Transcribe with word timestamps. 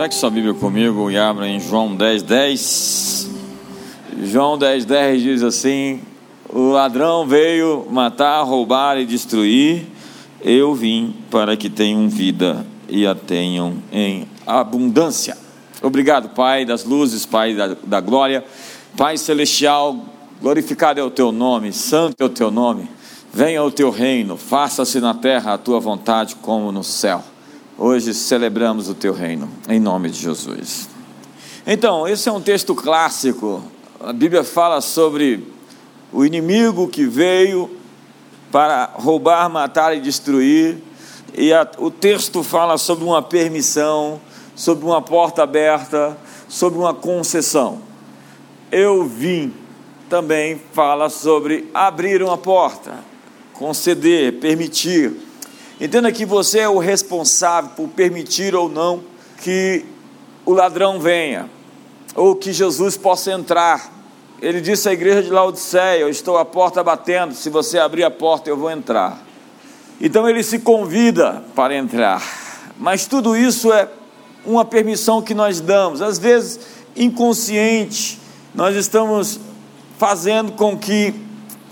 Pegue 0.00 0.14
sua 0.14 0.30
Bíblia 0.30 0.54
comigo 0.54 1.10
e 1.10 1.18
abra 1.18 1.46
em 1.46 1.60
João 1.60 1.94
10, 1.94 2.22
10. 2.22 3.30
João 4.22 4.56
10, 4.56 4.86
10 4.86 5.22
diz 5.22 5.42
assim: 5.42 6.00
O 6.48 6.70
ladrão 6.70 7.26
veio 7.26 7.86
matar, 7.90 8.42
roubar 8.44 8.96
e 8.96 9.04
destruir. 9.04 9.86
Eu 10.40 10.74
vim 10.74 11.14
para 11.30 11.54
que 11.54 11.68
tenham 11.68 12.08
vida 12.08 12.66
e 12.88 13.06
a 13.06 13.14
tenham 13.14 13.74
em 13.92 14.26
abundância. 14.46 15.36
Obrigado, 15.82 16.30
Pai 16.30 16.64
das 16.64 16.82
luzes, 16.82 17.26
Pai 17.26 17.52
da, 17.52 17.76
da 17.84 18.00
glória, 18.00 18.42
Pai 18.96 19.18
celestial, 19.18 20.02
glorificado 20.40 20.98
é 20.98 21.02
o 21.02 21.10
teu 21.10 21.30
nome, 21.30 21.74
santo 21.74 22.22
é 22.22 22.24
o 22.24 22.30
teu 22.30 22.50
nome. 22.50 22.88
Venha 23.34 23.62
o 23.62 23.70
teu 23.70 23.90
reino, 23.90 24.38
faça-se 24.38 24.98
na 24.98 25.12
terra 25.12 25.52
a 25.52 25.58
tua 25.58 25.78
vontade 25.78 26.36
como 26.36 26.72
no 26.72 26.82
céu. 26.82 27.22
Hoje 27.82 28.12
celebramos 28.12 28.90
o 28.90 28.94
teu 28.94 29.14
reino, 29.14 29.48
em 29.66 29.80
nome 29.80 30.10
de 30.10 30.20
Jesus. 30.20 30.86
Então, 31.66 32.06
esse 32.06 32.28
é 32.28 32.32
um 32.32 32.38
texto 32.38 32.74
clássico. 32.74 33.64
A 33.98 34.12
Bíblia 34.12 34.44
fala 34.44 34.82
sobre 34.82 35.50
o 36.12 36.22
inimigo 36.22 36.86
que 36.88 37.06
veio 37.06 37.70
para 38.52 38.84
roubar, 38.96 39.48
matar 39.48 39.96
e 39.96 40.00
destruir. 40.02 40.76
E 41.32 41.54
a, 41.54 41.66
o 41.78 41.90
texto 41.90 42.42
fala 42.42 42.76
sobre 42.76 43.02
uma 43.02 43.22
permissão, 43.22 44.20
sobre 44.54 44.84
uma 44.84 45.00
porta 45.00 45.42
aberta, 45.42 46.18
sobre 46.50 46.78
uma 46.78 46.92
concessão. 46.92 47.80
Eu 48.70 49.06
vim 49.06 49.54
também 50.06 50.60
fala 50.74 51.08
sobre 51.08 51.70
abrir 51.72 52.22
uma 52.22 52.36
porta, 52.36 52.98
conceder, 53.54 54.34
permitir. 54.34 55.29
Entenda 55.80 56.12
que 56.12 56.26
você 56.26 56.58
é 56.58 56.68
o 56.68 56.76
responsável 56.76 57.70
por 57.74 57.88
permitir 57.88 58.54
ou 58.54 58.68
não 58.68 59.02
que 59.40 59.82
o 60.44 60.52
ladrão 60.52 61.00
venha, 61.00 61.48
ou 62.14 62.36
que 62.36 62.52
Jesus 62.52 62.98
possa 62.98 63.32
entrar. 63.32 63.90
Ele 64.42 64.60
disse 64.60 64.90
à 64.90 64.92
igreja 64.92 65.22
de 65.22 65.30
Laodiceia: 65.30 66.00
Eu 66.00 66.10
estou 66.10 66.36
à 66.36 66.44
porta 66.44 66.84
batendo, 66.84 67.34
se 67.34 67.48
você 67.48 67.78
abrir 67.78 68.04
a 68.04 68.10
porta, 68.10 68.50
eu 68.50 68.58
vou 68.58 68.70
entrar. 68.70 69.22
Então 69.98 70.28
ele 70.28 70.42
se 70.42 70.58
convida 70.58 71.42
para 71.54 71.74
entrar, 71.74 72.22
mas 72.78 73.06
tudo 73.06 73.34
isso 73.34 73.72
é 73.72 73.88
uma 74.44 74.66
permissão 74.66 75.22
que 75.22 75.32
nós 75.32 75.60
damos, 75.62 76.02
às 76.02 76.18
vezes 76.18 76.60
inconsciente, 76.94 78.18
nós 78.54 78.76
estamos 78.76 79.40
fazendo 79.98 80.52
com 80.52 80.76
que 80.76 81.14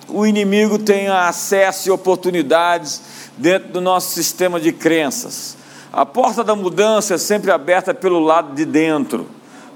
o 0.09 0.27
inimigo 0.27 0.79
tenha 0.79 1.29
acesso 1.29 1.89
e 1.89 1.91
oportunidades 1.91 3.18
dentro 3.39 3.69
do 3.69 3.81
nosso 3.81 4.13
sistema 4.13 4.61
de 4.61 4.73
crenças. 4.73 5.57
A 5.93 6.05
porta 6.05 6.45
da 6.45 6.55
mudança 6.55 7.15
é 7.15 7.19
sempre 7.19 7.51
aberta 7.51 7.95
pelo 7.95 8.21
lado 8.21 8.55
de 8.55 8.65
dentro, 8.65 9.27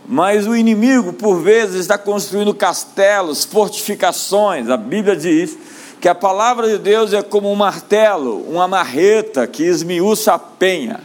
mas 0.06 0.46
o 0.46 0.54
inimigo, 0.54 1.12
por 1.12 1.40
vezes, 1.40 1.76
está 1.76 1.96
construindo 1.96 2.52
castelos, 2.52 3.44
fortificações. 3.44 4.68
A 4.68 4.76
Bíblia 4.76 5.16
diz 5.16 5.56
que 6.00 6.08
a 6.08 6.14
palavra 6.14 6.68
de 6.68 6.78
Deus 6.78 7.12
é 7.12 7.22
como 7.22 7.50
um 7.50 7.54
martelo, 7.54 8.44
uma 8.48 8.66
marreta 8.66 9.46
que 9.46 9.62
esmiuça 9.62 10.34
a 10.34 10.38
penha, 10.38 11.00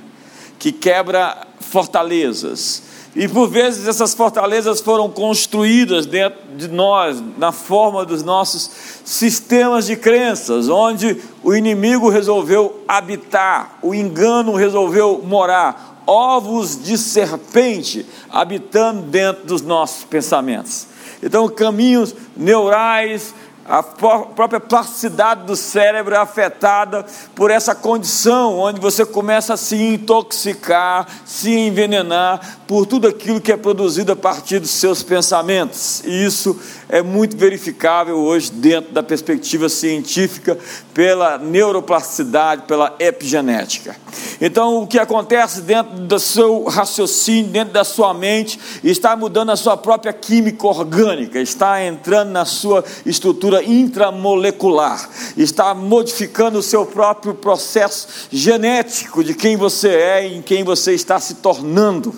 que 0.58 0.72
quebra 0.72 1.38
fortalezas. 1.60 2.82
E 3.20 3.28
por 3.28 3.50
vezes 3.50 3.88
essas 3.88 4.14
fortalezas 4.14 4.80
foram 4.80 5.10
construídas 5.10 6.06
dentro 6.06 6.38
de 6.56 6.68
nós, 6.68 7.18
na 7.36 7.52
forma 7.52 8.06
dos 8.06 8.22
nossos 8.22 8.70
sistemas 9.04 9.88
de 9.88 9.96
crenças, 9.96 10.70
onde 10.70 11.20
o 11.44 11.56
inimigo 11.56 12.10
resolveu 12.10 12.84
habitar, 12.88 13.80
o 13.82 13.96
engano 13.96 14.54
resolveu 14.54 15.24
morar, 15.26 16.04
ovos 16.06 16.80
de 16.80 16.96
serpente 16.96 18.06
habitando 18.30 19.02
dentro 19.02 19.48
dos 19.48 19.64
nossos 19.64 20.04
pensamentos. 20.04 20.86
Então, 21.24 21.50
caminhos 21.50 22.14
neurais, 22.36 23.34
a 23.68 23.84
própria 23.84 24.60
plasticidade 24.60 25.44
do 25.44 25.56
cérebro 25.56 26.16
é 26.16 26.18
afetada 26.18 27.06
por 27.36 27.52
essa 27.52 27.76
condição, 27.76 28.58
onde 28.58 28.80
você 28.80 29.06
começa 29.06 29.56
a 29.56 29.58
se 29.58 29.76
intoxicar, 29.76 31.06
se 31.26 31.52
envenenar 31.54 32.60
por 32.66 32.86
tudo 32.86 33.08
aquilo 33.08 33.42
que 33.42 33.52
é 33.52 33.58
produzido 33.58 34.14
a 34.14 34.16
partir 34.16 34.60
dos 34.60 34.72
seus 34.72 35.04
pensamentos. 35.04 36.02
E 36.06 36.26
isso 36.26 36.58
é 36.90 37.02
muito 37.02 37.36
verificável 37.36 38.18
hoje 38.18 38.52
dentro 38.52 38.94
da 38.94 39.04
perspectiva 39.04 39.68
científica, 39.70 40.58
pela 40.94 41.38
neuroplasticidade, 41.38 42.64
pela 42.64 42.96
epigenética. 43.00 43.96
Então, 44.40 44.84
o 44.84 44.88
que 44.88 45.00
acontece 45.00 45.62
dentro 45.62 45.98
do 46.00 46.20
seu 46.20 46.64
raciocínio, 46.66 47.52
dentro 47.52 47.74
da 47.74 47.84
sua 47.84 48.14
mente, 48.14 48.60
está 48.84 49.16
mudando 49.16 49.52
a 49.52 49.56
sua 49.56 49.76
própria 49.76 50.14
química 50.14 50.68
orgânica, 50.68 51.40
está 51.40 51.84
entrando 51.84 52.32
na 52.32 52.46
sua 52.46 52.84
estrutura 53.06 53.64
intramolecular, 53.64 55.10
está 55.36 55.74
modificando 55.74 56.60
o 56.60 56.64
seu 56.64 56.86
próprio 56.86 57.34
processo 57.34 58.08
genético 58.32 59.24
de 59.24 59.34
quem 59.34 59.58
você 59.58 59.90
é 59.90 60.28
e 60.28 60.38
em 60.38 60.42
quem 60.42 60.64
você 60.64 60.94
está 60.94 61.20
se 61.20 61.36
tornando. 61.36 62.14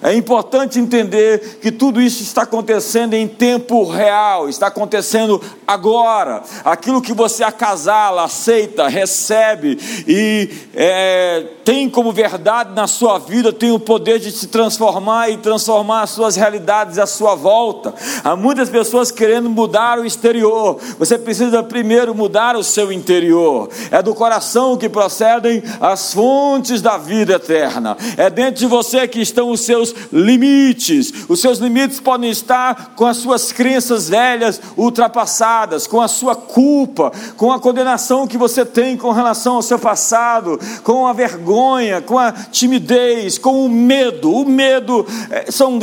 É 0.00 0.14
importante 0.14 0.78
entender 0.78 1.58
que 1.60 1.72
tudo 1.72 2.00
isso 2.00 2.22
está 2.22 2.42
acontecendo 2.42 3.14
em 3.14 3.26
tempo 3.26 3.84
real, 3.84 4.07
está 4.48 4.68
acontecendo 4.68 5.40
agora. 5.66 6.42
Aquilo 6.64 7.02
que 7.02 7.12
você 7.12 7.44
acasala, 7.44 8.24
aceita, 8.24 8.88
recebe 8.88 9.78
e 10.06 10.50
é, 10.74 11.44
tem 11.64 11.88
como 11.88 12.12
verdade 12.12 12.72
na 12.74 12.86
sua 12.86 13.18
vida, 13.18 13.52
tem 13.52 13.70
o 13.70 13.78
poder 13.78 14.18
de 14.18 14.30
se 14.30 14.46
transformar 14.46 15.28
e 15.28 15.36
transformar 15.36 16.02
as 16.02 16.10
suas 16.10 16.36
realidades 16.36 16.98
à 16.98 17.06
sua 17.06 17.34
volta. 17.34 17.94
Há 18.24 18.34
muitas 18.34 18.70
pessoas 18.70 19.10
querendo 19.10 19.50
mudar 19.50 19.98
o 19.98 20.06
exterior. 20.06 20.78
Você 20.98 21.18
precisa 21.18 21.62
primeiro 21.62 22.14
mudar 22.14 22.56
o 22.56 22.64
seu 22.64 22.92
interior. 22.92 23.68
É 23.90 24.02
do 24.02 24.14
coração 24.14 24.76
que 24.76 24.88
procedem 24.88 25.62
as 25.80 26.14
fontes 26.14 26.80
da 26.80 26.96
vida 26.96 27.34
eterna. 27.34 27.96
É 28.16 28.30
dentro 28.30 28.60
de 28.60 28.66
você 28.66 29.06
que 29.06 29.20
estão 29.20 29.50
os 29.50 29.60
seus 29.60 29.94
limites. 30.12 31.12
Os 31.28 31.40
seus 31.40 31.58
limites 31.58 32.00
podem 32.00 32.30
estar 32.30 32.92
com 32.96 33.04
as 33.04 33.18
suas 33.18 33.52
crenças 33.52 33.97
velhas 34.06 34.60
ultrapassadas, 34.76 35.86
com 35.86 36.02
a 36.02 36.08
sua 36.08 36.36
culpa, 36.36 37.10
com 37.38 37.50
a 37.50 37.58
condenação 37.58 38.26
que 38.26 38.36
você 38.36 38.66
tem 38.66 38.98
com 38.98 39.10
relação 39.12 39.54
ao 39.54 39.62
seu 39.62 39.78
passado, 39.78 40.60
com 40.84 41.06
a 41.06 41.14
vergonha, 41.14 42.02
com 42.02 42.18
a 42.18 42.30
timidez, 42.30 43.38
com 43.38 43.64
o 43.64 43.68
medo. 43.70 44.30
O 44.30 44.46
medo 44.46 45.06
é, 45.30 45.50
são 45.50 45.78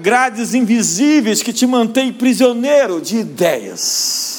grades 0.00 0.54
invisíveis 0.54 1.42
que 1.42 1.52
te 1.52 1.66
mantêm 1.66 2.12
prisioneiro 2.12 3.00
de 3.00 3.16
ideias. 3.16 4.36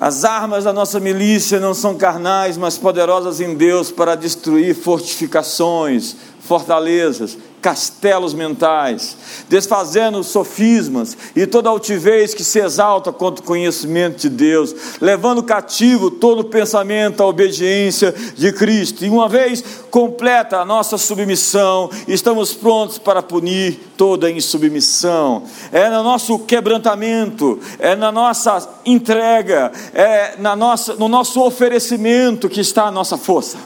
As 0.00 0.24
armas 0.24 0.64
da 0.64 0.72
nossa 0.72 0.98
milícia 0.98 1.60
não 1.60 1.74
são 1.74 1.94
carnais, 1.94 2.56
mas 2.56 2.78
poderosas 2.78 3.38
em 3.38 3.54
Deus 3.54 3.90
para 3.90 4.14
destruir 4.14 4.74
fortificações, 4.74 6.16
fortalezas, 6.50 7.38
castelos 7.62 8.34
mentais, 8.34 9.16
desfazendo 9.48 10.24
sofismas 10.24 11.16
e 11.36 11.46
toda 11.46 11.68
altivez 11.68 12.34
que 12.34 12.42
se 12.42 12.58
exalta 12.58 13.12
contra 13.12 13.40
o 13.40 13.46
conhecimento 13.46 14.22
de 14.22 14.28
Deus, 14.28 14.74
levando 15.00 15.44
cativo 15.44 16.10
todo 16.10 16.42
pensamento 16.42 17.22
à 17.22 17.26
obediência 17.26 18.12
de 18.34 18.52
Cristo. 18.52 19.04
E 19.04 19.08
uma 19.08 19.28
vez 19.28 19.62
completa 19.92 20.56
a 20.58 20.64
nossa 20.64 20.98
submissão, 20.98 21.88
estamos 22.08 22.52
prontos 22.52 22.98
para 22.98 23.22
punir 23.22 23.78
toda 23.96 24.28
insubmissão. 24.28 25.44
É 25.70 25.88
no 25.88 26.02
nosso 26.02 26.36
quebrantamento, 26.40 27.60
é 27.78 27.94
na 27.94 28.10
nossa 28.10 28.68
entrega, 28.84 29.70
é 29.94 30.34
na 30.36 30.56
nossa, 30.56 30.94
no 30.94 31.06
nosso 31.06 31.40
oferecimento 31.40 32.48
que 32.48 32.60
está 32.60 32.86
a 32.86 32.90
nossa 32.90 33.16
força. 33.16 33.56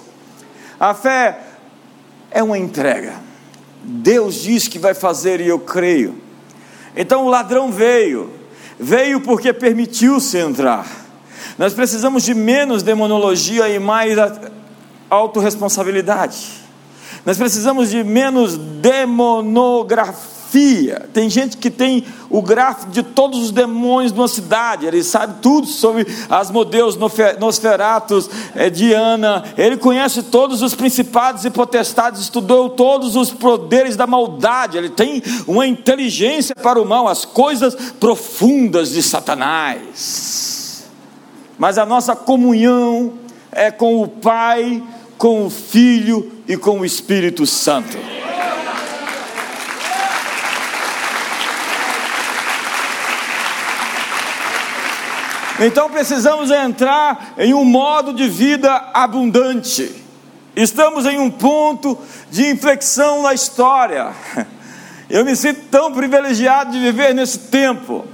A 0.79 0.93
fé 0.93 1.44
é 2.35 2.43
uma 2.43 2.59
entrega. 2.59 3.15
Deus 3.83 4.35
diz 4.43 4.69
que 4.69 4.79
vai 4.79 4.93
fazer 4.93 5.41
e 5.41 5.49
eu 5.49 5.59
creio. 5.59 6.21
Então 6.97 7.25
o 7.25 7.29
ladrão 7.29 7.73
veio, 7.73 8.31
veio 8.79 9.21
porque 9.21 9.53
permitiu-se 9.53 10.37
entrar. 10.37 10.87
Nós 11.57 11.73
precisamos 11.73 12.25
de 12.25 12.35
menos 12.35 12.83
demonologia 12.83 13.69
e 13.69 13.79
mais 13.79 14.19
autorresponsabilidade. 15.09 16.63
Nós 17.25 17.39
precisamos 17.39 17.91
de 17.91 18.03
menos 18.03 18.57
demonografia 18.59 20.35
tem 21.13 21.29
gente 21.29 21.57
que 21.57 21.71
tem 21.71 22.05
o 22.31 22.41
gráfico 22.41 22.93
de 22.93 23.03
todos 23.03 23.41
os 23.41 23.51
demônios 23.51 24.13
de 24.13 24.19
uma 24.19 24.29
cidade, 24.29 24.87
ele 24.87 25.03
sabe 25.03 25.37
tudo 25.43 25.67
sobre 25.67 26.07
as 26.29 26.51
modelos 26.51 26.97
Nosferatus, 27.39 28.31
é, 28.55 28.71
Diana, 28.71 29.45
ele 29.57 29.77
conhece 29.77 30.23
todos 30.23 30.63
os 30.63 30.75
principados 30.75 31.45
e 31.45 31.51
potestades, 31.51 32.21
estudou 32.21 32.71
todos 32.71 33.17
os 33.17 33.31
poderes 33.31 33.97
da 33.97 34.07
maldade, 34.07 34.79
ele 34.79 34.91
tem 34.91 35.23
uma 35.47 35.67
inteligência 35.67 36.55
para 36.55 36.81
o 36.81 36.85
mal, 36.85 37.09
as 37.09 37.25
coisas 37.25 37.75
profundas 37.99 38.93
de 38.93 39.03
Satanás. 39.03 40.85
Mas 41.59 41.79
a 41.79 41.87
nossa 41.87 42.15
comunhão 42.15 43.15
é 43.51 43.71
com 43.71 44.03
o 44.03 44.09
Pai, 44.09 44.83
com 45.19 45.47
o 45.47 45.51
Filho 45.51 46.33
e 46.47 46.57
com 46.57 46.81
o 46.81 46.85
Espírito 46.85 47.47
Santo. 47.47 48.14
Então 55.67 55.89
precisamos 55.89 56.51
entrar 56.51 57.33
em 57.39 57.55
um 57.55 57.65
modo 57.65 58.13
de 58.13 58.29
vida 58.29 58.91
abundante. 58.93 59.95
Estamos 60.55 61.07
em 61.07 61.19
um 61.19 61.31
ponto 61.31 61.99
de 62.31 62.51
inflexão 62.51 63.23
na 63.23 63.33
história. 63.33 64.13
Eu 65.09 65.25
me 65.25 65.35
sinto 65.35 65.63
tão 65.71 65.91
privilegiado 65.91 66.71
de 66.71 66.79
viver 66.79 67.15
nesse 67.15 67.39
tempo. 67.39 68.05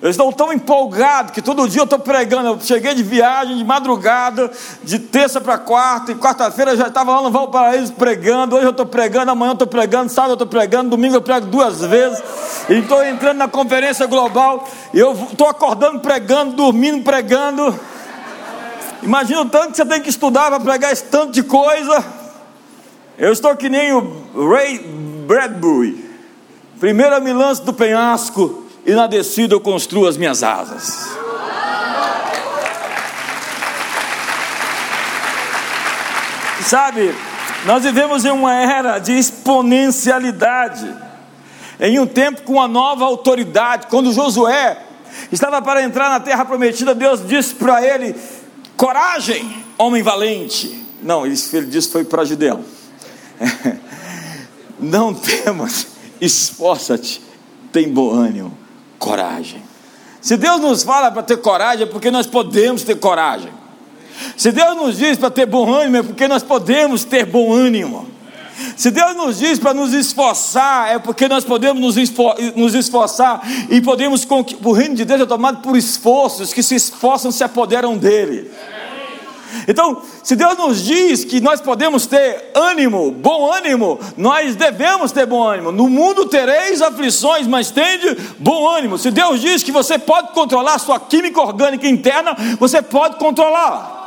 Eu 0.00 0.10
estou 0.10 0.32
tão 0.32 0.52
empolgado 0.52 1.32
que 1.32 1.42
todo 1.42 1.68
dia 1.68 1.80
eu 1.80 1.84
estou 1.84 1.98
pregando. 1.98 2.50
Eu 2.50 2.60
cheguei 2.60 2.94
de 2.94 3.02
viagem 3.02 3.56
de 3.56 3.64
madrugada, 3.64 4.48
de 4.84 4.96
terça 4.96 5.40
para 5.40 5.58
quarta, 5.58 6.12
e 6.12 6.14
quarta-feira 6.14 6.76
já 6.76 6.86
estava 6.86 7.16
lá 7.16 7.22
no 7.22 7.32
Valparaíso 7.32 7.92
pregando. 7.94 8.54
Hoje 8.54 8.66
eu 8.66 8.70
estou 8.70 8.86
pregando, 8.86 9.32
amanhã 9.32 9.50
eu 9.50 9.54
estou 9.54 9.66
pregando, 9.66 10.08
sábado 10.08 10.30
eu 10.30 10.34
estou 10.34 10.46
pregando, 10.46 10.90
domingo 10.90 11.16
eu 11.16 11.22
prego 11.22 11.46
duas 11.46 11.80
vezes. 11.80 12.22
E 12.68 12.74
estou 12.74 13.04
entrando 13.04 13.38
na 13.38 13.48
conferência 13.48 14.06
global. 14.06 14.68
E 14.94 15.00
eu 15.00 15.12
estou 15.32 15.48
acordando 15.48 15.98
pregando, 15.98 16.54
dormindo 16.54 17.02
pregando. 17.02 17.78
Imagina 19.02 19.42
o 19.42 19.46
tanto 19.46 19.70
que 19.70 19.78
você 19.78 19.84
tem 19.84 20.00
que 20.00 20.10
estudar 20.10 20.48
para 20.48 20.60
pregar 20.60 20.92
esse 20.92 21.04
tanto 21.04 21.32
de 21.32 21.42
coisa. 21.42 22.04
Eu 23.16 23.32
estou 23.32 23.56
que 23.56 23.68
nem 23.68 23.92
o 23.92 24.48
Ray 24.48 24.78
Bradbury. 25.26 26.08
Primeiro 26.78 27.16
eu 27.16 27.20
me 27.20 27.32
lanço 27.32 27.64
do 27.64 27.72
penhasco 27.72 28.67
e 28.88 28.94
na 28.94 29.06
descida 29.06 29.54
eu 29.54 29.60
construo 29.60 30.06
as 30.06 30.16
minhas 30.16 30.42
asas. 30.42 31.06
Sabe, 36.64 37.14
nós 37.66 37.82
vivemos 37.82 38.24
em 38.24 38.30
uma 38.30 38.54
era 38.54 38.98
de 38.98 39.12
exponencialidade, 39.12 40.90
em 41.78 41.98
um 41.98 42.06
tempo 42.06 42.40
com 42.44 42.54
uma 42.54 42.66
nova 42.66 43.04
autoridade. 43.04 43.88
Quando 43.88 44.10
Josué 44.10 44.78
estava 45.30 45.60
para 45.60 45.82
entrar 45.82 46.08
na 46.08 46.20
terra 46.20 46.46
prometida, 46.46 46.94
Deus 46.94 47.20
disse 47.28 47.54
para 47.56 47.86
ele: 47.86 48.16
Coragem, 48.74 49.66
homem 49.76 50.02
valente. 50.02 50.82
Não, 51.02 51.26
ele 51.26 51.34
disse 51.34 51.92
foi 51.92 52.04
para 52.04 52.24
Gideão. 52.24 52.64
Não 54.80 55.12
temas, 55.12 55.88
esforça-te, 56.18 57.20
tem 57.70 57.92
bom 57.92 58.10
ânimo 58.10 58.67
coragem. 58.98 59.62
Se 60.20 60.36
Deus 60.36 60.60
nos 60.60 60.82
fala 60.82 61.10
para 61.10 61.22
ter 61.22 61.36
coragem, 61.38 61.84
é 61.84 61.86
porque 61.86 62.10
nós 62.10 62.26
podemos 62.26 62.82
ter 62.82 62.96
coragem. 62.96 63.50
Se 64.36 64.50
Deus 64.50 64.76
nos 64.76 64.98
diz 64.98 65.16
para 65.16 65.30
ter 65.30 65.46
bom 65.46 65.72
ânimo, 65.72 65.96
é 65.96 66.02
porque 66.02 66.26
nós 66.26 66.42
podemos 66.42 67.04
ter 67.04 67.24
bom 67.24 67.52
ânimo. 67.52 68.08
Se 68.76 68.90
Deus 68.90 69.16
nos 69.16 69.38
diz 69.38 69.58
para 69.58 69.72
nos 69.72 69.92
esforçar, 69.92 70.90
é 70.90 70.98
porque 70.98 71.28
nós 71.28 71.44
podemos 71.44 71.96
nos 72.56 72.74
esforçar 72.74 73.40
e 73.70 73.80
podemos, 73.80 74.26
o 74.64 74.72
reino 74.72 74.96
de 74.96 75.04
Deus 75.04 75.20
é 75.20 75.26
tomado 75.26 75.58
por 75.62 75.76
esforços, 75.76 76.52
que 76.52 76.62
se 76.62 76.74
esforçam 76.74 77.30
se 77.30 77.44
apoderam 77.44 77.96
dele. 77.96 78.50
Então, 79.66 80.02
se 80.22 80.34
Deus 80.36 80.56
nos 80.56 80.84
diz 80.84 81.24
que 81.24 81.40
nós 81.40 81.60
podemos 81.60 82.06
ter 82.06 82.50
ânimo, 82.54 83.10
bom 83.10 83.52
ânimo, 83.52 83.98
nós 84.16 84.56
devemos 84.56 85.12
ter 85.12 85.26
bom 85.26 85.42
ânimo. 85.42 85.72
No 85.72 85.88
mundo 85.88 86.26
tereis 86.26 86.82
aflições, 86.82 87.46
mas 87.46 87.70
tende 87.70 88.16
bom 88.38 88.68
ânimo. 88.68 88.98
Se 88.98 89.10
Deus 89.10 89.40
diz 89.40 89.62
que 89.62 89.72
você 89.72 89.98
pode 89.98 90.32
controlar 90.32 90.74
a 90.74 90.78
sua 90.78 90.98
química 90.98 91.40
orgânica 91.40 91.88
interna, 91.88 92.36
você 92.58 92.80
pode 92.82 93.16
controlar. 93.16 93.98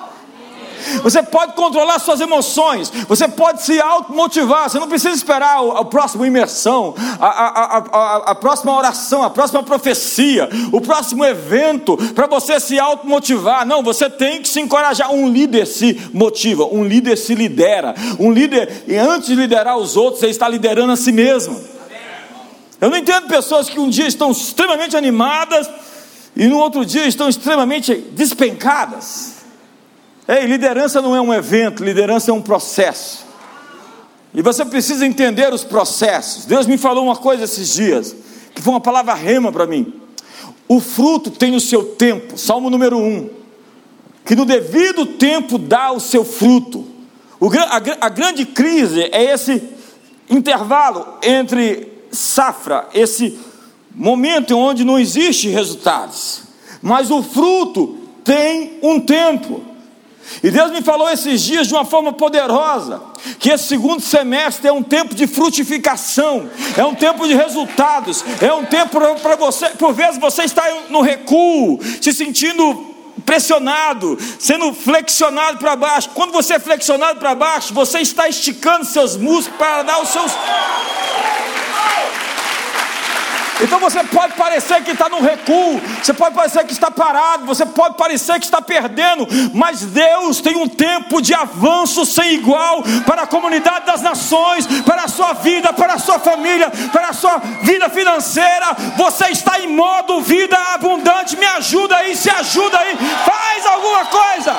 Você 1.03 1.23
pode 1.23 1.53
controlar 1.53 1.99
suas 1.99 2.21
emoções, 2.21 2.91
você 3.07 3.27
pode 3.27 3.63
se 3.63 3.79
automotivar, 3.79 4.69
você 4.69 4.79
não 4.79 4.87
precisa 4.87 5.15
esperar 5.15 5.59
a, 5.77 5.85
próxima 5.85 6.27
imersão, 6.27 6.93
a, 7.19 7.27
a, 7.27 7.77
a, 7.77 8.15
a 8.31 8.35
próxima 8.35 8.75
oração, 8.75 9.23
a 9.23 9.29
próxima 9.29 9.63
profecia, 9.63 10.49
o 10.71 10.81
próximo 10.81 11.25
evento 11.25 11.97
para 12.13 12.27
você 12.27 12.59
se 12.59 12.79
automotivar. 12.79 13.65
Não, 13.65 13.83
você 13.83 14.09
tem 14.09 14.41
que 14.41 14.47
se 14.47 14.59
encorajar. 14.59 15.11
Um 15.11 15.29
líder 15.29 15.65
se 15.65 15.99
motiva, 16.13 16.65
um 16.65 16.83
líder 16.83 17.17
se 17.17 17.35
lidera. 17.35 17.95
Um 18.19 18.31
líder, 18.31 18.83
e 18.87 18.97
antes 18.97 19.27
de 19.27 19.35
liderar 19.35 19.77
os 19.77 19.95
outros, 19.95 20.23
ele 20.23 20.31
está 20.31 20.47
liderando 20.47 20.91
a 20.91 20.95
si 20.95 21.11
mesmo. 21.11 21.71
Eu 22.79 22.89
não 22.89 22.97
entendo 22.97 23.27
pessoas 23.27 23.69
que 23.69 23.79
um 23.79 23.87
dia 23.87 24.07
estão 24.07 24.31
extremamente 24.31 24.97
animadas 24.97 25.69
e 26.35 26.47
no 26.47 26.57
outro 26.57 26.83
dia 26.83 27.05
estão 27.05 27.29
extremamente 27.29 27.93
despencadas. 27.93 29.40
Ei, 30.31 30.45
liderança 30.45 31.01
não 31.01 31.13
é 31.13 31.19
um 31.19 31.33
evento, 31.33 31.83
liderança 31.83 32.31
é 32.31 32.33
um 32.33 32.41
processo. 32.41 33.25
E 34.33 34.41
você 34.41 34.63
precisa 34.63 35.05
entender 35.05 35.53
os 35.53 35.65
processos. 35.65 36.45
Deus 36.45 36.65
me 36.65 36.77
falou 36.77 37.03
uma 37.03 37.17
coisa 37.17 37.43
esses 37.43 37.73
dias, 37.73 38.15
que 38.55 38.61
foi 38.61 38.71
uma 38.71 38.79
palavra 38.79 39.13
rema 39.13 39.51
para 39.51 39.67
mim. 39.67 39.93
O 40.69 40.79
fruto 40.79 41.29
tem 41.29 41.53
o 41.53 41.59
seu 41.59 41.83
tempo, 41.83 42.37
Salmo 42.37 42.69
número 42.69 42.97
1. 42.97 43.29
Que 44.23 44.33
no 44.33 44.45
devido 44.45 45.05
tempo 45.05 45.57
dá 45.57 45.91
o 45.91 45.99
seu 45.99 46.23
fruto. 46.23 46.87
O, 47.37 47.49
a, 47.53 48.05
a 48.05 48.07
grande 48.07 48.45
crise 48.45 49.09
é 49.11 49.33
esse 49.33 49.61
intervalo 50.29 51.17
entre 51.21 51.91
safra, 52.09 52.87
esse 52.93 53.37
momento 53.93 54.57
onde 54.57 54.85
não 54.85 54.97
existe 54.97 55.49
resultados. 55.49 56.43
Mas 56.81 57.11
o 57.11 57.21
fruto 57.21 57.97
tem 58.23 58.79
um 58.81 58.97
tempo. 58.97 59.70
E 60.43 60.49
Deus 60.49 60.71
me 60.71 60.81
falou 60.81 61.09
esses 61.09 61.41
dias 61.41 61.67
de 61.67 61.73
uma 61.73 61.85
forma 61.85 62.13
poderosa, 62.13 63.01
que 63.39 63.49
esse 63.49 63.65
segundo 63.65 64.01
semestre 64.01 64.67
é 64.67 64.71
um 64.71 64.83
tempo 64.83 65.13
de 65.13 65.27
frutificação, 65.27 66.49
é 66.77 66.85
um 66.85 66.95
tempo 66.95 67.27
de 67.27 67.33
resultados, 67.33 68.23
é 68.41 68.51
um 68.53 68.65
tempo 68.65 68.99
para 69.21 69.35
você, 69.35 69.69
por 69.69 69.93
vezes 69.93 70.19
você 70.19 70.43
está 70.43 70.63
no 70.89 71.01
recuo, 71.01 71.79
se 72.01 72.13
sentindo 72.13 72.91
pressionado, 73.25 74.17
sendo 74.39 74.73
flexionado 74.73 75.57
para 75.57 75.75
baixo. 75.75 76.09
Quando 76.13 76.31
você 76.31 76.55
é 76.55 76.59
flexionado 76.59 77.19
para 77.19 77.35
baixo, 77.35 77.73
você 77.73 77.99
está 77.99 78.27
esticando 78.27 78.85
seus 78.85 79.15
músculos 79.15 79.57
para 79.57 79.83
dar 79.83 80.01
os 80.01 80.09
seus 80.09 80.31
então 83.61 83.79
você 83.79 84.03
pode 84.03 84.33
parecer 84.33 84.83
que 84.83 84.91
está 84.91 85.09
no 85.09 85.21
recuo, 85.21 85.81
você 86.01 86.13
pode 86.13 86.35
parecer 86.35 86.63
que 86.65 86.73
está 86.73 86.89
parado, 86.89 87.45
você 87.45 87.65
pode 87.65 87.95
parecer 87.95 88.39
que 88.39 88.45
está 88.45 88.61
perdendo, 88.61 89.27
mas 89.53 89.81
Deus 89.81 90.41
tem 90.41 90.55
um 90.55 90.67
tempo 90.67 91.21
de 91.21 91.33
avanço 91.33 92.05
sem 92.05 92.33
igual 92.33 92.83
para 93.05 93.23
a 93.23 93.27
comunidade 93.27 93.85
das 93.85 94.01
nações, 94.01 94.65
para 94.83 95.03
a 95.03 95.07
sua 95.07 95.33
vida, 95.33 95.73
para 95.73 95.93
a 95.93 95.99
sua 95.99 96.19
família, 96.19 96.71
para 96.91 97.09
a 97.09 97.13
sua 97.13 97.37
vida 97.61 97.89
financeira. 97.89 98.75
Você 98.97 99.29
está 99.29 99.59
em 99.59 99.67
modo 99.67 100.21
vida 100.21 100.57
abundante. 100.73 101.37
Me 101.37 101.45
ajuda 101.45 101.97
aí, 101.97 102.15
se 102.15 102.29
ajuda 102.29 102.77
aí, 102.79 102.97
faz 103.25 103.65
alguma 103.65 104.05
coisa. 104.05 104.55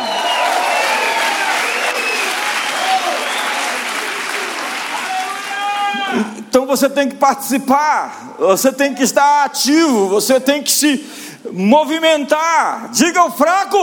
Então 6.52 6.66
você 6.66 6.86
tem 6.86 7.08
que 7.08 7.14
participar, 7.14 8.34
você 8.38 8.70
tem 8.70 8.94
que 8.94 9.02
estar 9.02 9.46
ativo, 9.46 10.10
você 10.10 10.38
tem 10.38 10.62
que 10.62 10.70
se 10.70 11.02
movimentar. 11.50 12.90
Diga 12.90 13.24
o 13.24 13.30
fraco. 13.30 13.78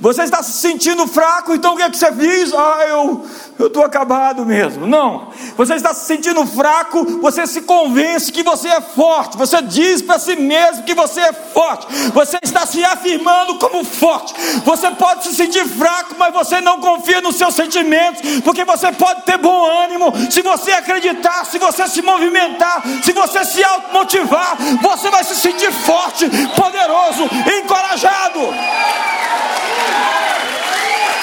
Você 0.00 0.22
está 0.22 0.42
se 0.42 0.52
sentindo 0.52 1.06
fraco, 1.06 1.54
então 1.54 1.74
o 1.74 1.76
que, 1.76 1.82
é 1.82 1.90
que 1.90 1.98
você 1.98 2.10
fez? 2.12 2.52
Ah, 2.54 2.84
eu 2.88 3.26
estou 3.66 3.84
acabado 3.84 4.46
mesmo. 4.46 4.86
Não. 4.86 5.28
Você 5.56 5.74
está 5.74 5.92
se 5.92 6.06
sentindo 6.06 6.44
fraco, 6.46 7.04
você 7.20 7.46
se 7.46 7.62
convence 7.62 8.32
que 8.32 8.42
você 8.42 8.68
é 8.68 8.80
forte. 8.80 9.36
Você 9.36 9.60
diz 9.62 10.00
para 10.00 10.18
si 10.18 10.36
mesmo 10.36 10.84
que 10.84 10.94
você 10.94 11.20
é 11.20 11.32
forte. 11.32 11.86
Você 12.14 12.38
está 12.42 12.64
se 12.64 12.82
afirmando 12.82 13.58
como 13.58 13.84
forte. 13.84 14.34
Você 14.64 14.90
pode 14.92 15.24
se 15.24 15.34
sentir 15.34 15.66
fraco, 15.66 16.14
mas 16.18 16.32
você 16.32 16.60
não 16.60 16.80
confia 16.80 17.20
nos 17.20 17.36
seus 17.36 17.54
sentimentos, 17.54 18.40
porque 18.40 18.64
você 18.64 18.90
pode 18.92 19.22
ter 19.22 19.36
bom 19.36 19.64
ânimo 19.64 20.12
se 20.30 20.40
você 20.40 20.72
acreditar, 20.72 21.44
se 21.44 21.58
você 21.58 21.86
se 21.88 22.00
movimentar, 22.02 22.82
se 23.02 23.12
você 23.12 23.44
se 23.44 23.62
automotivar, 23.62 24.56
você 24.80 25.10
vai 25.10 25.24
se 25.24 25.36
sentir 25.36 25.70
forte, 25.72 26.28
poderoso, 26.56 27.28
encorajado. 27.58 28.40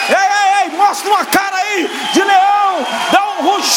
Ei, 0.10 0.16
ei, 0.16 0.64
ei, 0.64 0.78
mostra 0.78 1.10
uma 1.10 1.26
cara 1.26 1.58
aí 1.58 1.90
de 2.14 2.24
leão, 2.24 2.86
dá 3.12 3.28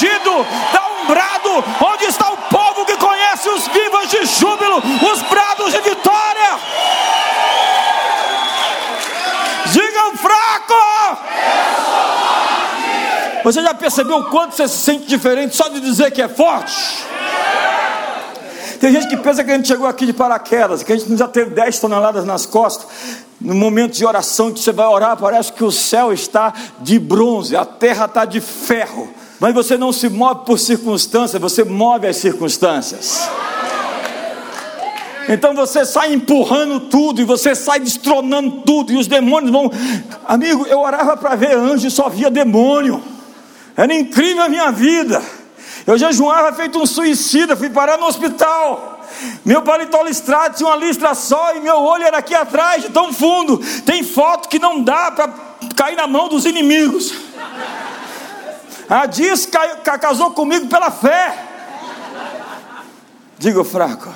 dá 0.07 0.87
um 0.87 1.07
brado. 1.07 1.65
Onde 1.85 2.05
está 2.05 2.31
o 2.31 2.37
povo 2.37 2.85
que 2.87 2.97
conhece 2.97 3.49
os 3.49 3.67
vivos 3.69 4.09
de 4.09 4.25
júbilo, 4.27 4.79
os 5.13 5.23
brados 5.23 5.73
de 5.73 5.81
vitória? 5.81 6.59
Digam 9.73 10.17
fraco! 10.17 10.75
Você 13.43 13.63
já 13.63 13.73
percebeu 13.73 14.19
o 14.19 14.25
quanto 14.31 14.55
você 14.55 14.69
se 14.69 14.79
sente 14.79 15.07
diferente 15.07 15.57
só 15.57 15.69
de 15.69 15.81
dizer 15.81 16.11
que 16.11 16.21
é 16.21 16.29
forte? 16.29 16.75
Tem 18.81 18.93
gente 18.93 19.09
que 19.09 19.17
pensa 19.19 19.45
que 19.45 19.51
a 19.51 19.57
gente 19.57 19.69
chegou 19.69 19.87
aqui 19.87 20.07
de 20.07 20.13
paraquedas, 20.13 20.83
que 20.83 20.93
a 20.93 20.97
gente 20.97 21.15
já 21.17 21.29
teve 21.29 21.51
10 21.51 21.79
toneladas 21.81 22.25
nas 22.25 22.47
costas. 22.47 22.87
No 23.39 23.55
momento 23.55 23.93
de 23.93 24.05
oração 24.05 24.53
que 24.53 24.61
você 24.61 24.73
vai 24.73 24.87
orar, 24.87 25.17
parece 25.19 25.53
que 25.53 25.63
o 25.63 25.71
céu 25.71 26.13
está 26.13 26.53
de 26.81 26.99
bronze, 26.99 27.57
a 27.57 27.65
terra 27.65 28.07
está 28.07 28.25
de 28.25 28.41
ferro. 28.41 29.13
Mas 29.41 29.55
você 29.55 29.79
não 29.79 29.91
se 29.91 30.09
move 30.11 30.45
por 30.45 30.59
circunstâncias, 30.59 31.41
você 31.41 31.65
move 31.65 32.07
as 32.07 32.19
circunstâncias. 32.19 33.27
Então 35.29 35.55
você 35.55 35.87
sai 35.87 36.13
empurrando 36.13 36.81
tudo 36.81 37.23
e 37.23 37.25
você 37.25 37.55
sai 37.55 37.81
destronando 37.81 38.63
tudo 38.67 38.93
e 38.93 38.97
os 38.99 39.07
demônios 39.07 39.51
vão. 39.51 39.71
Amigo, 40.27 40.67
eu 40.67 40.81
orava 40.81 41.17
para 41.17 41.37
ver 41.37 41.57
anjo 41.57 41.87
e 41.87 41.91
só 41.91 42.09
via 42.11 42.31
demônio. 42.31 43.03
Era 43.75 43.95
incrível 43.95 44.43
a 44.43 44.49
minha 44.49 44.71
vida. 44.71 45.23
Eu 45.87 45.97
jejuava 45.97 46.53
feito 46.53 46.79
um 46.79 46.85
suicida, 46.85 47.57
fui 47.57 47.71
parar 47.71 47.97
no 47.97 48.07
hospital. 48.07 49.01
Meu 49.45 49.63
paletó 49.63 50.03
listrado 50.03 50.57
tinha 50.57 50.69
uma 50.69 50.77
listra 50.77 51.15
só 51.15 51.55
e 51.55 51.61
meu 51.61 51.77
olho 51.77 52.05
era 52.05 52.19
aqui 52.19 52.35
atrás, 52.35 52.83
de 52.83 52.91
tão 52.91 53.13
fundo. 53.13 53.59
Tem 53.87 54.03
foto 54.03 54.49
que 54.49 54.59
não 54.59 54.83
dá 54.83 55.11
para 55.11 55.33
cair 55.77 55.97
na 55.97 56.07
mão 56.07 56.29
dos 56.29 56.45
inimigos. 56.45 57.15
A 58.91 59.07
Diz 59.07 59.49
casou 60.01 60.33
comigo 60.33 60.67
pela 60.67 60.91
fé. 60.91 61.47
Diga 63.39 63.65
fraco. 63.65 64.13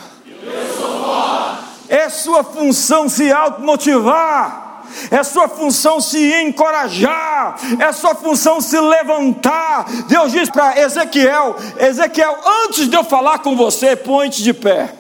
É 1.89 2.09
sua 2.09 2.43
função 2.43 3.09
se 3.09 3.33
automotivar 3.33 4.65
é 5.11 5.23
sua 5.23 5.49
função 5.49 6.01
se 6.01 6.33
encorajar, 6.43 7.57
é 7.81 7.93
sua 7.93 8.15
função 8.15 8.61
se 8.61 8.79
levantar. 8.79 9.87
Deus 10.07 10.31
diz 10.31 10.49
para 10.51 10.79
Ezequiel: 10.81 11.57
Ezequiel, 11.79 12.39
antes 12.65 12.89
de 12.89 12.97
eu 12.97 13.03
falar 13.03 13.39
com 13.39 13.57
você, 13.57 13.97
ponte 13.97 14.43
de 14.43 14.53
pé. 14.53 14.93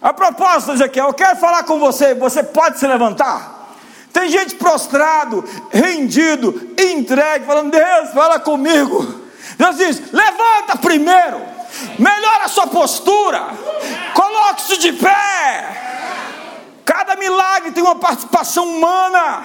A 0.00 0.12
propósito, 0.12 0.72
Ezequiel, 0.72 1.08
eu 1.08 1.14
quero 1.14 1.36
falar 1.36 1.62
com 1.64 1.78
você, 1.78 2.14
você 2.14 2.42
pode 2.42 2.78
se 2.78 2.86
levantar? 2.86 3.59
Tem 4.12 4.28
gente 4.28 4.56
prostrado, 4.56 5.44
rendido, 5.70 6.74
entregue, 6.78 7.46
falando: 7.46 7.70
Deus, 7.70 8.10
fala 8.12 8.38
comigo. 8.40 9.20
Deus 9.56 9.76
diz: 9.76 10.12
levanta 10.12 10.76
primeiro, 10.80 11.40
melhora 11.98 12.44
a 12.44 12.48
sua 12.48 12.66
postura, 12.66 13.48
coloque-se 14.14 14.78
de 14.78 14.92
pé. 14.94 15.88
Cada 16.84 17.14
milagre 17.16 17.70
tem 17.70 17.82
uma 17.82 17.96
participação 17.96 18.68
humana. 18.68 19.44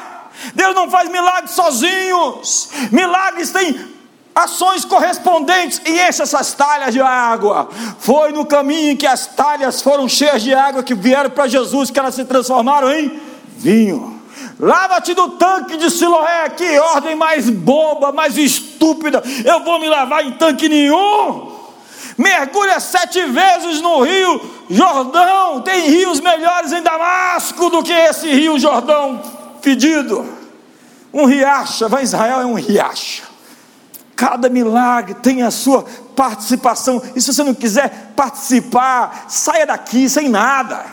Deus 0.54 0.74
não 0.76 0.90
faz 0.90 1.10
milagres 1.10 1.52
sozinhos. 1.52 2.70
Milagres 2.92 3.52
têm 3.52 3.96
ações 4.34 4.84
correspondentes 4.84 5.82
e 5.86 5.92
enche 5.92 6.22
essas 6.22 6.54
talhas 6.54 6.94
de 6.94 7.00
água. 7.00 7.70
Foi 8.00 8.32
no 8.32 8.46
caminho 8.46 8.92
em 8.92 8.98
que 8.98 9.08
as 9.08 9.28
talhas 9.28 9.82
foram 9.82 10.10
cheias 10.10 10.42
de 10.42 10.54
água 10.54 10.84
que 10.84 10.94
vieram 10.94 11.30
para 11.30 11.48
Jesus 11.48 11.90
que 11.90 12.00
elas 12.00 12.16
se 12.16 12.26
transformaram 12.26 12.92
em 12.92 13.22
vinho. 13.58 14.15
Lava-te 14.60 15.14
do 15.14 15.30
tanque 15.32 15.78
de 15.78 15.90
Siloé, 15.92 16.50
que 16.50 16.80
ordem 16.80 17.16
mais 17.16 17.50
boba, 17.50 18.12
mais 18.12 18.38
estúpida. 18.38 19.22
Eu 19.44 19.64
vou 19.64 19.80
me 19.80 19.90
lavar 19.90 20.26
em 20.26 20.32
tanque 20.32 20.70
nenhum 20.70 21.56
mergulha 22.18 22.80
sete 22.80 23.24
vezes 23.26 23.82
no 23.82 24.02
rio 24.02 24.42
Jordão. 24.70 25.62
Tem 25.62 25.90
rios 25.90 26.20
melhores 26.20 26.72
em 26.72 26.82
Damasco 26.82 27.70
do 27.70 27.84
que 27.84 27.92
esse 27.92 28.28
rio 28.30 28.58
Jordão 28.58 29.22
fedido. 29.62 30.26
Um 31.14 31.26
riacho, 31.26 31.88
vai 31.88 32.04
Israel 32.04 32.42
é 32.42 32.46
um 32.46 32.56
riacho. 32.56 33.24
Cada 34.16 34.50
milagre 34.50 35.16
tem 35.16 35.44
a 35.44 35.52
sua 35.52 35.86
participação. 36.16 37.02
E 37.16 37.22
se 37.22 37.34
você 37.34 37.44
não 37.44 37.54
quiser 37.54 38.14
participar, 38.16 39.26
saia 39.28 39.66
daqui 39.66 40.10
sem 40.10 40.30
nada. 40.30 40.86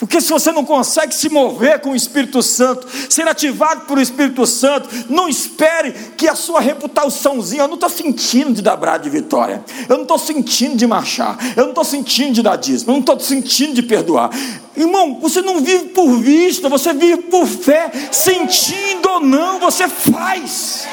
Porque 0.00 0.18
se 0.18 0.30
você 0.30 0.50
não 0.50 0.64
consegue 0.64 1.14
se 1.14 1.28
mover 1.28 1.78
com 1.80 1.90
o 1.90 1.94
Espírito 1.94 2.42
Santo, 2.42 2.88
ser 3.10 3.28
ativado 3.28 3.82
por 3.82 3.98
o 3.98 4.00
Espírito 4.00 4.46
Santo, 4.46 4.88
não 5.10 5.28
espere 5.28 5.92
que 6.16 6.26
a 6.26 6.34
sua 6.34 6.58
reputaçãozinha, 6.58 7.64
eu 7.64 7.68
não 7.68 7.74
estou 7.74 7.90
sentindo 7.90 8.54
de 8.54 8.62
dar 8.62 8.80
de 8.96 9.10
vitória, 9.10 9.62
eu 9.86 9.96
não 9.96 10.02
estou 10.04 10.18
sentindo 10.18 10.74
de 10.74 10.86
marchar, 10.86 11.36
eu 11.54 11.64
não 11.64 11.70
estou 11.70 11.84
sentindo 11.84 12.32
de 12.32 12.42
dar 12.42 12.56
dízimo, 12.56 12.90
eu 12.90 12.94
não 12.94 13.00
estou 13.00 13.20
sentindo 13.20 13.74
de 13.74 13.82
perdoar. 13.82 14.30
Irmão, 14.74 15.18
você 15.20 15.42
não 15.42 15.60
vive 15.60 15.90
por 15.90 16.16
vista, 16.16 16.70
você 16.70 16.94
vive 16.94 17.18
por 17.24 17.46
fé, 17.46 17.90
sentindo 18.10 19.06
ou 19.06 19.20
não, 19.20 19.60
você 19.60 19.86
faz. 19.86 20.88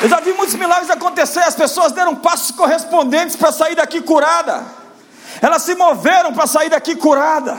Eu 0.00 0.08
já 0.08 0.20
vi 0.20 0.32
muitos 0.32 0.54
milagres 0.54 0.90
acontecer, 0.90 1.40
as 1.40 1.56
pessoas 1.56 1.90
deram 1.90 2.14
passos 2.14 2.52
correspondentes 2.52 3.34
para 3.34 3.50
sair 3.50 3.74
daqui 3.74 4.00
curada. 4.00 4.64
Elas 5.42 5.62
se 5.62 5.74
moveram 5.74 6.32
para 6.32 6.46
sair 6.46 6.70
daqui 6.70 6.94
curada. 6.94 7.58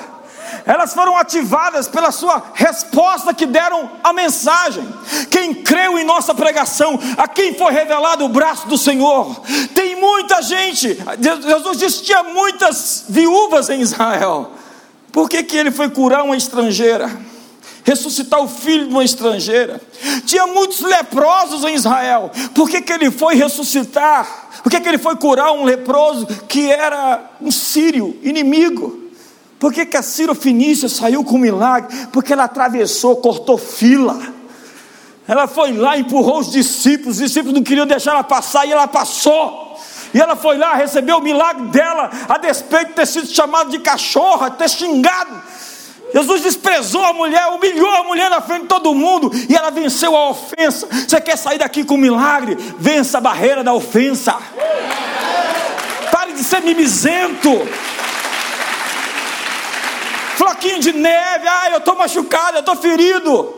Elas 0.66 0.94
foram 0.94 1.18
ativadas 1.18 1.88
pela 1.88 2.12
sua 2.12 2.42
resposta 2.54 3.34
que 3.34 3.46
deram 3.46 3.92
à 4.04 4.14
mensagem. 4.14 4.88
Quem 5.30 5.54
creu 5.54 6.00
em 6.00 6.04
nossa 6.04 6.34
pregação, 6.34 6.98
a 7.18 7.28
quem 7.28 7.54
foi 7.54 7.74
revelado 7.74 8.26
o 8.26 8.30
braço 8.30 8.68
do 8.68 8.78
Senhor. 8.78 9.42
Tem 9.76 9.96
muita 9.98 10.42
gente. 10.42 10.98
Jesus 11.22 11.78
disse 11.78 12.00
que 12.00 12.06
tinha 12.06 12.24
muitas 12.24 13.06
viúvas 13.10 13.70
em 13.70 13.82
Israel. 13.82 14.52
Por 15.12 15.30
que, 15.30 15.44
que 15.44 15.58
ele 15.58 15.72
foi 15.72 15.90
curar 15.90 16.24
uma 16.24 16.38
estrangeira? 16.38 17.10
Ressuscitar 17.90 18.40
o 18.40 18.48
filho 18.48 18.86
de 18.86 18.92
uma 18.92 19.04
estrangeira. 19.04 19.82
Tinha 20.24 20.46
muitos 20.46 20.80
leprosos 20.82 21.64
em 21.64 21.74
Israel. 21.74 22.32
Por 22.54 22.70
que, 22.70 22.82
que 22.82 22.94
ele 22.94 23.10
foi 23.10 23.34
ressuscitar? 23.34 24.50
Por 24.62 24.70
que, 24.70 24.80
que 24.80 24.88
ele 24.88 25.00
foi 25.00 25.16
curar 25.16 25.52
um 25.54 25.64
leproso 25.64 26.28
que 26.48 26.72
era 26.72 27.32
um 27.42 27.52
sírio, 27.52 28.16
inimigo? 28.22 29.10
Por 29.58 29.74
que, 29.74 29.88
que 29.88 29.98
a 29.98 30.04
Ciro 30.04 30.36
Finícia 30.36 30.88
saiu 30.88 31.24
com 31.24 31.36
um 31.36 31.40
milagre? 31.40 32.08
Porque 32.14 32.32
ela 32.32 32.44
atravessou, 32.44 33.16
cortou 33.18 33.58
fila. 33.58 34.20
Ela 35.28 35.48
foi 35.48 35.74
lá, 35.74 35.98
empurrou 35.98 36.40
os 36.40 36.52
discípulos, 36.52 37.18
os 37.18 37.24
discípulos 37.24 37.56
não 37.56 37.64
queriam 37.64 37.88
deixar 37.88 38.12
ela 38.12 38.24
passar 38.24 38.68
e 38.68 38.72
ela 38.72 38.88
passou. 38.88 39.78
E 40.14 40.20
ela 40.20 40.36
foi 40.36 40.58
lá, 40.58 40.76
recebeu 40.76 41.18
o 41.18 41.22
milagre 41.22 41.66
dela, 41.68 42.10
a 42.28 42.38
despeito 42.38 42.90
de 42.90 42.94
ter 42.94 43.08
sido 43.08 43.28
chamada 43.28 43.70
de 43.72 43.80
cachorra, 43.80 44.52
ter 44.52 44.70
xingado. 44.70 45.42
Jesus 46.14 46.42
desprezou 46.42 47.04
a 47.04 47.14
mulher, 47.14 47.48
humilhou 47.48 47.90
a 47.96 48.04
mulher 48.04 48.30
na 48.30 48.42
frente 48.42 48.64
de 48.64 48.68
todo 48.68 48.96
mundo 48.96 49.32
e 49.48 49.56
ela 49.56 49.70
venceu 49.70 50.16
a 50.16 50.30
ofensa. 50.30 50.88
Você 50.88 51.22
quer 51.22 51.38
sair 51.38 51.60
daqui 51.60 51.84
com 51.84 51.96
um 51.96 51.98
milagre? 51.98 52.58
Vença 52.80 53.20
a 53.20 53.22
barreira 53.22 53.64
da 53.64 53.74
ofensa. 53.74 54.36
Pare 56.12 56.34
de 56.34 56.44
ser 56.44 56.62
mimizento. 56.62 57.50
Floquinho 60.36 60.80
de 60.80 60.94
neve, 60.94 61.48
ah, 61.48 61.70
eu 61.72 61.78
estou 61.78 61.96
machucado, 61.96 62.58
eu 62.58 62.62
estou 62.62 62.76
ferido. 62.76 63.56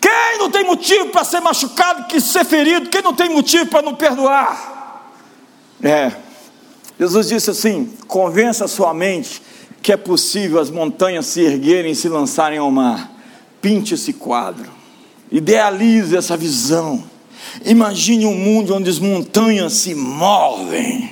Quem 0.00 0.38
não 0.38 0.50
tem 0.50 0.64
motivo 0.64 1.10
para 1.10 1.24
ser 1.24 1.40
machucado 1.40 2.04
que 2.04 2.20
ser 2.20 2.44
ferido? 2.44 2.88
Quem 2.88 3.02
não 3.02 3.14
tem 3.14 3.28
motivo 3.28 3.66
para 3.66 3.82
não 3.82 3.94
perdoar? 3.94 5.10
É. 5.82 6.12
Jesus 6.98 7.28
disse 7.28 7.50
assim: 7.50 7.96
convença 8.06 8.64
a 8.64 8.68
sua 8.68 8.94
mente 8.94 9.42
que 9.82 9.92
é 9.92 9.96
possível 9.96 10.60
as 10.60 10.70
montanhas 10.70 11.26
se 11.26 11.40
erguerem 11.40 11.92
e 11.92 11.96
se 11.96 12.08
lançarem 12.08 12.58
ao 12.58 12.70
mar. 12.70 13.10
Pinte 13.60 13.94
esse 13.94 14.12
quadro, 14.12 14.70
idealize 15.30 16.16
essa 16.16 16.36
visão. 16.36 17.02
Imagine 17.64 18.26
um 18.26 18.34
mundo 18.34 18.74
onde 18.74 18.88
as 18.88 18.98
montanhas 18.98 19.72
se 19.74 19.94
movem. 19.94 21.10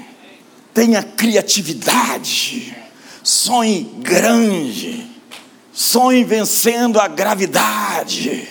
Tenha 0.73 1.03
criatividade, 1.03 2.75
sonhe 3.23 3.91
grande, 3.99 5.05
sonhe 5.73 6.23
vencendo 6.23 7.01
a 7.01 7.09
gravidade. 7.09 8.49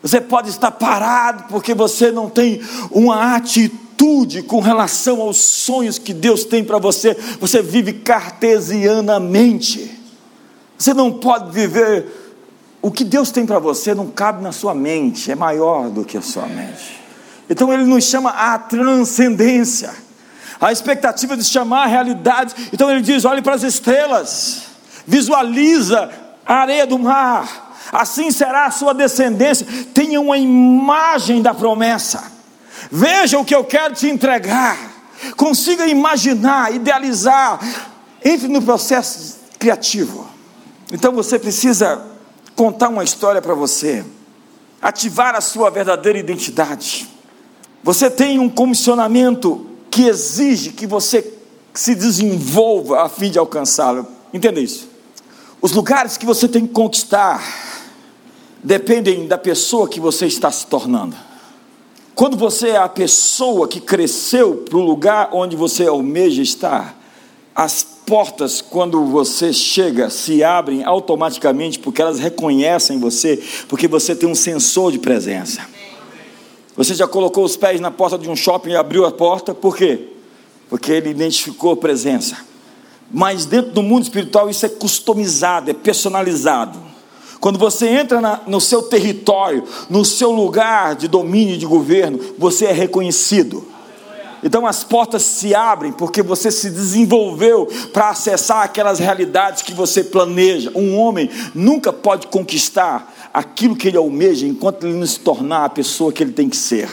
Você 0.00 0.20
pode 0.20 0.50
estar 0.50 0.70
parado 0.70 1.44
porque 1.48 1.74
você 1.74 2.12
não 2.12 2.30
tem 2.30 2.60
uma 2.90 3.34
atitude 3.34 3.83
atitude 3.94 4.42
com 4.42 4.60
relação 4.60 5.20
aos 5.20 5.38
sonhos 5.38 5.98
que 5.98 6.12
Deus 6.12 6.44
tem 6.44 6.62
para 6.64 6.78
você, 6.78 7.16
você 7.40 7.62
vive 7.62 7.92
cartesianamente. 7.94 9.90
Você 10.76 10.92
não 10.92 11.12
pode 11.12 11.52
viver 11.52 12.22
o 12.82 12.90
que 12.90 13.04
Deus 13.04 13.30
tem 13.30 13.46
para 13.46 13.58
você 13.58 13.94
não 13.94 14.08
cabe 14.08 14.42
na 14.42 14.52
sua 14.52 14.74
mente, 14.74 15.32
é 15.32 15.34
maior 15.34 15.88
do 15.88 16.04
que 16.04 16.18
a 16.18 16.22
sua 16.22 16.46
mente. 16.46 17.00
Então 17.48 17.72
ele 17.72 17.84
nos 17.84 18.04
chama 18.04 18.28
à 18.28 18.58
transcendência, 18.58 19.90
a 20.60 20.70
expectativa 20.70 21.34
de 21.34 21.44
chamar 21.44 21.84
a 21.84 21.86
realidade. 21.86 22.54
Então 22.72 22.90
ele 22.90 23.00
diz: 23.00 23.24
olhe 23.24 23.40
para 23.40 23.54
as 23.54 23.62
estrelas, 23.62 24.64
visualiza 25.06 26.10
a 26.44 26.56
areia 26.56 26.86
do 26.86 26.98
mar, 26.98 27.78
assim 27.90 28.30
será 28.30 28.66
a 28.66 28.70
sua 28.70 28.92
descendência. 28.92 29.66
Tenha 29.94 30.20
uma 30.20 30.36
imagem 30.36 31.40
da 31.40 31.54
promessa. 31.54 32.33
Veja 32.96 33.40
o 33.40 33.44
que 33.44 33.52
eu 33.52 33.64
quero 33.64 33.92
te 33.92 34.08
entregar. 34.08 34.78
Consiga 35.36 35.84
imaginar, 35.84 36.72
idealizar. 36.72 37.58
Entre 38.24 38.46
no 38.46 38.62
processo 38.62 39.40
criativo. 39.58 40.24
Então 40.92 41.10
você 41.12 41.36
precisa 41.36 42.06
contar 42.54 42.90
uma 42.90 43.02
história 43.02 43.42
para 43.42 43.52
você. 43.52 44.04
Ativar 44.80 45.34
a 45.34 45.40
sua 45.40 45.70
verdadeira 45.70 46.20
identidade. 46.20 47.08
Você 47.82 48.08
tem 48.08 48.38
um 48.38 48.48
comissionamento 48.48 49.66
que 49.90 50.06
exige 50.06 50.70
que 50.70 50.86
você 50.86 51.34
se 51.74 51.96
desenvolva 51.96 53.02
a 53.02 53.08
fim 53.08 53.28
de 53.28 53.40
alcançá-lo. 53.40 54.06
Entenda 54.32 54.60
isso. 54.60 54.88
Os 55.60 55.72
lugares 55.72 56.16
que 56.16 56.24
você 56.24 56.46
tem 56.46 56.64
que 56.64 56.72
conquistar 56.72 57.42
dependem 58.62 59.26
da 59.26 59.36
pessoa 59.36 59.88
que 59.88 59.98
você 59.98 60.26
está 60.26 60.48
se 60.52 60.68
tornando. 60.68 61.33
Quando 62.14 62.36
você 62.36 62.68
é 62.68 62.76
a 62.76 62.88
pessoa 62.88 63.66
que 63.66 63.80
cresceu 63.80 64.64
para 64.68 64.78
o 64.78 64.82
lugar 64.82 65.30
onde 65.32 65.56
você 65.56 65.86
almeja 65.86 66.42
estar, 66.42 66.96
as 67.54 67.82
portas, 67.82 68.60
quando 68.60 69.04
você 69.06 69.52
chega, 69.52 70.08
se 70.10 70.44
abrem 70.44 70.84
automaticamente 70.84 71.78
porque 71.78 72.00
elas 72.00 72.20
reconhecem 72.20 73.00
você, 73.00 73.42
porque 73.68 73.88
você 73.88 74.14
tem 74.14 74.28
um 74.28 74.34
sensor 74.34 74.92
de 74.92 74.98
presença. 74.98 75.62
Você 76.76 76.94
já 76.94 77.06
colocou 77.06 77.44
os 77.44 77.56
pés 77.56 77.80
na 77.80 77.90
porta 77.90 78.16
de 78.16 78.28
um 78.28 78.36
shopping 78.36 78.70
e 78.70 78.76
abriu 78.76 79.04
a 79.06 79.10
porta, 79.10 79.54
por 79.54 79.76
quê? 79.76 80.08
Porque 80.68 80.92
ele 80.92 81.10
identificou 81.10 81.76
presença. 81.76 82.36
Mas 83.10 83.44
dentro 83.44 83.72
do 83.72 83.82
mundo 83.82 84.04
espiritual 84.04 84.48
isso 84.48 84.66
é 84.66 84.68
customizado, 84.68 85.70
é 85.70 85.74
personalizado. 85.74 86.93
Quando 87.44 87.58
você 87.58 87.86
entra 87.88 88.22
na, 88.22 88.40
no 88.46 88.58
seu 88.58 88.80
território, 88.80 89.64
no 89.90 90.02
seu 90.02 90.32
lugar 90.32 90.94
de 90.94 91.06
domínio 91.06 91.56
e 91.56 91.58
de 91.58 91.66
governo, 91.66 92.18
você 92.38 92.64
é 92.64 92.72
reconhecido. 92.72 93.62
Então 94.42 94.66
as 94.66 94.82
portas 94.82 95.20
se 95.24 95.54
abrem 95.54 95.92
porque 95.92 96.22
você 96.22 96.50
se 96.50 96.70
desenvolveu 96.70 97.68
para 97.92 98.08
acessar 98.08 98.62
aquelas 98.62 98.98
realidades 98.98 99.60
que 99.60 99.74
você 99.74 100.02
planeja. 100.02 100.72
Um 100.74 100.96
homem 100.96 101.28
nunca 101.54 101.92
pode 101.92 102.28
conquistar 102.28 103.14
aquilo 103.34 103.76
que 103.76 103.88
ele 103.88 103.98
almeja 103.98 104.46
enquanto 104.46 104.86
ele 104.86 104.94
não 104.94 105.06
se 105.06 105.20
tornar 105.20 105.66
a 105.66 105.68
pessoa 105.68 106.10
que 106.10 106.22
ele 106.22 106.32
tem 106.32 106.48
que 106.48 106.56
ser. 106.56 106.88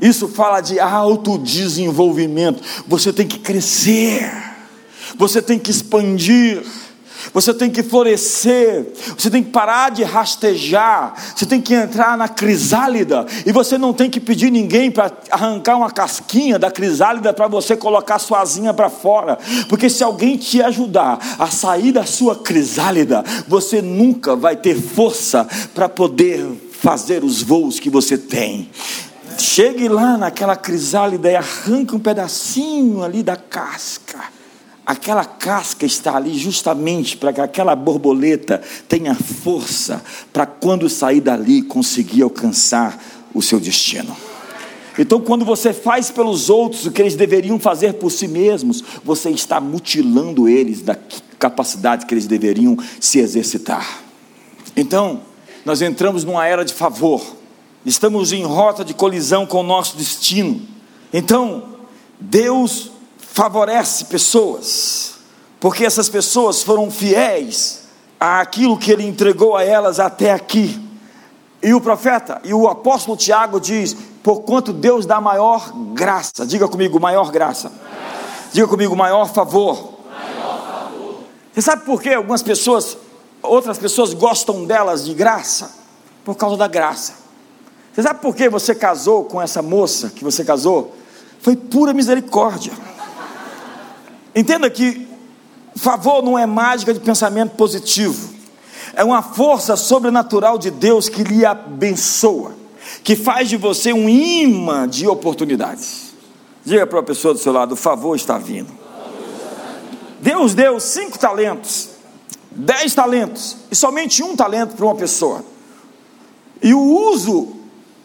Isso 0.00 0.28
fala 0.28 0.60
de 0.60 0.78
autodesenvolvimento. 0.78 2.62
Você 2.86 3.12
tem 3.12 3.26
que 3.26 3.40
crescer, 3.40 4.32
você 5.18 5.42
tem 5.42 5.58
que 5.58 5.72
expandir 5.72 6.62
você 7.34 7.52
tem 7.52 7.68
que 7.68 7.82
florescer, 7.82 8.86
você 9.18 9.28
tem 9.28 9.42
que 9.42 9.50
parar 9.50 9.90
de 9.90 10.04
rastejar, 10.04 11.14
você 11.34 11.44
tem 11.44 11.60
que 11.60 11.74
entrar 11.74 12.16
na 12.16 12.28
crisálida, 12.28 13.26
e 13.44 13.50
você 13.50 13.76
não 13.76 13.92
tem 13.92 14.08
que 14.08 14.20
pedir 14.20 14.52
ninguém 14.52 14.88
para 14.88 15.10
arrancar 15.28 15.76
uma 15.76 15.90
casquinha 15.90 16.60
da 16.60 16.70
crisálida 16.70 17.34
para 17.34 17.48
você 17.48 17.76
colocar 17.76 18.20
sua 18.20 18.40
asinha 18.40 18.72
para 18.72 18.88
fora, 18.88 19.36
porque 19.68 19.90
se 19.90 20.04
alguém 20.04 20.36
te 20.36 20.62
ajudar 20.62 21.18
a 21.36 21.48
sair 21.48 21.90
da 21.90 22.06
sua 22.06 22.36
crisálida, 22.36 23.24
você 23.48 23.82
nunca 23.82 24.36
vai 24.36 24.54
ter 24.54 24.80
força 24.80 25.44
para 25.74 25.88
poder 25.88 26.46
fazer 26.70 27.24
os 27.24 27.42
voos 27.42 27.80
que 27.80 27.90
você 27.90 28.16
tem. 28.16 28.70
Chegue 29.36 29.88
lá 29.88 30.16
naquela 30.16 30.54
crisálida 30.54 31.28
e 31.28 31.34
arranque 31.34 31.96
um 31.96 31.98
pedacinho 31.98 33.02
ali 33.02 33.24
da 33.24 33.34
casca 33.34 34.43
aquela 34.86 35.24
casca 35.24 35.86
está 35.86 36.16
ali 36.16 36.36
justamente 36.38 37.16
para 37.16 37.32
que 37.32 37.40
aquela 37.40 37.74
borboleta 37.74 38.60
tenha 38.88 39.14
força 39.14 40.02
para 40.32 40.46
quando 40.46 40.88
sair 40.88 41.20
dali 41.20 41.62
conseguir 41.62 42.22
alcançar 42.22 43.02
o 43.32 43.40
seu 43.40 43.58
destino. 43.58 44.14
Então, 44.98 45.20
quando 45.20 45.44
você 45.44 45.72
faz 45.72 46.10
pelos 46.10 46.48
outros 46.48 46.86
o 46.86 46.92
que 46.92 47.02
eles 47.02 47.16
deveriam 47.16 47.58
fazer 47.58 47.94
por 47.94 48.10
si 48.10 48.28
mesmos, 48.28 48.84
você 49.02 49.30
está 49.30 49.60
mutilando 49.60 50.48
eles 50.48 50.82
da 50.82 50.96
capacidade 51.38 52.06
que 52.06 52.14
eles 52.14 52.26
deveriam 52.26 52.76
se 53.00 53.18
exercitar. 53.18 54.02
Então, 54.76 55.22
nós 55.64 55.82
entramos 55.82 56.22
numa 56.22 56.46
era 56.46 56.64
de 56.64 56.72
favor, 56.72 57.24
estamos 57.84 58.32
em 58.32 58.44
rota 58.44 58.84
de 58.84 58.94
colisão 58.94 59.46
com 59.46 59.60
o 59.60 59.64
nosso 59.64 59.96
destino. 59.96 60.60
Então, 61.12 61.74
Deus 62.20 62.90
favorece 63.34 64.04
pessoas, 64.04 65.14
porque 65.58 65.84
essas 65.84 66.08
pessoas 66.08 66.62
foram 66.62 66.88
fiéis 66.88 67.82
àquilo 68.18 68.78
que 68.78 68.92
ele 68.92 69.04
entregou 69.04 69.56
a 69.56 69.64
elas 69.64 69.98
até 69.98 70.30
aqui. 70.30 70.80
E 71.60 71.74
o 71.74 71.80
profeta 71.80 72.40
e 72.44 72.54
o 72.54 72.68
apóstolo 72.68 73.16
Tiago 73.16 73.58
diz: 73.58 73.96
porquanto 74.22 74.72
Deus 74.72 75.04
dá 75.04 75.20
maior 75.20 75.72
graça, 75.92 76.46
diga 76.46 76.68
comigo, 76.68 77.00
maior 77.00 77.32
graça, 77.32 77.72
diga 78.52 78.68
comigo, 78.68 78.94
maior 78.94 79.26
favor. 79.32 79.98
maior 80.08 80.88
favor. 80.88 81.24
Você 81.52 81.62
sabe 81.62 81.84
por 81.84 82.00
que 82.00 82.14
algumas 82.14 82.40
pessoas, 82.40 82.96
outras 83.42 83.78
pessoas 83.78 84.14
gostam 84.14 84.64
delas 84.64 85.04
de 85.04 85.12
graça? 85.12 85.74
Por 86.24 86.36
causa 86.36 86.56
da 86.56 86.68
graça. 86.68 87.14
Você 87.92 88.02
sabe 88.02 88.20
por 88.20 88.36
que 88.36 88.48
você 88.48 88.76
casou 88.76 89.24
com 89.24 89.42
essa 89.42 89.60
moça 89.60 90.08
que 90.10 90.22
você 90.22 90.44
casou? 90.44 90.94
Foi 91.40 91.56
pura 91.56 91.92
misericórdia. 91.92 92.72
Entenda 94.34 94.68
que 94.68 95.06
favor 95.76 96.22
não 96.22 96.38
é 96.38 96.46
mágica 96.46 96.92
de 96.92 97.00
pensamento 97.00 97.56
positivo, 97.56 98.34
é 98.94 99.04
uma 99.04 99.22
força 99.22 99.76
sobrenatural 99.76 100.58
de 100.58 100.70
Deus 100.70 101.08
que 101.08 101.22
lhe 101.22 101.44
abençoa, 101.44 102.54
que 103.02 103.16
faz 103.16 103.48
de 103.48 103.56
você 103.56 103.92
um 103.92 104.08
imã 104.08 104.88
de 104.88 105.06
oportunidades. 105.06 106.14
Diga 106.64 106.86
para 106.86 107.00
a 107.00 107.02
pessoa 107.02 107.34
do 107.34 107.40
seu 107.40 107.52
lado: 107.52 107.72
o 107.72 107.76
favor 107.76 108.14
está 108.14 108.38
vindo. 108.38 108.72
Deus 110.20 110.54
deu 110.54 110.80
cinco 110.80 111.18
talentos, 111.18 111.90
dez 112.50 112.94
talentos 112.94 113.56
e 113.70 113.76
somente 113.76 114.22
um 114.22 114.34
talento 114.34 114.74
para 114.74 114.86
uma 114.86 114.94
pessoa. 114.94 115.44
E 116.62 116.72
o 116.72 116.80
uso 116.80 117.52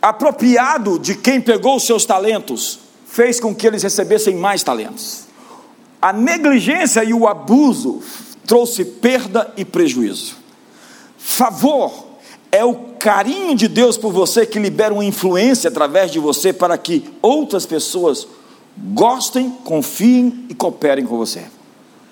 apropriado 0.01 0.99
de 0.99 1.15
quem 1.15 1.39
pegou 1.39 1.77
os 1.77 1.83
seus 1.85 2.05
talentos 2.05 2.79
fez 3.05 3.39
com 3.39 3.55
que 3.55 3.65
eles 3.65 3.83
recebessem 3.83 4.35
mais 4.35 4.63
talentos. 4.63 5.28
A 6.01 6.13
negligência 6.13 7.03
e 7.03 7.13
o 7.13 7.27
abuso 7.27 8.01
trouxe 8.47 8.85
perda 8.85 9.53
e 9.57 9.65
prejuízo. 9.65 10.37
Favor 11.17 12.07
é 12.51 12.63
o 12.63 12.73
carinho 12.99 13.55
de 13.55 13.67
Deus 13.67 13.97
por 13.97 14.11
você 14.11 14.45
que 14.45 14.59
libera 14.59 14.93
uma 14.93 15.05
influência 15.05 15.69
através 15.69 16.11
de 16.11 16.19
você 16.19 16.53
para 16.53 16.77
que 16.77 17.09
outras 17.21 17.65
pessoas 17.65 18.27
gostem, 18.77 19.51
confiem 19.63 20.45
e 20.49 20.55
cooperem 20.55 21.05
com 21.05 21.17
você. 21.17 21.43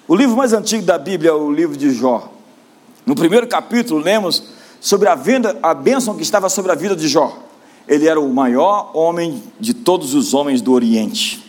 O 0.07 0.15
livro 0.15 0.35
mais 0.35 0.53
antigo 0.53 0.83
da 0.83 0.97
Bíblia 0.97 1.31
é 1.31 1.33
o 1.33 1.51
livro 1.51 1.75
de 1.75 1.91
Jó. 1.91 2.31
No 3.05 3.15
primeiro 3.15 3.47
capítulo, 3.47 4.01
lemos 4.01 4.43
sobre 4.81 5.07
a, 5.07 5.15
venda, 5.15 5.57
a 5.63 5.73
bênção 5.73 6.15
que 6.15 6.23
estava 6.23 6.49
sobre 6.49 6.71
a 6.71 6.75
vida 6.75 6.95
de 6.95 7.07
Jó. 7.07 7.37
Ele 7.87 8.07
era 8.07 8.19
o 8.19 8.33
maior 8.33 8.91
homem 8.93 9.41
de 9.59 9.73
todos 9.73 10.13
os 10.13 10.33
homens 10.33 10.61
do 10.61 10.73
Oriente. 10.73 11.43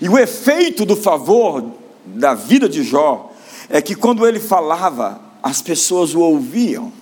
E 0.00 0.08
o 0.08 0.18
efeito 0.18 0.84
do 0.84 0.96
favor 0.96 1.64
da 2.04 2.34
vida 2.34 2.68
de 2.68 2.82
Jó 2.82 3.32
é 3.68 3.80
que 3.80 3.94
quando 3.94 4.26
ele 4.26 4.40
falava, 4.40 5.20
as 5.42 5.60
pessoas 5.60 6.14
o 6.14 6.20
ouviam. 6.20 6.92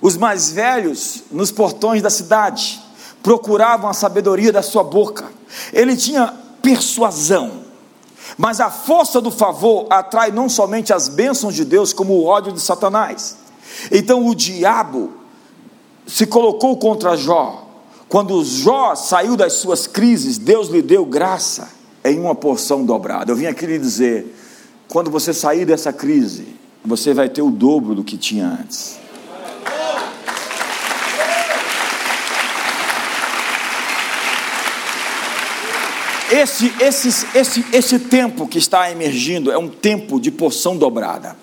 Os 0.00 0.16
mais 0.16 0.50
velhos, 0.50 1.24
nos 1.30 1.50
portões 1.50 2.00
da 2.02 2.10
cidade, 2.10 2.80
procuravam 3.22 3.88
a 3.88 3.92
sabedoria 3.92 4.52
da 4.52 4.62
sua 4.62 4.82
boca. 4.82 5.26
Ele 5.72 5.96
tinha 5.96 6.34
persuasão. 6.62 7.64
Mas 8.38 8.60
a 8.60 8.70
força 8.70 9.20
do 9.20 9.30
favor 9.30 9.86
atrai 9.90 10.30
não 10.30 10.48
somente 10.48 10.92
as 10.92 11.08
bênçãos 11.08 11.54
de 11.54 11.64
Deus, 11.64 11.92
como 11.92 12.14
o 12.14 12.24
ódio 12.24 12.52
de 12.52 12.60
Satanás. 12.60 13.36
Então 13.90 14.26
o 14.26 14.34
diabo 14.34 15.12
se 16.06 16.26
colocou 16.26 16.76
contra 16.76 17.16
Jó. 17.16 17.66
Quando 18.08 18.44
Jó 18.44 18.94
saiu 18.94 19.36
das 19.36 19.54
suas 19.54 19.86
crises, 19.86 20.38
Deus 20.38 20.68
lhe 20.68 20.82
deu 20.82 21.04
graça 21.04 21.68
em 22.04 22.18
uma 22.18 22.34
porção 22.34 22.84
dobrada. 22.84 23.30
Eu 23.30 23.36
vim 23.36 23.46
aqui 23.46 23.66
lhe 23.66 23.78
dizer: 23.78 24.34
quando 24.90 25.08
você 25.08 25.32
sair 25.32 25.64
dessa 25.64 25.92
crise, 25.92 26.48
você 26.84 27.14
vai 27.14 27.28
ter 27.28 27.42
o 27.42 27.50
dobro 27.50 27.94
do 27.94 28.02
que 28.02 28.18
tinha 28.18 28.46
antes. 28.60 28.98
Esse, 36.32 36.72
esse, 36.80 37.26
esse, 37.36 37.66
esse 37.72 37.98
tempo 38.00 38.46
que 38.48 38.58
está 38.58 38.90
emergindo 38.90 39.52
é 39.52 39.58
um 39.58 39.68
tempo 39.68 40.20
de 40.20 40.30
porção 40.30 40.76
dobrada, 40.76 41.36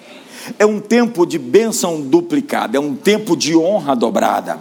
é 0.59 0.65
um 0.65 0.79
tempo 0.79 1.25
de 1.25 1.39
bênção 1.39 2.01
duplicada, 2.01 2.77
é 2.77 2.79
um 2.79 2.95
tempo 2.95 3.35
de 3.35 3.55
honra 3.55 3.95
dobrada. 3.95 4.59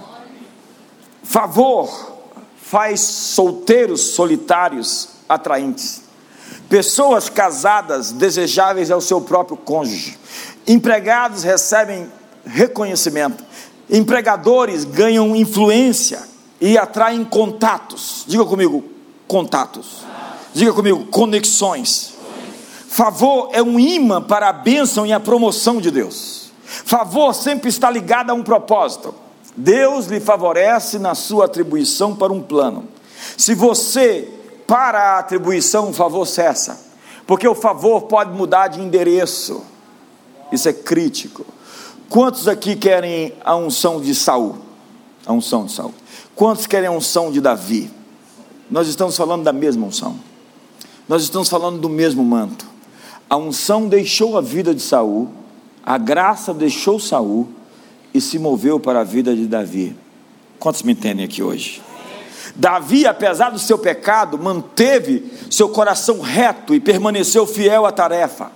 Favor 1.25 2.19
faz 2.57 3.01
solteiros 3.01 4.01
solitários 4.15 5.09
atraentes. 5.29 6.06
Pessoas 6.69 7.29
casadas 7.29 8.11
desejáveis 8.11 8.91
ao 8.91 9.01
seu 9.01 9.21
próprio 9.21 9.57
cônjuge. 9.57 10.19
Empregados 10.67 11.43
recebem 11.45 12.11
reconhecimento. 12.45 13.45
Empregadores 13.89 14.85
ganham 14.85 15.37
influência 15.37 16.21
e 16.61 16.77
atraem 16.77 17.25
contatos. 17.25 18.25
Diga 18.27 18.45
comigo, 18.45 18.85
contatos. 19.29 20.05
Diga 20.53 20.73
comigo, 20.73 21.07
conexões. 21.07 22.15
Favor 22.89 23.51
é 23.53 23.63
um 23.63 23.79
imã 23.79 24.23
para 24.23 24.49
a 24.49 24.53
bênção 24.53 25.07
e 25.07 25.13
a 25.13 25.21
promoção 25.21 25.81
de 25.81 25.91
Deus. 25.91 26.51
Favor 26.65 27.33
sempre 27.35 27.69
está 27.69 27.89
ligado 27.91 28.31
a 28.31 28.35
um 28.35 28.43
propósito. 28.43 29.15
Deus 29.57 30.07
lhe 30.07 30.19
favorece 30.19 30.99
na 30.99 31.15
sua 31.15 31.45
atribuição 31.45 32.15
para 32.17 32.33
um 32.33 32.43
plano. 32.43 32.89
Se 33.37 33.55
você 33.55 34.29
para 34.67 34.99
a 34.99 35.19
atribuição, 35.19 35.91
o 35.91 35.93
favor 35.93 36.27
cessa, 36.27 36.81
porque 37.27 37.47
o 37.47 37.55
favor 37.55 38.03
pode 38.03 38.33
mudar 38.33 38.69
de 38.69 38.81
endereço, 38.81 39.63
isso 40.51 40.69
é 40.69 40.73
crítico. 40.73 41.45
Quantos 42.09 42.47
aqui 42.47 42.77
querem 42.77 43.33
a 43.45 43.57
unção 43.57 44.01
de 44.01 44.15
Saul? 44.15 44.57
A 45.27 45.33
unção 45.33 45.67
de 45.67 45.73
Saul. 45.73 45.93
Quantos 46.35 46.67
querem 46.67 46.89
a 46.89 46.93
unção 46.93 47.33
de 47.33 47.41
Davi? 47.41 47.91
nós 48.71 48.89
estamos 48.89 49.17
falando 49.17 49.45
da 49.45 49.53
mesma 49.53 49.87
unção. 49.87 50.17
Nós 51.09 51.23
estamos 51.23 51.49
falando 51.49 51.79
do 51.79 51.89
mesmo 51.89 52.25
manto. 52.25 52.67
A 53.29 53.37
unção 53.37 53.89
deixou 53.89 54.37
a 54.37 54.41
vida 54.41 54.75
de 54.75 54.83
Saul, 54.83 55.29
a 55.85 55.99
graça 55.99 56.53
deixou 56.53 56.99
Saul 56.99 57.49
e 58.13 58.21
se 58.21 58.39
moveu 58.39 58.79
para 58.79 59.01
a 59.01 59.05
vida 59.05 59.35
de 59.35 59.47
Davi. 59.47 59.97
Quantos 60.59 60.83
me 60.83 60.93
entendem 60.93 61.25
aqui 61.25 61.43
hoje? 61.43 61.83
Davi, 62.57 63.07
apesar 63.07 63.51
do 63.51 63.59
seu 63.59 63.79
pecado, 63.79 64.39
manteve 64.39 65.31
seu 65.51 65.69
coração 65.69 66.21
reto 66.21 66.75
e 66.75 66.81
permaneceu 66.81 67.47
fiel 67.47 67.85
à 67.85 67.93
tarefa, 67.93 68.51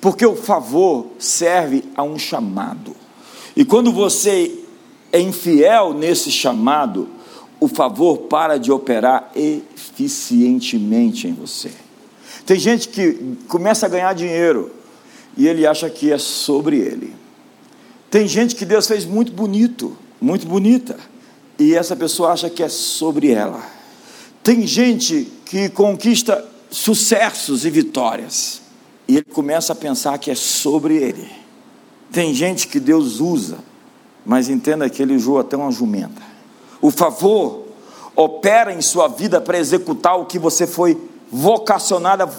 porque 0.00 0.24
o 0.24 0.36
favor 0.36 1.08
serve 1.18 1.84
a 1.96 2.04
um 2.04 2.18
chamado. 2.18 2.94
E 3.56 3.64
quando 3.64 3.90
você 3.90 4.54
é 5.12 5.20
infiel 5.20 5.92
nesse 5.92 6.30
chamado, 6.30 7.08
o 7.58 7.66
favor 7.66 8.18
para 8.18 8.58
de 8.58 8.70
operar 8.70 9.30
eficientemente 9.34 11.26
em 11.26 11.32
você. 11.32 11.72
Tem 12.44 12.58
gente 12.58 12.88
que 12.88 13.36
começa 13.48 13.86
a 13.86 13.88
ganhar 13.88 14.12
dinheiro 14.12 14.70
e 15.36 15.48
ele 15.48 15.66
acha 15.66 15.90
que 15.90 16.12
é 16.12 16.18
sobre 16.18 16.78
ele. 16.78 17.12
Tem 18.08 18.28
gente 18.28 18.54
que 18.54 18.64
Deus 18.64 18.86
fez 18.86 19.04
muito 19.04 19.32
bonito, 19.32 19.96
muito 20.20 20.46
bonita, 20.46 20.96
e 21.58 21.74
essa 21.74 21.96
pessoa 21.96 22.32
acha 22.32 22.50
que 22.50 22.62
é 22.62 22.68
sobre 22.68 23.32
ela. 23.32 23.62
Tem 24.42 24.66
gente 24.66 25.32
que 25.44 25.68
conquista 25.68 26.44
sucessos 26.70 27.64
e 27.64 27.70
vitórias, 27.70 28.60
e 29.08 29.16
ele 29.16 29.24
começa 29.24 29.72
a 29.72 29.76
pensar 29.76 30.18
que 30.18 30.30
é 30.30 30.34
sobre 30.34 30.96
ele. 30.96 31.28
Tem 32.12 32.34
gente 32.34 32.68
que 32.68 32.80
Deus 32.80 33.20
usa, 33.20 33.58
mas 34.24 34.48
entenda 34.48 34.88
que 34.90 35.02
ele 35.02 35.14
usou 35.14 35.38
até 35.38 35.56
uma 35.56 35.70
jumenta. 35.70 36.22
O 36.80 36.90
favor 36.90 37.66
opera 38.14 38.72
em 38.72 38.80
sua 38.80 39.08
vida 39.08 39.40
para 39.40 39.58
executar 39.58 40.18
o 40.18 40.26
que 40.26 40.38
você 40.38 40.66
foi 40.66 41.00
vocacionado 41.30 42.24
a 42.24 42.30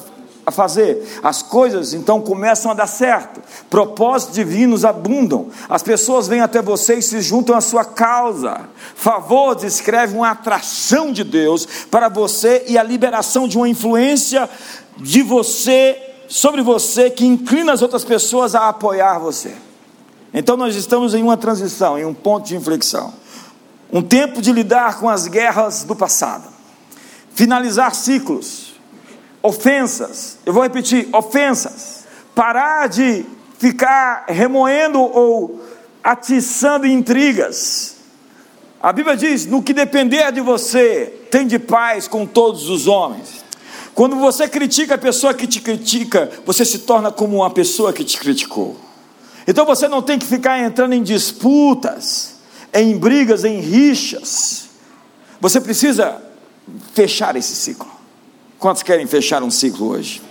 a 0.48 0.52
fazer. 0.52 1.20
As 1.22 1.42
coisas 1.42 1.94
então 1.94 2.22
começam 2.22 2.72
a 2.72 2.74
dar 2.74 2.88
certo. 2.88 3.42
Propósitos 3.70 4.36
divinos 4.36 4.86
abundam. 4.86 5.50
As 5.68 5.84
pessoas 5.84 6.26
vêm 6.26 6.40
até 6.40 6.62
você 6.62 6.96
e 6.96 7.02
se 7.02 7.20
juntam 7.20 7.54
à 7.54 7.60
sua 7.60 7.84
causa. 7.84 8.62
Favor 8.96 9.56
descreve 9.56 10.16
uma 10.16 10.32
atração 10.32 11.12
de 11.12 11.26
Deus 11.26 11.68
para 11.92 12.08
você 12.08 12.64
e 12.66 12.78
a 12.78 12.84
liberação 12.84 13.46
de 13.46 13.58
uma 13.58 13.68
influência 13.68 14.50
de 14.96 15.22
você 15.22 16.02
sobre 16.30 16.62
você 16.62 17.10
que 17.10 17.26
inclina 17.26 17.74
as 17.74 17.82
outras 17.82 18.06
pessoas 18.06 18.56
a 18.56 18.70
apoiar 18.70 19.20
você. 19.20 19.54
Então 20.34 20.56
nós 20.56 20.78
estamos 20.78 21.14
em 21.14 21.24
uma 21.24 21.36
transição, 21.36 22.00
em 22.00 22.06
um 22.06 22.14
ponto 22.14 22.48
de 22.48 22.56
inflexão. 22.56 23.14
Um 23.92 24.02
tempo 24.02 24.42
de 24.42 24.54
lidar 24.54 24.98
com 25.02 25.10
as 25.10 25.28
guerras 25.28 25.84
do 25.84 25.94
passado. 25.94 26.48
Finalizar 27.34 27.94
ciclos 27.94 28.67
ofensas. 29.42 30.38
Eu 30.46 30.54
vou 30.54 30.64
repetir: 30.64 31.08
ofensas. 31.14 32.06
Parar 32.34 32.88
de 32.88 33.26
ficar 33.58 34.26
remoendo 34.28 35.00
ou 35.00 35.64
atiçando 36.04 36.86
intrigas. 36.86 37.96
A 38.82 38.94
Bíblia 38.94 39.18
diz: 39.18 39.46
no 39.46 39.62
que 39.62 39.74
depender 39.74 40.32
de 40.32 40.42
você, 40.42 41.14
tem 41.32 41.48
de 41.48 41.60
paz 41.60 42.08
com 42.08 42.26
todos 42.26 42.70
os 42.70 42.88
homens. 42.88 43.46
Quando 43.94 44.16
você 44.16 44.48
critica 44.48 44.94
a 44.94 44.98
pessoa 44.98 45.34
que 45.34 45.48
te 45.48 45.60
critica, 45.60 46.30
você 46.46 46.64
se 46.64 46.80
torna 46.80 47.12
como 47.12 47.38
uma 47.38 47.50
pessoa 47.50 47.92
que 47.92 48.04
te 48.04 48.18
criticou. 48.20 48.78
Então 49.48 49.66
você 49.66 49.88
não 49.88 50.04
tem 50.04 50.20
que 50.20 50.26
ficar 50.26 50.60
entrando 50.60 50.94
em 50.94 51.02
disputas, 51.02 52.36
em 52.72 52.96
brigas, 52.96 53.44
em 53.44 53.60
rixas. 53.60 54.68
Você 55.42 55.60
precisa 55.60 56.22
fechar 56.94 57.36
esse 57.36 57.56
ciclo. 57.56 57.97
Quantos 58.60 58.82
querem 58.82 59.06
fechar 59.06 59.44
um 59.44 59.52
ciclo 59.52 59.90
hoje? 59.90 60.22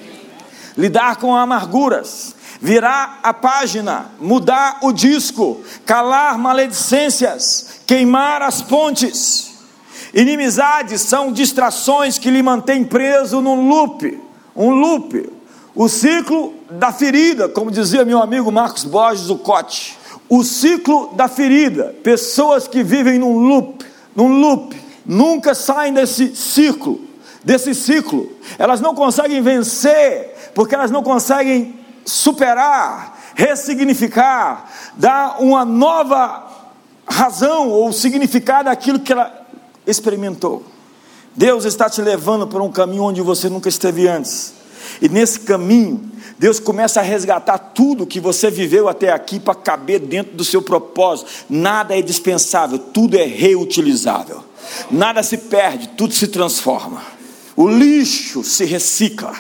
Lidar 0.77 1.17
com 1.17 1.35
amarguras, 1.35 2.35
virar 2.61 3.21
a 3.23 3.33
página, 3.33 4.11
mudar 4.21 4.79
o 4.83 4.93
disco, 4.93 5.61
calar 5.85 6.37
maledicências, 6.37 7.81
queimar 7.87 8.43
as 8.43 8.61
pontes. 8.61 9.53
Inimizades 10.13 11.03
são 11.03 11.31
distrações 11.31 12.19
que 12.19 12.31
lhe 12.31 12.43
mantêm 12.43 12.83
preso 12.83 13.41
num 13.41 13.69
loop, 13.69 14.21
um 14.57 14.71
loop, 14.71 15.31
o 15.73 15.89
ciclo 15.89 16.53
da 16.69 16.93
ferida, 16.93 17.49
como 17.49 17.71
dizia 17.71 18.05
meu 18.05 18.21
amigo 18.21 18.51
Marcos 18.51 18.85
Borges, 18.85 19.31
o 19.31 19.37
Cote. 19.37 19.97
O 20.29 20.43
ciclo 20.43 21.15
da 21.15 21.29
ferida, 21.29 21.95
pessoas 22.03 22.67
que 22.67 22.83
vivem 22.83 23.21
num 23.21 23.39
loop, 23.39 23.87
num 24.17 24.41
loop, 24.41 24.77
nunca 25.05 25.55
saem 25.55 25.93
desse 25.93 26.35
ciclo 26.35 27.07
desse 27.47 27.73
ciclo. 27.77 28.29
Elas 28.59 28.81
não 28.81 28.93
conseguem 28.93 29.41
vencer, 29.41 30.35
porque 30.53 30.75
elas 30.75 30.91
não 30.91 31.03
conseguem 31.03 31.79
superar, 32.05 33.17
ressignificar, 33.37 34.69
dar 34.97 35.41
uma 35.41 35.65
nova 35.65 36.45
razão 37.07 37.71
ou 37.71 37.93
significado 37.93 38.69
àquilo 38.69 38.99
que 38.99 39.13
ela 39.13 39.47
experimentou. 39.87 40.65
Deus 41.37 41.65
está 41.65 41.89
te 41.89 42.03
levando 42.03 42.49
por 42.49 42.61
um 42.61 42.71
caminho 42.71 43.05
onde 43.05 43.23
você 43.23 43.49
nunca 43.49 43.69
esteve 43.69 44.09
antes. 44.09 44.53
E 45.01 45.09
nesse 45.09 45.41
caminho, 45.41 46.11
Deus 46.39 46.59
começa 46.59 46.99
a 46.99 47.03
resgatar 47.03 47.59
tudo 47.59 48.07
que 48.07 48.19
você 48.19 48.51
viveu 48.51 48.89
até 48.89 49.13
aqui 49.13 49.39
para 49.39 49.55
caber 49.55 50.01
dentro 50.01 50.35
do 50.35 50.45
seu 50.45 50.63
propósito. 50.63 51.31
Nada 51.49 51.97
é 51.97 52.03
dispensável, 52.03 52.79
tudo 52.79 53.17
é 53.17 53.25
reutilizável. 53.25 54.43
Nada 54.91 55.23
se 55.23 55.37
perde, 55.37 55.89
tudo 55.91 56.13
se 56.13 56.27
transforma. 56.27 57.16
O 57.57 57.67
lixo 57.67 58.45
se 58.45 58.67
recicla. 58.67 59.33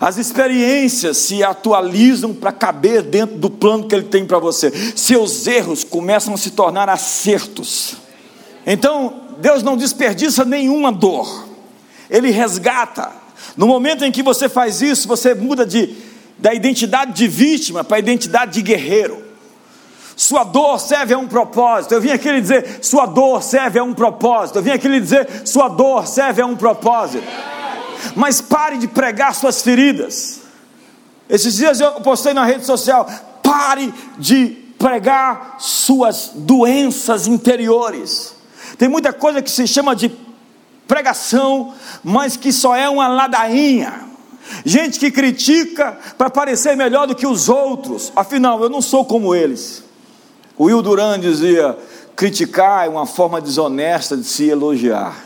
As 0.00 0.16
experiências 0.16 1.16
se 1.16 1.42
atualizam 1.42 2.32
para 2.32 2.52
caber 2.52 3.02
dentro 3.02 3.36
do 3.36 3.50
plano 3.50 3.88
que 3.88 3.94
ele 3.94 4.04
tem 4.04 4.24
para 4.24 4.38
você. 4.38 4.72
Seus 4.94 5.46
erros 5.46 5.82
começam 5.82 6.34
a 6.34 6.36
se 6.36 6.50
tornar 6.52 6.88
acertos. 6.88 7.96
Então, 8.64 9.22
Deus 9.38 9.62
não 9.62 9.76
desperdiça 9.76 10.44
nenhuma 10.44 10.92
dor. 10.92 11.48
Ele 12.08 12.30
resgata. 12.30 13.10
No 13.56 13.66
momento 13.66 14.04
em 14.04 14.12
que 14.12 14.22
você 14.22 14.48
faz 14.48 14.80
isso, 14.80 15.08
você 15.08 15.34
muda 15.34 15.66
de, 15.66 15.94
da 16.38 16.54
identidade 16.54 17.12
de 17.12 17.26
vítima 17.26 17.82
para 17.82 17.96
a 17.96 18.00
identidade 18.00 18.52
de 18.52 18.62
guerreiro. 18.62 19.24
Sua 20.16 20.44
dor 20.44 20.78
serve 20.78 21.14
a 21.14 21.18
um 21.18 21.26
propósito. 21.26 21.92
Eu 21.92 22.00
vim 22.00 22.10
aqui 22.10 22.30
lhe 22.30 22.40
dizer: 22.40 22.78
sua 22.82 23.04
dor 23.04 23.42
serve 23.42 23.80
a 23.80 23.84
um 23.84 23.92
propósito. 23.92 24.58
Eu 24.58 24.62
vim 24.62 24.70
aqui 24.70 24.86
lhe 24.86 25.00
dizer: 25.00 25.42
sua 25.44 25.68
dor 25.68 26.06
serve 26.06 26.40
a 26.40 26.46
um 26.46 26.54
propósito 26.54 27.24
mas 28.14 28.40
pare 28.40 28.78
de 28.78 28.88
pregar 28.88 29.34
suas 29.34 29.62
feridas. 29.62 30.40
Esses 31.28 31.54
dias 31.56 31.80
eu 31.80 31.92
postei 32.00 32.34
na 32.34 32.44
rede 32.44 32.64
social: 32.64 33.08
pare 33.42 33.92
de 34.18 34.46
pregar 34.78 35.56
suas 35.58 36.30
doenças 36.34 37.26
interiores. 37.26 38.34
Tem 38.76 38.88
muita 38.88 39.12
coisa 39.12 39.40
que 39.40 39.50
se 39.50 39.66
chama 39.66 39.94
de 39.94 40.10
pregação, 40.86 41.72
mas 42.02 42.36
que 42.36 42.52
só 42.52 42.74
é 42.76 42.88
uma 42.88 43.08
ladainha. 43.08 44.04
Gente 44.64 44.98
que 44.98 45.10
critica 45.10 45.98
para 46.18 46.28
parecer 46.28 46.76
melhor 46.76 47.06
do 47.06 47.14
que 47.14 47.26
os 47.26 47.48
outros, 47.48 48.12
afinal, 48.14 48.62
eu 48.62 48.68
não 48.68 48.82
sou 48.82 49.04
como 49.04 49.34
eles. 49.34 49.82
O 50.56 50.64
Will 50.64 50.82
Duran 50.82 51.18
dizia: 51.18 51.76
criticar 52.14 52.86
é 52.86 52.88
uma 52.88 53.06
forma 53.06 53.40
desonesta 53.40 54.16
de 54.16 54.24
se 54.24 54.48
elogiar. 54.48 55.16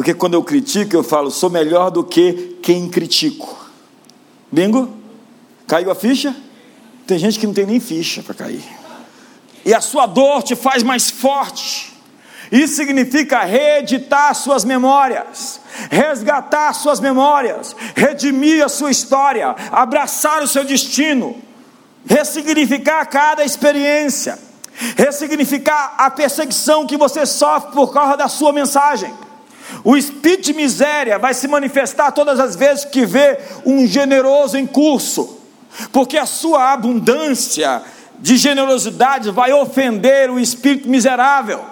Porque 0.00 0.14
quando 0.14 0.32
eu 0.32 0.42
critico, 0.42 0.96
eu 0.96 1.02
falo, 1.02 1.30
sou 1.30 1.50
melhor 1.50 1.90
do 1.90 2.02
que 2.02 2.56
quem 2.62 2.88
critico. 2.88 3.54
Bingo? 4.50 4.88
Caiu 5.66 5.90
a 5.90 5.94
ficha? 5.94 6.34
Tem 7.06 7.18
gente 7.18 7.38
que 7.38 7.46
não 7.46 7.52
tem 7.52 7.66
nem 7.66 7.78
ficha 7.78 8.22
para 8.22 8.32
cair. 8.32 8.64
E 9.62 9.74
a 9.74 9.80
sua 9.82 10.06
dor 10.06 10.42
te 10.42 10.56
faz 10.56 10.82
mais 10.82 11.10
forte. 11.10 11.92
Isso 12.50 12.76
significa 12.76 13.44
reeditar 13.44 14.34
suas 14.34 14.64
memórias, 14.64 15.60
resgatar 15.90 16.72
suas 16.72 16.98
memórias, 16.98 17.76
redimir 17.94 18.64
a 18.64 18.70
sua 18.70 18.90
história, 18.90 19.54
abraçar 19.70 20.42
o 20.42 20.48
seu 20.48 20.64
destino, 20.64 21.36
ressignificar 22.06 23.04
cada 23.04 23.44
experiência, 23.44 24.38
ressignificar 24.96 25.96
a 25.98 26.10
perseguição 26.10 26.86
que 26.86 26.96
você 26.96 27.26
sofre 27.26 27.72
por 27.72 27.92
causa 27.92 28.16
da 28.16 28.28
sua 28.28 28.50
mensagem. 28.50 29.12
O 29.82 29.96
espírito 29.96 30.44
de 30.44 30.52
miséria 30.52 31.18
vai 31.18 31.32
se 31.32 31.48
manifestar 31.48 32.12
todas 32.12 32.38
as 32.38 32.54
vezes 32.54 32.84
que 32.84 33.06
vê 33.06 33.38
um 33.64 33.86
generoso 33.86 34.56
em 34.56 34.66
curso, 34.66 35.38
porque 35.92 36.18
a 36.18 36.26
sua 36.26 36.72
abundância 36.72 37.82
de 38.18 38.36
generosidade 38.36 39.30
vai 39.30 39.52
ofender 39.52 40.30
o 40.30 40.38
espírito 40.38 40.88
miserável. 40.88 41.64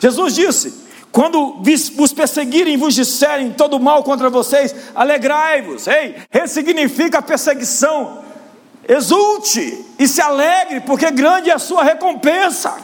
Jesus 0.00 0.34
disse: 0.34 0.88
quando 1.10 1.62
vos 1.96 2.12
perseguirem 2.12 2.76
vos 2.76 2.94
disserem 2.94 3.52
todo 3.52 3.80
mal 3.80 4.02
contra 4.02 4.28
vocês, 4.28 4.74
alegrai-vos. 4.94 5.86
Ei, 5.86 6.16
ressignifica 6.30 7.18
a 7.18 7.22
perseguição. 7.22 8.22
Exulte 8.86 9.84
e 9.98 10.08
se 10.08 10.20
alegre, 10.20 10.80
porque 10.80 11.10
grande 11.10 11.50
é 11.50 11.54
a 11.54 11.58
sua 11.58 11.82
recompensa. 11.84 12.74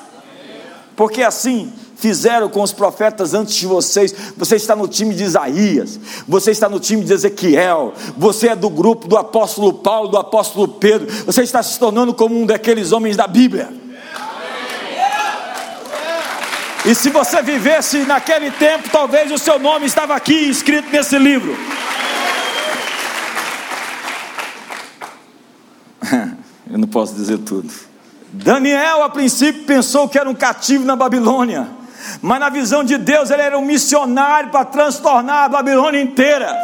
Porque 0.95 1.23
assim 1.23 1.73
fizeram 1.97 2.49
com 2.49 2.63
os 2.63 2.73
profetas 2.73 3.35
antes 3.35 3.55
de 3.55 3.67
vocês. 3.67 4.15
Você 4.37 4.57
está 4.57 4.75
no 4.75 4.89
time 4.89 5.15
de 5.15 5.25
Isaías, 5.25 5.99
você 6.27 6.51
está 6.51 6.69
no 6.69 6.81
time 6.81 7.05
de 7.05 7.13
Ezequiel, 7.13 7.95
você 8.17 8.49
é 8.49 8.57
do 8.57 8.69
grupo 8.71 9.09
do 9.09 9.17
apóstolo 9.17 9.73
Paulo, 9.73 10.09
do 10.09 10.19
apóstolo 10.19 10.69
Pedro, 10.69 11.07
você 11.25 11.43
está 11.43 11.63
se 11.63 11.79
tornando 11.79 12.13
como 12.15 12.41
um 12.41 12.47
daqueles 12.47 12.93
homens 12.93 13.17
da 13.17 13.27
Bíblia. 13.27 13.85
E 16.87 16.95
se 16.95 17.09
você 17.09 17.41
vivesse 17.41 18.05
naquele 18.05 18.51
tempo, 18.51 18.91
talvez 18.91 19.33
o 19.33 19.39
seu 19.39 19.59
nome 19.59 19.87
estava 19.87 20.15
aqui 20.15 20.35
escrito 20.35 20.91
nesse 20.91 21.19
livro. 21.19 21.57
Eu 26.71 26.79
não 26.79 26.87
posso 26.87 27.15
dizer 27.15 27.39
tudo. 27.39 27.73
Daniel, 28.31 29.03
a 29.03 29.09
princípio, 29.09 29.65
pensou 29.65 30.09
que 30.09 30.19
era 30.19 30.29
um 30.29 30.35
cativo 30.35 30.85
na 30.85 30.97
Babilônia, 30.97 31.69
mas 32.21 32.41
na 32.41 32.49
visão 32.49 32.85
de 32.85 32.97
Deus, 32.97 33.31
ele 33.31 33.43
era 33.43 33.59
um 33.59 33.65
missionário 33.65 34.51
para 34.51 34.65
transtornar 34.65 35.45
a 35.45 35.49
Babilônia 35.49 36.01
inteira. 36.01 36.55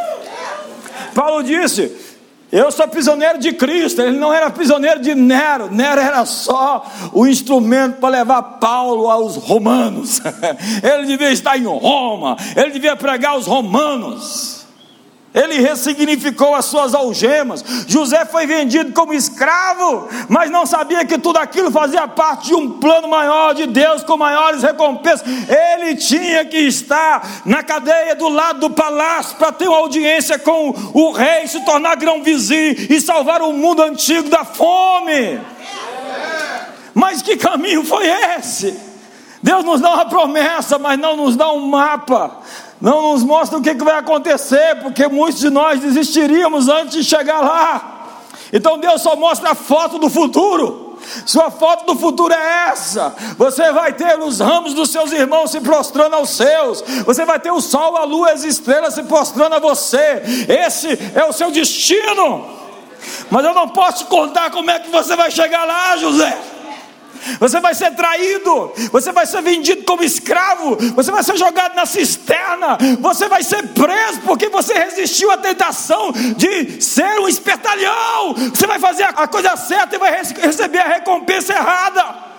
Paulo 1.14 1.42
disse: 1.42 1.92
Eu 2.50 2.70
sou 2.70 2.86
prisioneiro 2.88 3.38
de 3.38 3.52
Cristo. 3.52 4.02
Ele 4.02 4.18
não 4.18 4.32
era 4.32 4.50
prisioneiro 4.50 5.00
de 5.00 5.14
Nero. 5.14 5.70
Nero 5.70 6.00
era 6.00 6.24
só 6.24 6.86
o 7.12 7.26
instrumento 7.26 7.98
para 7.98 8.10
levar 8.10 8.42
Paulo 8.42 9.10
aos 9.10 9.36
romanos. 9.36 10.20
Ele 10.82 11.06
devia 11.06 11.32
estar 11.32 11.58
em 11.58 11.64
Roma. 11.64 12.36
Ele 12.56 12.70
devia 12.70 12.96
pregar 12.96 13.32
aos 13.32 13.46
romanos. 13.46 14.59
Ele 15.32 15.60
ressignificou 15.60 16.56
as 16.56 16.64
suas 16.64 16.92
algemas. 16.92 17.64
José 17.86 18.24
foi 18.24 18.46
vendido 18.46 18.92
como 18.92 19.14
escravo, 19.14 20.08
mas 20.28 20.50
não 20.50 20.66
sabia 20.66 21.04
que 21.04 21.18
tudo 21.18 21.38
aquilo 21.38 21.70
fazia 21.70 22.08
parte 22.08 22.48
de 22.48 22.54
um 22.54 22.80
plano 22.80 23.06
maior 23.06 23.54
de 23.54 23.66
Deus 23.66 24.02
com 24.02 24.16
maiores 24.16 24.62
recompensas. 24.62 25.24
Ele 25.48 25.94
tinha 25.94 26.44
que 26.44 26.58
estar 26.58 27.42
na 27.44 27.62
cadeia 27.62 28.16
do 28.16 28.28
lado 28.28 28.58
do 28.60 28.70
palácio 28.70 29.36
para 29.36 29.52
ter 29.52 29.68
uma 29.68 29.78
audiência 29.78 30.36
com 30.36 30.70
o 30.92 31.12
rei, 31.12 31.46
se 31.46 31.64
tornar 31.64 31.94
grão 31.94 32.24
vizinho 32.24 32.74
e 32.90 33.00
salvar 33.00 33.40
o 33.40 33.52
mundo 33.52 33.82
antigo 33.82 34.28
da 34.28 34.44
fome. 34.44 35.40
Mas 36.92 37.22
que 37.22 37.36
caminho 37.36 37.84
foi 37.84 38.08
esse? 38.08 38.89
Deus 39.42 39.64
nos 39.64 39.80
dá 39.80 39.94
uma 39.94 40.06
promessa, 40.06 40.78
mas 40.78 40.98
não 40.98 41.16
nos 41.16 41.36
dá 41.36 41.50
um 41.50 41.66
mapa 41.66 42.40
não 42.80 43.12
nos 43.12 43.22
mostra 43.22 43.58
o 43.58 43.62
que, 43.62 43.74
vai 43.74 43.98
acontecer, 43.98 44.76
porque 44.82 45.06
muitos 45.06 45.40
de 45.40 45.50
nós 45.50 45.80
desistiríamos 45.80 46.68
antes 46.68 46.92
de 46.92 47.04
chegar 47.04 47.40
lá. 47.40 47.98
Então 48.52 48.78
Deus 48.78 49.02
só 49.02 49.14
mostra 49.14 49.50
a 49.50 49.54
foto 49.54 49.98
do 49.98 50.08
futuro. 50.08 50.96
Sua 51.26 51.50
foto 51.50 51.86
do 51.86 51.98
futuro 51.98 52.32
é 52.32 52.68
essa. 52.68 53.14
Você 53.36 53.70
vai 53.72 53.92
ter 53.92 54.18
os 54.18 54.40
ramos 54.40 54.74
dos 54.74 54.90
seus 54.90 55.12
irmãos 55.12 55.50
se 55.50 55.60
prostrando 55.60 56.14
aos 56.14 56.30
seus. 56.30 56.82
Você 57.04 57.24
vai 57.24 57.38
ter 57.38 57.50
o 57.50 57.60
sol, 57.60 57.96
a 57.96 58.04
lua, 58.04 58.32
as 58.32 58.44
estrelas 58.44 58.94
se 58.94 59.02
prostrando 59.02 59.54
a 59.54 59.58
você. 59.58 60.22
Esse 60.48 60.88
é 61.14 61.24
o 61.24 61.32
seu 61.32 61.50
destino. 61.50 62.46
Mas 63.30 63.44
eu 63.44 63.54
não 63.54 63.68
posso 63.68 64.04
te 64.04 64.10
contar 64.10 64.50
como 64.50 64.70
é 64.70 64.78
que 64.78 64.90
você 64.90 65.14
vai 65.16 65.30
chegar 65.30 65.64
lá, 65.64 65.96
José 65.96 66.59
você 67.38 67.60
vai 67.60 67.74
ser 67.74 67.94
traído, 67.94 68.72
você 68.90 69.12
vai 69.12 69.26
ser 69.26 69.42
vendido 69.42 69.84
como 69.84 70.02
escravo, 70.02 70.76
você 70.94 71.10
vai 71.10 71.22
ser 71.22 71.36
jogado 71.36 71.74
na 71.74 71.86
cisterna, 71.86 72.78
você 73.00 73.28
vai 73.28 73.42
ser 73.42 73.66
preso 73.68 74.20
porque 74.24 74.48
você 74.48 74.74
resistiu 74.74 75.30
à 75.30 75.36
tentação 75.36 76.12
de 76.36 76.80
ser 76.80 77.20
um 77.20 77.28
espertalhão. 77.28 78.34
Você 78.54 78.66
vai 78.66 78.78
fazer 78.78 79.04
a 79.04 79.26
coisa 79.26 79.56
certa 79.56 79.96
e 79.96 79.98
vai 79.98 80.22
receber 80.40 80.78
a 80.78 80.88
recompensa 80.88 81.52
errada. 81.52 82.29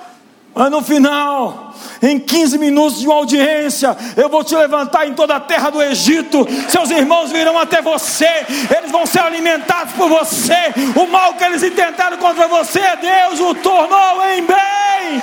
Mas 0.53 0.69
no 0.69 0.81
final, 0.81 1.73
em 2.01 2.19
15 2.19 2.57
minutos 2.57 2.99
de 2.99 3.07
uma 3.07 3.15
audiência, 3.15 3.95
eu 4.17 4.27
vou 4.27 4.43
te 4.43 4.53
levantar 4.55 5.07
em 5.07 5.13
toda 5.13 5.35
a 5.35 5.39
terra 5.39 5.69
do 5.69 5.81
Egito. 5.81 6.45
Seus 6.67 6.89
irmãos 6.89 7.31
virão 7.31 7.57
até 7.57 7.81
você, 7.81 8.29
eles 8.77 8.91
vão 8.91 9.05
ser 9.05 9.19
alimentados 9.19 9.93
por 9.93 10.09
você. 10.09 10.73
O 10.95 11.07
mal 11.07 11.35
que 11.35 11.43
eles 11.43 11.63
intentaram 11.63 12.17
contra 12.17 12.47
você, 12.47 12.81
Deus 12.97 13.39
o 13.39 13.55
tornou 13.55 14.25
em 14.27 14.43
bem. 14.43 15.21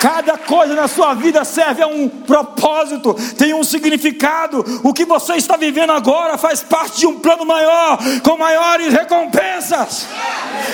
Cada 0.00 0.38
coisa 0.38 0.74
na 0.74 0.86
sua 0.86 1.14
vida 1.14 1.44
serve 1.44 1.82
a 1.82 1.86
um 1.86 2.08
propósito, 2.08 3.14
tem 3.36 3.52
um 3.52 3.64
significado. 3.64 4.64
O 4.84 4.92
que 4.94 5.04
você 5.04 5.34
está 5.34 5.56
vivendo 5.56 5.90
agora 5.90 6.38
faz 6.38 6.62
parte 6.62 7.00
de 7.00 7.06
um 7.06 7.18
plano 7.18 7.44
maior, 7.44 7.98
com 8.22 8.36
maiores 8.36 8.92
recompensas. 8.92 10.06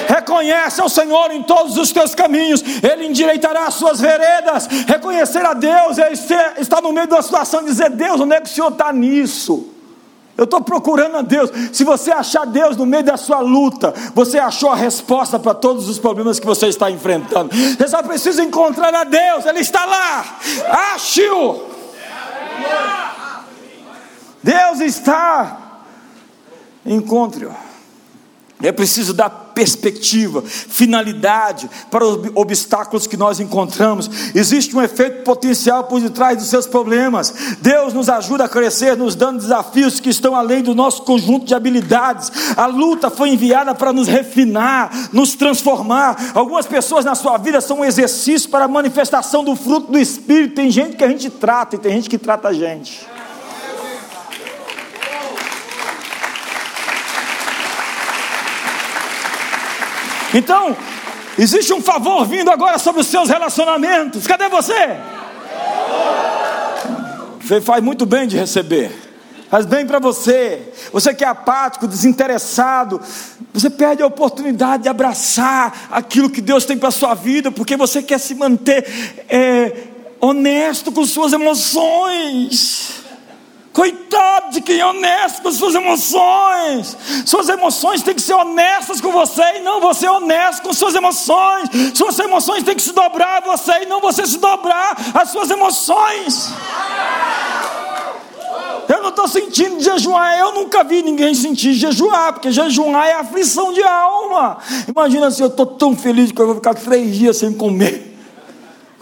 Reconhece 0.08 0.80
ao 0.80 0.88
Senhor 0.88 1.30
em 1.32 1.42
todos 1.42 1.76
os 1.76 1.90
teus 1.90 2.14
caminhos, 2.14 2.62
Ele 2.82 3.06
endireitará 3.06 3.66
as 3.66 3.74
suas 3.74 4.00
veredas. 4.00 4.66
Reconhecer 4.86 5.44
a 5.44 5.54
Deus 5.54 5.98
é 5.98 6.12
estar 6.58 6.80
no 6.82 6.92
meio 6.92 7.08
da 7.08 7.22
situação 7.22 7.62
e 7.62 7.66
dizer: 7.66 7.90
Deus, 7.90 8.20
onde 8.20 8.34
é 8.34 8.40
que 8.40 8.48
o 8.48 8.52
Senhor 8.52 8.70
está 8.70 8.92
nisso? 8.92 9.73
Eu 10.36 10.44
estou 10.44 10.60
procurando 10.60 11.16
a 11.16 11.22
Deus. 11.22 11.50
Se 11.72 11.84
você 11.84 12.10
achar 12.10 12.44
Deus 12.44 12.76
no 12.76 12.84
meio 12.84 13.04
da 13.04 13.16
sua 13.16 13.40
luta, 13.40 13.94
você 14.14 14.38
achou 14.38 14.70
a 14.70 14.76
resposta 14.76 15.38
para 15.38 15.54
todos 15.54 15.88
os 15.88 15.98
problemas 15.98 16.40
que 16.40 16.46
você 16.46 16.66
está 16.66 16.90
enfrentando. 16.90 17.50
Você 17.54 17.86
só 17.88 18.02
precisa 18.02 18.42
encontrar 18.42 18.92
a 18.94 19.04
Deus, 19.04 19.46
Ele 19.46 19.60
está 19.60 19.84
lá. 19.84 20.38
Ache-o. 20.94 21.62
Deus 24.42 24.80
está. 24.80 25.82
Encontre-o. 26.84 27.54
É 28.62 28.72
preciso 28.72 29.14
dar 29.14 29.43
perspectiva, 29.54 30.42
finalidade 30.42 31.70
para 31.90 32.04
os 32.04 32.30
obstáculos 32.34 33.06
que 33.06 33.16
nós 33.16 33.40
encontramos. 33.40 34.10
Existe 34.34 34.76
um 34.76 34.82
efeito 34.82 35.22
potencial 35.22 35.84
por 35.84 36.00
detrás 36.00 36.38
dos 36.38 36.48
seus 36.48 36.66
problemas. 36.66 37.32
Deus 37.60 37.94
nos 37.94 38.08
ajuda 38.08 38.44
a 38.44 38.48
crescer, 38.48 38.96
nos 38.96 39.14
dando 39.14 39.40
desafios 39.40 40.00
que 40.00 40.10
estão 40.10 40.34
além 40.34 40.62
do 40.62 40.74
nosso 40.74 41.02
conjunto 41.02 41.46
de 41.46 41.54
habilidades. 41.54 42.30
A 42.56 42.66
luta 42.66 43.10
foi 43.10 43.30
enviada 43.30 43.74
para 43.74 43.92
nos 43.92 44.08
refinar, 44.08 44.90
nos 45.12 45.34
transformar. 45.34 46.32
Algumas 46.34 46.66
pessoas 46.66 47.04
na 47.04 47.14
sua 47.14 47.38
vida 47.38 47.60
são 47.60 47.80
um 47.80 47.84
exercício 47.84 48.50
para 48.50 48.64
a 48.64 48.68
manifestação 48.68 49.44
do 49.44 49.54
fruto 49.54 49.92
do 49.92 49.98
Espírito. 49.98 50.54
Tem 50.56 50.70
gente 50.70 50.96
que 50.96 51.04
a 51.04 51.08
gente 51.08 51.30
trata 51.30 51.76
e 51.76 51.78
tem 51.78 51.92
gente 51.92 52.10
que 52.10 52.18
trata 52.18 52.48
a 52.48 52.52
gente. 52.52 53.13
Então, 60.34 60.76
existe 61.38 61.72
um 61.72 61.80
favor 61.80 62.26
vindo 62.26 62.50
agora 62.50 62.76
sobre 62.78 63.00
os 63.00 63.06
seus 63.06 63.28
relacionamentos. 63.28 64.26
Cadê 64.26 64.48
você? 64.48 64.98
Você 67.40 67.60
faz 67.60 67.82
muito 67.82 68.04
bem 68.04 68.26
de 68.26 68.36
receber. 68.36 68.90
Faz 69.48 69.64
bem 69.64 69.86
para 69.86 70.00
você. 70.00 70.72
Você 70.92 71.14
que 71.14 71.22
é 71.22 71.28
apático, 71.28 71.86
desinteressado, 71.86 73.00
você 73.52 73.70
perde 73.70 74.02
a 74.02 74.06
oportunidade 74.06 74.82
de 74.82 74.88
abraçar 74.88 75.86
aquilo 75.92 76.28
que 76.28 76.40
Deus 76.40 76.64
tem 76.64 76.76
para 76.76 76.90
sua 76.90 77.14
vida, 77.14 77.52
porque 77.52 77.76
você 77.76 78.02
quer 78.02 78.18
se 78.18 78.34
manter 78.34 78.84
é, 79.28 79.84
honesto 80.20 80.90
com 80.90 81.06
suas 81.06 81.32
emoções. 81.32 83.03
Coitado 83.74 84.52
de 84.52 84.60
quem 84.60 84.78
é 84.78 84.86
honesto 84.86 85.42
com 85.42 85.50
suas 85.50 85.74
emoções. 85.74 86.96
Suas 87.26 87.48
emoções 87.48 88.04
têm 88.04 88.14
que 88.14 88.22
ser 88.22 88.34
honestas 88.34 89.00
com 89.00 89.10
você 89.10 89.42
e 89.56 89.60
não 89.62 89.80
você 89.80 90.06
honesto 90.06 90.62
com 90.62 90.72
suas 90.72 90.94
emoções. 90.94 91.68
Suas 91.92 92.16
emoções 92.20 92.62
têm 92.62 92.76
que 92.76 92.82
se 92.82 92.92
dobrar 92.92 93.38
a 93.38 93.40
você 93.40 93.82
e 93.82 93.86
não 93.86 94.00
você 94.00 94.24
se 94.28 94.38
dobrar 94.38 94.96
às 95.12 95.30
suas 95.30 95.50
emoções. 95.50 96.52
Eu 98.88 99.02
não 99.02 99.08
estou 99.08 99.26
sentindo 99.26 99.80
jejuar, 99.80 100.38
eu 100.38 100.54
nunca 100.54 100.84
vi 100.84 101.02
ninguém 101.02 101.34
sentir 101.34 101.72
jejuar, 101.72 102.34
porque 102.34 102.52
jejuar 102.52 103.08
é 103.08 103.14
aflição 103.14 103.72
de 103.72 103.82
alma. 103.82 104.58
Imagina 104.86 105.32
se 105.32 105.42
eu 105.42 105.48
estou 105.48 105.66
tão 105.66 105.96
feliz 105.96 106.30
que 106.30 106.40
eu 106.40 106.46
vou 106.46 106.54
ficar 106.54 106.74
três 106.74 107.12
dias 107.16 107.38
sem 107.38 107.52
comer. 107.52 108.13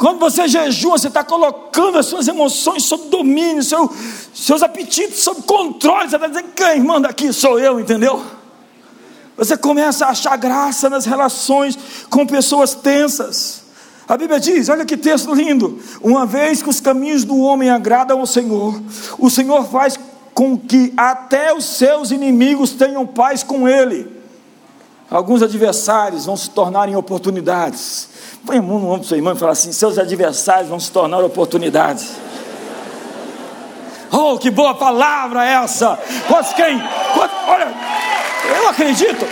Quando 0.03 0.19
você 0.19 0.49
jejua, 0.49 0.99
você 0.99 1.07
está 1.07 1.23
colocando 1.23 1.97
as 1.97 2.07
suas 2.07 2.27
emoções 2.27 2.83
sob 2.83 3.09
domínio, 3.09 3.63
seu, 3.63 3.89
seus 4.35 4.61
apetites 4.61 5.21
sob 5.21 5.43
controle. 5.43 6.11
Você 6.11 6.17
está 6.17 6.27
dizendo: 6.27 6.49
quem 6.57 6.81
manda 6.81 7.09
aqui 7.09 7.33
sou 7.33 7.57
eu, 7.57 7.79
entendeu? 7.79 8.21
Você 9.37 9.57
começa 9.57 10.05
a 10.05 10.09
achar 10.09 10.37
graça 10.37 10.91
nas 10.91 11.05
relações 11.05 11.79
com 12.11 12.27
pessoas 12.27 12.75
tensas. 12.75 13.63
A 14.09 14.17
Bíblia 14.17 14.41
diz: 14.41 14.69
olha 14.69 14.85
que 14.85 14.97
texto 14.97 15.33
lindo. 15.33 15.79
Uma 16.01 16.27
vez 16.27 16.61
que 16.61 16.69
os 16.69 16.81
caminhos 16.81 17.23
do 17.23 17.39
homem 17.39 17.71
agradam 17.71 18.19
ao 18.19 18.27
Senhor, 18.27 18.83
o 19.21 19.31
Senhor 19.31 19.65
faz 19.69 20.01
com 20.35 20.59
que 20.59 20.93
até 20.97 21.55
os 21.55 21.65
seus 21.65 22.11
inimigos 22.11 22.73
tenham 22.73 23.07
paz 23.07 23.45
com 23.45 23.69
ele. 23.69 24.11
Alguns 25.09 25.45
adversários 25.45 26.27
vão 26.27 26.37
se 26.37 26.51
tornar 26.51 26.89
em 26.89 26.97
oportunidades. 26.97 28.11
Põe 28.45 28.59
a 28.59 28.63
mão 28.63 28.79
no 28.79 28.89
ombro 28.89 29.01
do 29.01 29.07
seu 29.07 29.17
irmão 29.17 29.35
e 29.35 29.39
fala 29.39 29.53
assim: 29.53 29.73
seus 29.73 29.99
adversários 29.99 30.69
vão 30.69 30.81
se 30.81 30.91
tornar 30.91 31.23
oportunidades. 31.23 32.13
Oh, 34.11 34.39
que 34.39 34.51
boa 34.51 34.75
palavra 34.75 35.45
essa! 35.45 35.99
Quantos 36.29 36.53
quem? 36.53 36.79
Quantos, 37.15 37.37
olha, 37.49 37.73
eu 38.57 38.69
acredito. 38.69 39.27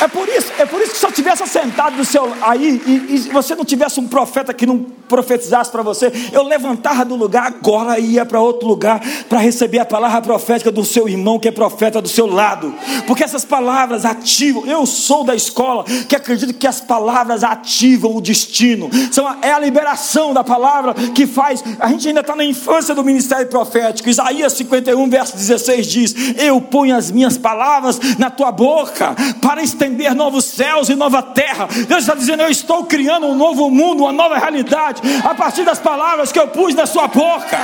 É 0.00 0.08
por 0.08 0.28
isso, 0.28 0.52
é 0.58 0.66
por 0.66 0.80
isso 0.80 0.92
que 0.92 0.98
se 0.98 1.06
eu 1.06 1.12
tivesse 1.12 1.46
sentado 1.46 1.96
do 1.96 2.04
seu 2.04 2.32
aí 2.42 2.82
e, 2.86 3.14
e 3.14 3.18
você 3.30 3.54
não 3.54 3.64
tivesse 3.64 4.00
um 4.00 4.08
profeta 4.08 4.52
que 4.52 4.66
não 4.66 4.78
profetizasse 5.08 5.70
para 5.70 5.82
você, 5.82 6.12
eu 6.32 6.42
levantava 6.42 7.04
do 7.04 7.14
lugar 7.14 7.46
agora 7.46 7.98
e 7.98 8.12
ia 8.12 8.26
para 8.26 8.40
outro 8.40 8.66
lugar 8.66 9.00
para 9.28 9.38
receber 9.38 9.78
a 9.78 9.84
palavra 9.84 10.20
profética 10.20 10.70
do 10.70 10.84
seu 10.84 11.08
irmão 11.08 11.38
que 11.38 11.48
é 11.48 11.52
profeta 11.52 12.00
do 12.02 12.08
seu 12.08 12.26
lado. 12.26 12.74
Porque 13.06 13.22
essas 13.22 13.44
palavras 13.44 14.04
ativam. 14.04 14.66
Eu 14.66 14.84
sou 14.86 15.24
da 15.24 15.34
escola 15.34 15.84
que 16.08 16.16
acredito 16.16 16.54
que 16.54 16.66
as 16.66 16.80
palavras 16.80 17.44
ativam 17.44 18.16
o 18.16 18.20
destino. 18.20 18.90
São 19.12 19.26
a, 19.26 19.38
é 19.42 19.52
a 19.52 19.58
liberação 19.58 20.34
da 20.34 20.42
palavra 20.42 20.94
que 21.14 21.26
faz. 21.26 21.62
A 21.78 21.88
gente 21.88 22.08
ainda 22.08 22.20
está 22.20 22.34
na 22.34 22.44
infância 22.44 22.94
do 22.94 23.04
ministério 23.04 23.46
profético. 23.46 24.08
Isaías 24.08 24.52
51, 24.54 25.08
verso 25.08 25.36
16 25.36 25.86
diz: 25.86 26.14
Eu 26.36 26.60
ponho 26.60 26.96
as 26.96 27.10
minhas 27.10 27.38
palavras 27.38 28.00
na 28.18 28.30
tua 28.30 28.50
boca 28.50 29.14
para 29.40 29.62
estender 29.62 29.83
novos 30.14 30.44
céus 30.44 30.88
e 30.88 30.94
nova 30.94 31.22
terra. 31.22 31.68
Deus 31.86 32.00
está 32.00 32.14
dizendo: 32.14 32.42
Eu 32.42 32.50
estou 32.50 32.84
criando 32.84 33.26
um 33.26 33.34
novo 33.34 33.70
mundo, 33.70 34.04
uma 34.04 34.12
nova 34.12 34.38
realidade, 34.38 35.02
a 35.24 35.34
partir 35.34 35.64
das 35.64 35.78
palavras 35.78 36.32
que 36.32 36.38
eu 36.38 36.48
pus 36.48 36.74
na 36.74 36.86
sua 36.86 37.08
boca. 37.08 37.58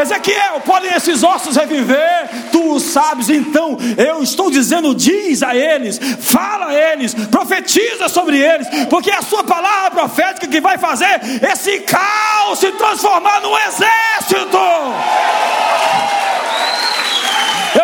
Ezequiel, 0.00 0.60
podem 0.64 0.92
esses 0.94 1.22
ossos 1.22 1.56
reviver? 1.56 2.28
Tu 2.52 2.74
o 2.74 2.78
sabes, 2.78 3.28
então 3.28 3.76
eu 3.96 4.22
estou 4.22 4.50
dizendo, 4.50 4.94
diz 4.94 5.42
a 5.42 5.56
eles, 5.56 5.98
fala 6.20 6.68
a 6.68 6.74
eles, 6.74 7.14
profetiza 7.14 8.08
sobre 8.08 8.38
eles, 8.38 8.68
porque 8.88 9.10
é 9.10 9.16
a 9.16 9.22
sua 9.22 9.42
palavra 9.42 9.90
profética 9.90 10.46
que 10.46 10.60
vai 10.60 10.78
fazer 10.78 11.20
esse 11.50 11.80
caos 11.80 12.58
se 12.58 12.70
transformar 12.72 13.40
num 13.40 13.56
exército. 13.56 14.58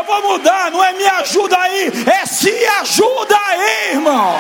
Vou 0.06 0.22
mudar, 0.22 0.70
não 0.70 0.84
é 0.84 0.92
me 0.92 1.06
ajuda 1.06 1.58
aí, 1.58 1.92
é 2.06 2.26
se 2.26 2.52
ajuda 2.80 3.36
aí, 3.46 3.92
irmão. 3.92 4.36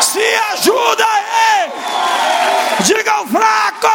Se 0.00 0.20
ajuda 0.52 1.04
aí. 1.04 1.72
Diga 2.80 3.12
ao 3.12 3.26
fraco. 3.26 3.88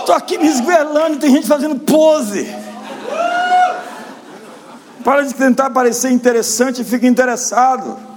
Estou 0.00 0.14
aqui 0.14 0.38
me 0.38 0.46
esguelando 0.46 1.18
tem 1.18 1.30
gente 1.30 1.48
fazendo 1.48 1.76
pose. 1.76 2.54
Para 5.02 5.22
de 5.22 5.34
tentar 5.34 5.70
parecer 5.70 6.10
interessante 6.10 6.82
e 6.82 6.84
fica 6.84 7.06
interessado. 7.06 8.15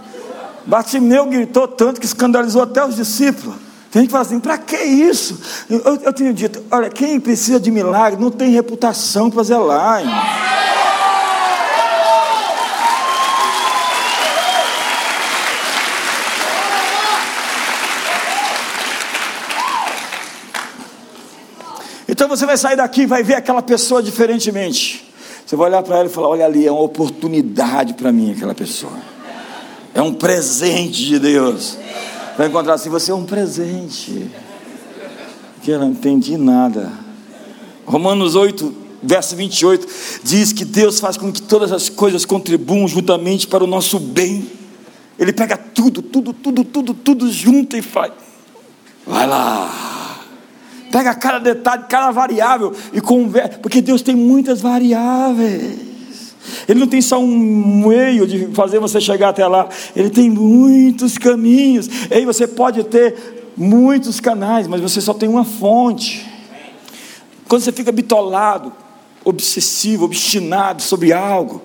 Bartimeu 0.70 1.26
gritou 1.26 1.68
tanto 1.68 2.00
que 2.00 2.06
escandalizou 2.06 2.62
até 2.62 2.86
os 2.86 2.96
discípulos. 2.96 3.56
Tem 3.92 4.04
gente 4.04 4.10
que 4.10 4.12
fala 4.12 4.24
assim: 4.24 4.40
para 4.40 4.56
que 4.56 4.78
isso? 4.78 5.40
Eu, 5.68 5.96
eu, 5.96 6.14
tenho 6.14 6.32
dito: 6.32 6.64
olha, 6.70 6.92
quem 6.92 7.20
precisa 7.20 7.60
de 7.60 7.72
milagre 7.72 8.22
não 8.22 8.30
tem 8.30 8.52
reputação 8.52 9.32
para 9.32 9.42
zelar. 9.42 10.02
Irmão. 10.02 10.16
Então 22.08 22.28
você 22.28 22.46
vai 22.46 22.58
sair 22.58 22.76
daqui 22.76 23.02
e 23.02 23.06
vai 23.08 23.24
ver 23.24 23.36
aquela 23.36 23.64
pessoa 23.64 24.04
diferentemente. 24.04 25.12
Você 25.44 25.56
vai 25.56 25.68
olhar 25.68 25.82
para 25.82 25.98
ela 25.98 26.06
e 26.06 26.10
falar: 26.10 26.28
olha 26.28 26.46
ali, 26.46 26.68
é 26.68 26.72
uma 26.72 26.82
oportunidade 26.82 27.96
para 27.96 28.12
mim, 28.12 28.34
aquela 28.34 28.54
pessoa. 28.54 29.19
É 29.94 30.02
um 30.02 30.14
presente 30.14 31.06
de 31.06 31.20
Deus. 31.20 31.78
Vai 32.38 32.48
encontrar 32.48 32.76
assim: 32.76 32.90
você 32.90 33.12
é 33.12 33.14
um 33.16 33.26
presente. 33.26 34.30
Que 35.62 35.72
eu 35.72 35.80
não 35.80 35.90
entendi 35.90 36.38
nada. 36.38 36.92
Romanos 37.86 38.36
8, 38.36 38.74
verso 39.02 39.36
28 39.36 39.88
diz 40.24 40.54
que 40.54 40.64
Deus 40.64 41.00
faz 41.00 41.18
com 41.18 41.32
que 41.32 41.42
todas 41.42 41.72
as 41.72 41.90
coisas 41.90 42.24
contribuam 42.24 42.88
juntamente 42.88 43.48
para 43.48 43.64
o 43.64 43.68
nosso 43.68 44.00
bem. 44.00 44.48
Ele 45.18 45.34
pega 45.34 45.58
tudo, 45.58 46.02
tudo, 46.02 46.32
tudo, 46.32 46.64
tudo, 46.64 46.94
tudo 46.94 47.32
junto 47.32 47.76
e 47.76 47.82
faz. 47.82 48.14
Vai 49.06 49.28
lá. 49.28 50.24
Pega 50.92 51.14
cada 51.14 51.40
detalhe, 51.40 51.84
cada 51.90 52.12
variável 52.12 52.74
e 52.94 53.02
conversa, 53.02 53.60
porque 53.60 53.82
Deus 53.82 54.02
tem 54.02 54.16
muitas 54.16 54.62
variáveis. 54.62 55.89
Ele 56.68 56.80
não 56.80 56.88
tem 56.88 57.02
só 57.02 57.20
um 57.20 57.88
meio 57.88 58.26
de 58.26 58.48
fazer 58.54 58.80
você 58.80 59.02
chegar 59.02 59.30
até 59.30 59.46
lá, 59.48 59.68
ele 59.96 60.10
tem 60.10 60.30
muitos 60.30 61.18
caminhos. 61.18 61.90
E 62.10 62.26
você 62.26 62.48
pode 62.48 62.84
ter 62.86 63.52
muitos 63.56 64.20
canais, 64.20 64.68
mas 64.68 64.82
você 64.82 65.02
só 65.02 65.14
tem 65.14 65.28
uma 65.28 65.44
fonte. 65.44 66.26
Quando 67.48 67.62
você 67.62 67.72
fica 67.72 67.92
bitolado, 67.92 68.72
obsessivo, 69.24 70.06
obstinado 70.06 70.82
sobre 70.82 71.12
algo, 71.12 71.62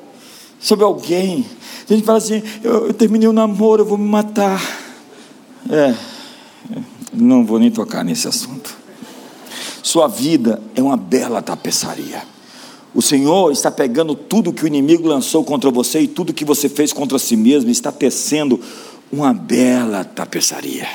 sobre 0.59 0.85
alguém, 0.85 1.45
a 1.89 1.93
gente 1.93 2.05
fala 2.05 2.19
assim: 2.19 2.43
eu, 2.63 2.89
eu 2.89 2.95
terminei 2.95 3.29
o 3.29 3.31
um 3.31 3.35
namoro, 3.35 3.83
eu 3.83 3.87
vou 3.87 3.99
me 3.99 4.09
matar. 4.09 4.61
É, 5.71 5.95
não 7.13 7.45
vou 7.45 7.59
nem 7.59 7.71
tocar 7.71 8.05
nesse 8.05 8.27
assunto. 8.27 8.75
Sua 9.83 10.09
vida 10.09 10.63
é 10.75 10.83
uma 10.83 10.97
bela 10.97 11.43
tapeçaria. 11.43 12.34
O 12.94 13.02
Senhor 13.02 13.50
está 13.50 13.70
pegando 13.70 14.14
tudo 14.14 14.52
que 14.52 14.62
o 14.62 14.66
inimigo 14.66 15.09
lançou 15.09 15.42
contra 15.42 15.70
você 15.70 16.00
e 16.00 16.09
tudo 16.09 16.33
que 16.33 16.44
você 16.44 16.68
fez 16.68 16.92
contra 16.92 17.18
si 17.18 17.37
mesmo, 17.37 17.68
está 17.70 17.90
tecendo 17.90 18.61
uma 19.11 19.35
bela 19.35 20.04
tapeçaria. 20.04 20.87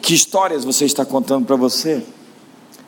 Que 0.00 0.14
histórias 0.14 0.64
você 0.64 0.84
está 0.84 1.04
contando 1.04 1.44
para 1.44 1.56
você? 1.56 2.02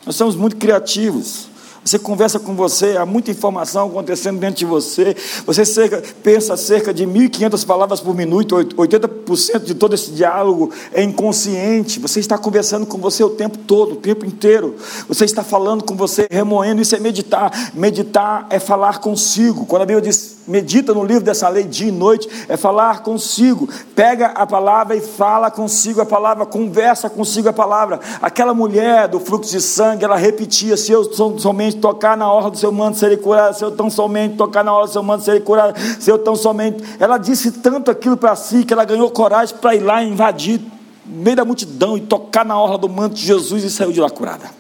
Nós 0.05 0.15
somos 0.15 0.37
muito 0.37 0.57
criativos. 0.57 1.49
Você 1.87 2.01
conversa 2.01 2.41
com 2.41 2.57
você, 2.57 2.97
há 2.97 3.07
muita 3.07 3.31
informação 3.31 3.87
acontecendo 3.87 4.41
dentro 4.41 4.57
de 4.57 4.65
você. 4.65 5.15
Você 5.47 5.65
cerca, 5.65 6.03
pensa 6.21 6.57
cerca 6.57 6.93
de 6.93 7.07
1.500 7.07 7.65
palavras 7.65 8.01
por 8.01 8.13
minuto, 8.13 8.57
80% 8.57 9.61
de 9.61 9.73
todo 9.73 9.95
esse 9.95 10.11
diálogo 10.11 10.73
é 10.93 11.01
inconsciente. 11.05 12.01
Você 12.01 12.19
está 12.19 12.37
conversando 12.37 12.87
com 12.87 12.99
você 12.99 13.23
o 13.23 13.31
tempo 13.31 13.57
todo, 13.59 13.93
o 13.93 13.97
tempo 13.97 14.27
inteiro. 14.27 14.75
Você 15.07 15.25
está 15.25 15.45
falando 15.45 15.85
com 15.85 15.95
você, 15.95 16.27
remoendo. 16.29 16.83
Isso 16.83 16.97
é 16.97 16.99
meditar. 16.99 17.53
Meditar 17.73 18.49
é 18.51 18.59
falar 18.59 18.99
consigo. 18.99 19.65
Quando 19.65 19.83
a 19.83 19.87
Bíblia 19.87 20.03
diz 20.03 20.36
medita 20.47 20.95
no 20.95 21.05
livro 21.05 21.25
dessa 21.25 21.49
lei 21.49 21.65
dia 21.65 21.89
e 21.89 21.93
noite, 21.93 22.29
é 22.49 22.57
falar 22.57 23.03
consigo. 23.03 23.69
Pega 23.95 24.29
a 24.29 24.47
palavra 24.47 24.97
e 24.97 25.01
fala 25.01 25.51
consigo 25.51 26.01
a 26.01 26.07
palavra, 26.07 26.47
conversa 26.47 27.11
consigo 27.11 27.49
a 27.49 27.53
palavra. 27.53 28.01
Aquela 28.23 28.55
mulher 28.55 29.09
do 29.09 29.19
fluxo 29.19 29.51
de 29.51 29.61
sangue, 29.61 30.05
ela 30.05 30.17
repetia: 30.17 30.77
se 30.77 30.93
eu 30.93 31.05
somente 31.39 31.79
tocar 31.79 32.17
na 32.17 32.31
hora 32.31 32.51
do 32.51 32.57
seu 32.57 32.73
manto 32.73 32.99
serei 32.99 33.17
curado, 33.17 33.57
se 33.57 33.65
eu 33.65 33.73
tão 33.73 33.91
somente 33.91 34.37
tocar 34.37 34.65
na 34.65 34.73
hora 34.73 34.87
do 34.87 34.93
seu 34.93 35.03
manto 35.03 35.25
serei 35.25 35.41
curado, 35.41 35.75
se 36.01 36.11
eu 36.11 36.19
tão 36.19 36.37
somente. 36.37 36.83
Ela 36.99 37.19
disse 37.19 37.51
tanto 37.51 37.91
aquilo 37.91 38.17
para 38.17 38.35
si 38.37 38.65
que 38.65 38.73
ela 38.73 38.85
ganhou 38.85 39.11
coragem 39.11 39.57
para 39.57 39.75
ir 39.75 39.81
lá 39.81 40.03
invadir 40.03 40.61
no 41.05 41.23
meio 41.23 41.37
da 41.37 41.45
multidão 41.45 41.97
e 41.97 42.01
tocar 42.01 42.45
na 42.45 42.59
hora 42.59 42.79
do 42.79 42.89
manto 42.89 43.15
de 43.15 43.25
Jesus 43.25 43.65
e 43.65 43.71
saiu 43.71 43.93
de 43.93 44.01
lá 44.01 44.11
curada. 44.11 44.51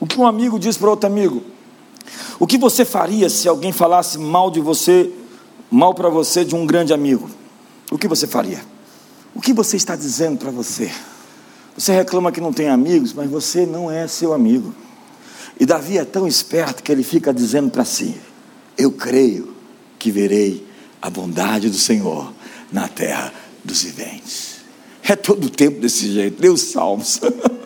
O 0.00 0.06
que 0.06 0.18
um 0.20 0.26
amigo 0.26 0.58
disse 0.58 0.78
para 0.78 0.90
outro 0.90 1.06
amigo? 1.06 1.42
O 2.38 2.46
que 2.46 2.58
você 2.58 2.84
faria 2.84 3.28
se 3.28 3.48
alguém 3.48 3.72
falasse 3.72 4.18
mal 4.18 4.50
de 4.50 4.60
você, 4.60 5.10
mal 5.70 5.94
para 5.94 6.08
você 6.08 6.44
de 6.44 6.54
um 6.54 6.66
grande 6.66 6.92
amigo? 6.92 7.28
O 7.90 7.98
que 7.98 8.08
você 8.08 8.26
faria? 8.26 8.60
O 9.34 9.40
que 9.40 9.52
você 9.52 9.76
está 9.76 9.96
dizendo 9.96 10.38
para 10.38 10.50
você? 10.50 10.90
Você 11.76 11.92
reclama 11.92 12.32
que 12.32 12.40
não 12.40 12.52
tem 12.52 12.68
amigos, 12.68 13.12
mas 13.12 13.30
você 13.30 13.64
não 13.64 13.90
é 13.90 14.06
seu 14.08 14.32
amigo. 14.32 14.74
E 15.60 15.66
Davi 15.66 15.98
é 15.98 16.04
tão 16.04 16.26
esperto 16.26 16.82
que 16.82 16.90
ele 16.90 17.02
fica 17.02 17.32
dizendo 17.32 17.70
para 17.70 17.84
si: 17.84 18.16
Eu 18.76 18.92
creio 18.92 19.54
que 19.98 20.10
verei 20.10 20.66
a 21.00 21.08
bondade 21.08 21.70
do 21.70 21.76
Senhor 21.76 22.32
na 22.72 22.88
terra 22.88 23.32
dos 23.64 23.82
viventes. 23.82 24.58
É 25.02 25.16
todo 25.16 25.46
o 25.46 25.50
tempo 25.50 25.80
desse 25.80 26.12
jeito. 26.12 26.40
Deus 26.40 26.60
salmos. 26.62 27.20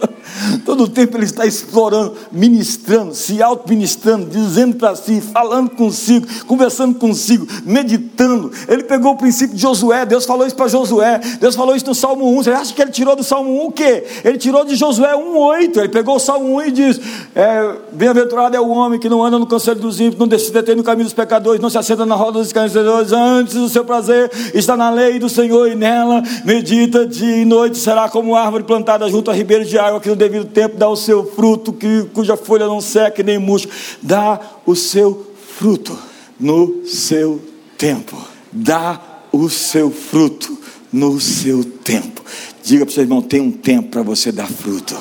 Todo 0.64 0.84
o 0.84 0.88
tempo 0.88 1.16
ele 1.16 1.24
está 1.24 1.46
explorando, 1.46 2.14
ministrando, 2.30 3.14
se 3.14 3.42
auto-ministrando, 3.42 4.26
dizendo 4.26 4.76
para 4.76 4.94
si, 4.94 5.20
falando 5.20 5.70
consigo, 5.70 6.26
conversando 6.46 6.94
consigo, 6.94 7.46
meditando. 7.64 8.50
Ele 8.68 8.84
pegou 8.84 9.12
o 9.12 9.16
princípio 9.16 9.54
de 9.54 9.62
Josué, 9.62 10.06
Deus 10.06 10.24
falou 10.24 10.46
isso 10.46 10.56
para 10.56 10.68
Josué, 10.68 11.20
Deus 11.40 11.54
falou 11.54 11.74
isso 11.74 11.86
no 11.86 11.94
Salmo 11.94 12.28
1. 12.38 12.42
Você 12.42 12.50
acha 12.50 12.74
que 12.74 12.82
ele 12.82 12.90
tirou 12.90 13.16
do 13.16 13.24
Salmo 13.24 13.64
1 13.64 13.66
o 13.66 13.72
quê? 13.72 14.04
Ele 14.24 14.38
tirou 14.38 14.64
de 14.64 14.76
Josué 14.76 15.14
1,8. 15.14 15.76
Ele 15.78 15.88
pegou 15.88 16.16
o 16.16 16.20
Salmo 16.20 16.56
1 16.56 16.62
e 16.62 16.70
diz: 16.70 17.00
é, 17.34 17.76
Bem-aventurado 17.92 18.56
é 18.56 18.60
o 18.60 18.68
homem 18.68 18.98
que 18.98 19.08
não 19.08 19.24
anda 19.24 19.38
no 19.38 19.46
conselho 19.46 19.80
dos 19.80 20.00
ímpios, 20.00 20.18
não 20.18 20.38
se 20.38 20.50
detém 20.50 20.74
no 20.74 20.82
caminho 20.82 21.04
dos 21.04 21.14
pecadores, 21.14 21.60
não 21.60 21.70
se 21.70 21.78
assenta 21.78 22.06
na 22.06 22.14
roda 22.14 22.38
dos 22.38 22.48
escarnecedores, 22.48 23.12
antes 23.12 23.54
do 23.54 23.68
seu 23.68 23.84
prazer 23.84 24.30
está 24.54 24.76
na 24.76 24.90
lei 24.90 25.18
do 25.18 25.28
Senhor 25.28 25.70
e 25.70 25.74
nela 25.74 26.22
medita 26.44 27.06
dia 27.06 27.36
e 27.36 27.44
noite, 27.44 27.78
será 27.78 28.08
como 28.08 28.36
árvore 28.36 28.64
plantada 28.64 29.08
junto 29.08 29.30
a 29.30 29.34
ribeiro 29.34 29.64
de 29.64 29.78
água 29.78 30.00
que 30.00 30.08
no 30.08 30.16
devido 30.16 30.44
tempo 30.52 30.76
dá 30.76 30.88
o 30.88 30.96
seu 30.96 31.24
fruto, 31.32 31.72
que, 31.72 32.04
cuja 32.14 32.36
folha 32.36 32.66
não 32.66 32.80
seca 32.80 33.22
nem 33.22 33.38
murcha, 33.38 33.68
dá 34.00 34.40
o 34.64 34.74
seu 34.74 35.32
fruto 35.58 35.96
no 36.38 36.86
seu 36.86 37.40
tempo, 37.76 38.16
dá 38.50 39.00
o 39.32 39.48
seu 39.48 39.90
fruto 39.90 40.58
no 40.92 41.20
seu 41.20 41.64
tempo. 41.64 42.22
Diga 42.62 42.84
para 42.84 42.90
o 42.90 42.94
seu 42.94 43.02
irmão: 43.02 43.22
tem 43.22 43.40
um 43.40 43.50
tempo 43.50 43.88
para 43.88 44.02
você 44.02 44.30
dar 44.30 44.46
fruto. 44.46 44.96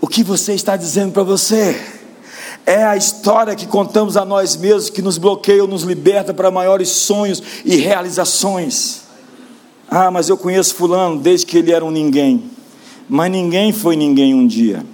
O 0.00 0.06
que 0.06 0.22
você 0.22 0.52
está 0.52 0.76
dizendo 0.76 1.12
para 1.12 1.22
você? 1.22 1.80
É 2.66 2.84
a 2.84 2.96
história 2.96 3.54
que 3.54 3.66
contamos 3.66 4.16
a 4.16 4.24
nós 4.24 4.56
mesmos 4.56 4.88
que 4.88 5.02
nos 5.02 5.18
bloqueia 5.18 5.62
ou 5.62 5.68
nos 5.68 5.82
liberta 5.82 6.32
para 6.32 6.50
maiores 6.50 6.88
sonhos 6.88 7.42
e 7.64 7.76
realizações. 7.76 9.02
Ah, 9.88 10.10
mas 10.10 10.28
eu 10.28 10.36
conheço 10.36 10.74
Fulano 10.74 11.20
desde 11.20 11.46
que 11.46 11.58
ele 11.58 11.72
era 11.72 11.84
um 11.84 11.90
ninguém. 11.90 12.53
Mas 13.08 13.30
ninguém 13.30 13.72
foi 13.72 13.96
ninguém 13.96 14.34
um 14.34 14.46
dia. 14.46 14.84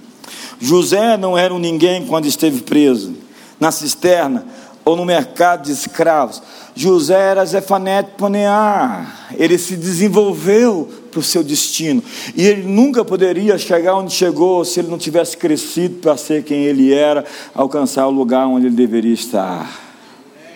José 0.59 1.17
não 1.17 1.37
era 1.37 1.53
um 1.53 1.59
ninguém 1.59 2.05
quando 2.05 2.25
esteve 2.25 2.61
preso 2.61 3.15
na 3.59 3.71
cisterna 3.71 4.45
ou 4.83 4.95
no 4.95 5.05
mercado 5.05 5.63
de 5.63 5.71
escravos. 5.71 6.41
José 6.75 7.19
era 7.19 7.45
Zefanete 7.45 8.11
Panear. 8.17 9.29
Ele 9.37 9.57
se 9.57 9.75
desenvolveu 9.75 10.89
para 11.11 11.19
o 11.19 11.23
seu 11.23 11.43
destino. 11.43 12.01
E 12.35 12.45
ele 12.45 12.63
nunca 12.63 13.03
poderia 13.03 13.57
chegar 13.57 13.95
onde 13.95 14.13
chegou 14.13 14.63
se 14.63 14.79
ele 14.79 14.89
não 14.89 14.97
tivesse 14.97 15.35
crescido 15.37 15.99
para 15.99 16.17
ser 16.17 16.43
quem 16.43 16.63
ele 16.63 16.93
era, 16.93 17.25
alcançar 17.53 18.07
o 18.07 18.11
lugar 18.11 18.47
onde 18.47 18.67
ele 18.67 18.75
deveria 18.75 19.13
estar. 19.13 19.79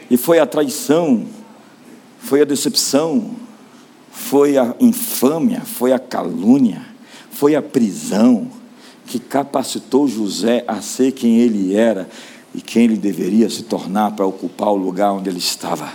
E 0.10 0.18
foi 0.18 0.40
a 0.40 0.46
traição, 0.46 1.26
foi 2.20 2.42
a 2.42 2.46
decepção, 2.46 3.32
foi 4.12 4.58
a 4.58 4.74
infâmia, 4.80 5.62
foi 5.62 5.92
a 5.92 6.00
calúnia, 6.00 6.82
foi 7.36 7.54
a 7.54 7.62
prisão 7.62 8.50
que 9.06 9.20
capacitou 9.20 10.08
José 10.08 10.64
a 10.68 10.82
ser 10.82 11.12
quem 11.12 11.40
ele 11.40 11.76
era 11.76 12.10
e 12.54 12.62
quem 12.62 12.86
ele 12.86 12.96
deveria 12.96 13.50
se 13.50 13.64
tornar 13.64 14.12
para 14.12 14.26
ocupar 14.26 14.70
o 14.70 14.78
lugar 14.78 15.12
onde 15.12 15.30
ele 15.30 15.38
estava. 15.38 15.92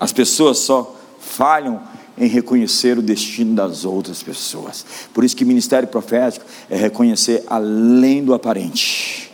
As 0.00 0.12
pessoas 0.12 0.58
só 0.58 0.96
falham 1.20 1.80
em 2.18 2.26
reconhecer 2.26 2.98
o 2.98 3.02
destino 3.02 3.54
das 3.54 3.84
outras 3.84 4.20
pessoas. 4.20 4.84
Por 5.14 5.22
isso 5.22 5.36
que 5.36 5.44
ministério 5.44 5.86
profético 5.86 6.44
é 6.68 6.76
reconhecer 6.76 7.44
além 7.46 8.24
do 8.24 8.34
aparente, 8.34 9.30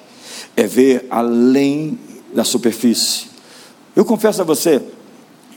é 0.55 0.67
ver 0.67 1.07
além 1.09 1.99
da 2.35 2.45
superfície. 2.45 3.29
Eu 3.97 4.05
confesso 4.05 4.43
a 4.43 4.45
você, 4.45 4.83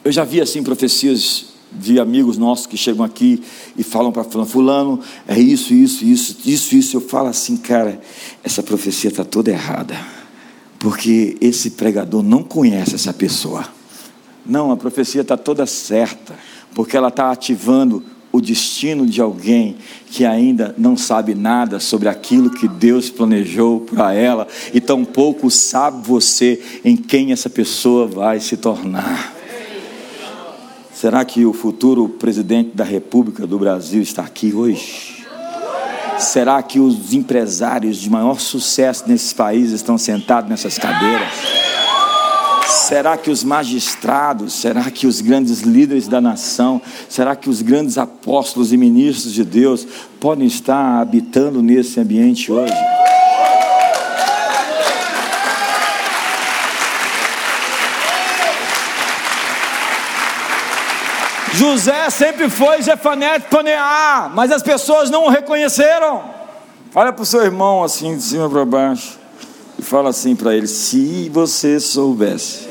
eu 0.01 0.13
já 0.13 0.23
vi 0.23 0.39
assim 0.39 0.63
profecias 0.63 1.56
de 1.71 1.99
amigos 1.99 2.37
nossos 2.37 2.65
que 2.65 2.77
chegam 2.77 3.03
aqui 3.05 3.43
e 3.77 3.83
falam 3.83 4.11
para 4.11 4.23
fulano, 4.23 4.49
fulano, 4.49 4.99
é 5.27 5.39
isso, 5.39 5.73
isso, 5.73 6.03
isso, 6.05 6.37
isso, 6.45 6.75
isso. 6.75 6.97
Eu 6.97 7.01
falo 7.01 7.27
assim, 7.27 7.57
cara, 7.57 7.99
essa 8.43 8.63
profecia 8.63 9.09
está 9.09 9.23
toda 9.23 9.51
errada 9.51 9.95
porque 10.79 11.37
esse 11.41 11.71
pregador 11.71 12.23
não 12.23 12.43
conhece 12.43 12.95
essa 12.95 13.13
pessoa. 13.13 13.65
Não, 14.45 14.71
a 14.71 14.77
profecia 14.77 15.21
está 15.21 15.35
toda 15.35 15.65
certa, 15.65 16.35
porque 16.73 16.95
ela 16.95 17.09
está 17.09 17.31
ativando 17.31 18.03
o 18.31 18.39
destino 18.39 19.05
de 19.05 19.19
alguém 19.19 19.77
que 20.11 20.25
ainda 20.25 20.75
não 20.77 20.95
sabe 20.95 21.33
nada 21.33 21.79
sobre 21.79 22.07
aquilo 22.07 22.49
que 22.49 22.67
Deus 22.67 23.09
planejou 23.09 23.81
para 23.81 24.13
ela, 24.13 24.47
e 24.73 24.79
tampouco 24.79 25.49
sabe 25.49 26.07
você 26.07 26.61
em 26.83 26.95
quem 26.95 27.31
essa 27.31 27.49
pessoa 27.49 28.05
vai 28.05 28.39
se 28.39 28.57
tornar. 28.57 29.36
Será 30.99 31.23
que 31.23 31.45
o 31.45 31.53
futuro 31.53 32.09
presidente 32.09 32.71
da 32.73 32.83
República 32.83 33.45
do 33.45 33.59
Brasil 33.59 34.01
está 34.01 34.23
aqui 34.23 34.51
hoje? 34.51 35.23
Será 36.17 36.59
que 36.63 36.79
os 36.79 37.13
empresários 37.13 37.97
de 37.97 38.09
maior 38.09 38.39
sucesso 38.39 39.03
nesses 39.05 39.31
países 39.31 39.73
estão 39.73 39.95
sentados 39.95 40.49
nessas 40.49 40.79
cadeiras? 40.79 41.31
Será 42.65 43.15
que 43.15 43.29
os 43.29 43.43
magistrados, 43.43 44.53
será 44.53 44.89
que 44.89 45.05
os 45.05 45.21
grandes 45.21 45.61
líderes 45.61 46.07
da 46.07 46.19
nação, 46.19 46.81
será 47.07 47.35
que 47.35 47.47
os 47.47 47.61
grandes 47.61 47.99
apóstolos 47.99 48.73
e 48.73 48.77
ministros 48.77 49.33
de 49.33 49.43
Deus 49.43 49.85
podem 50.19 50.47
estar 50.47 50.99
habitando 50.99 51.61
nesse 51.61 51.99
ambiente 51.99 52.51
hoje? 52.51 52.73
José 61.57 62.07
sempre 62.11 62.51
foi 62.51 62.79
Zefanete 62.83 63.47
Paneá, 63.49 64.29
mas 64.31 64.51
as 64.51 64.61
pessoas 64.61 65.09
não 65.09 65.25
o 65.25 65.29
reconheceram. 65.29 66.23
Olha 66.93 67.11
para 67.11 67.23
o 67.23 67.25
seu 67.25 67.43
irmão 67.43 67.83
assim, 67.83 68.15
de 68.15 68.21
cima 68.21 68.47
para 68.47 68.63
baixo, 68.63 69.17
e 69.77 69.81
fala 69.81 70.11
assim 70.11 70.35
para 70.35 70.55
ele: 70.55 70.67
Se 70.67 71.29
você 71.33 71.79
soubesse 71.79 72.69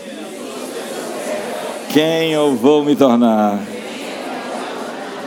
quem 1.93 2.32
eu 2.32 2.55
vou 2.55 2.84
me 2.84 2.95
tornar, 2.95 3.59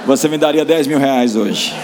você 0.06 0.30
me 0.30 0.38
daria 0.38 0.64
10 0.64 0.88
mil 0.88 0.98
reais 0.98 1.36
hoje. 1.36 1.76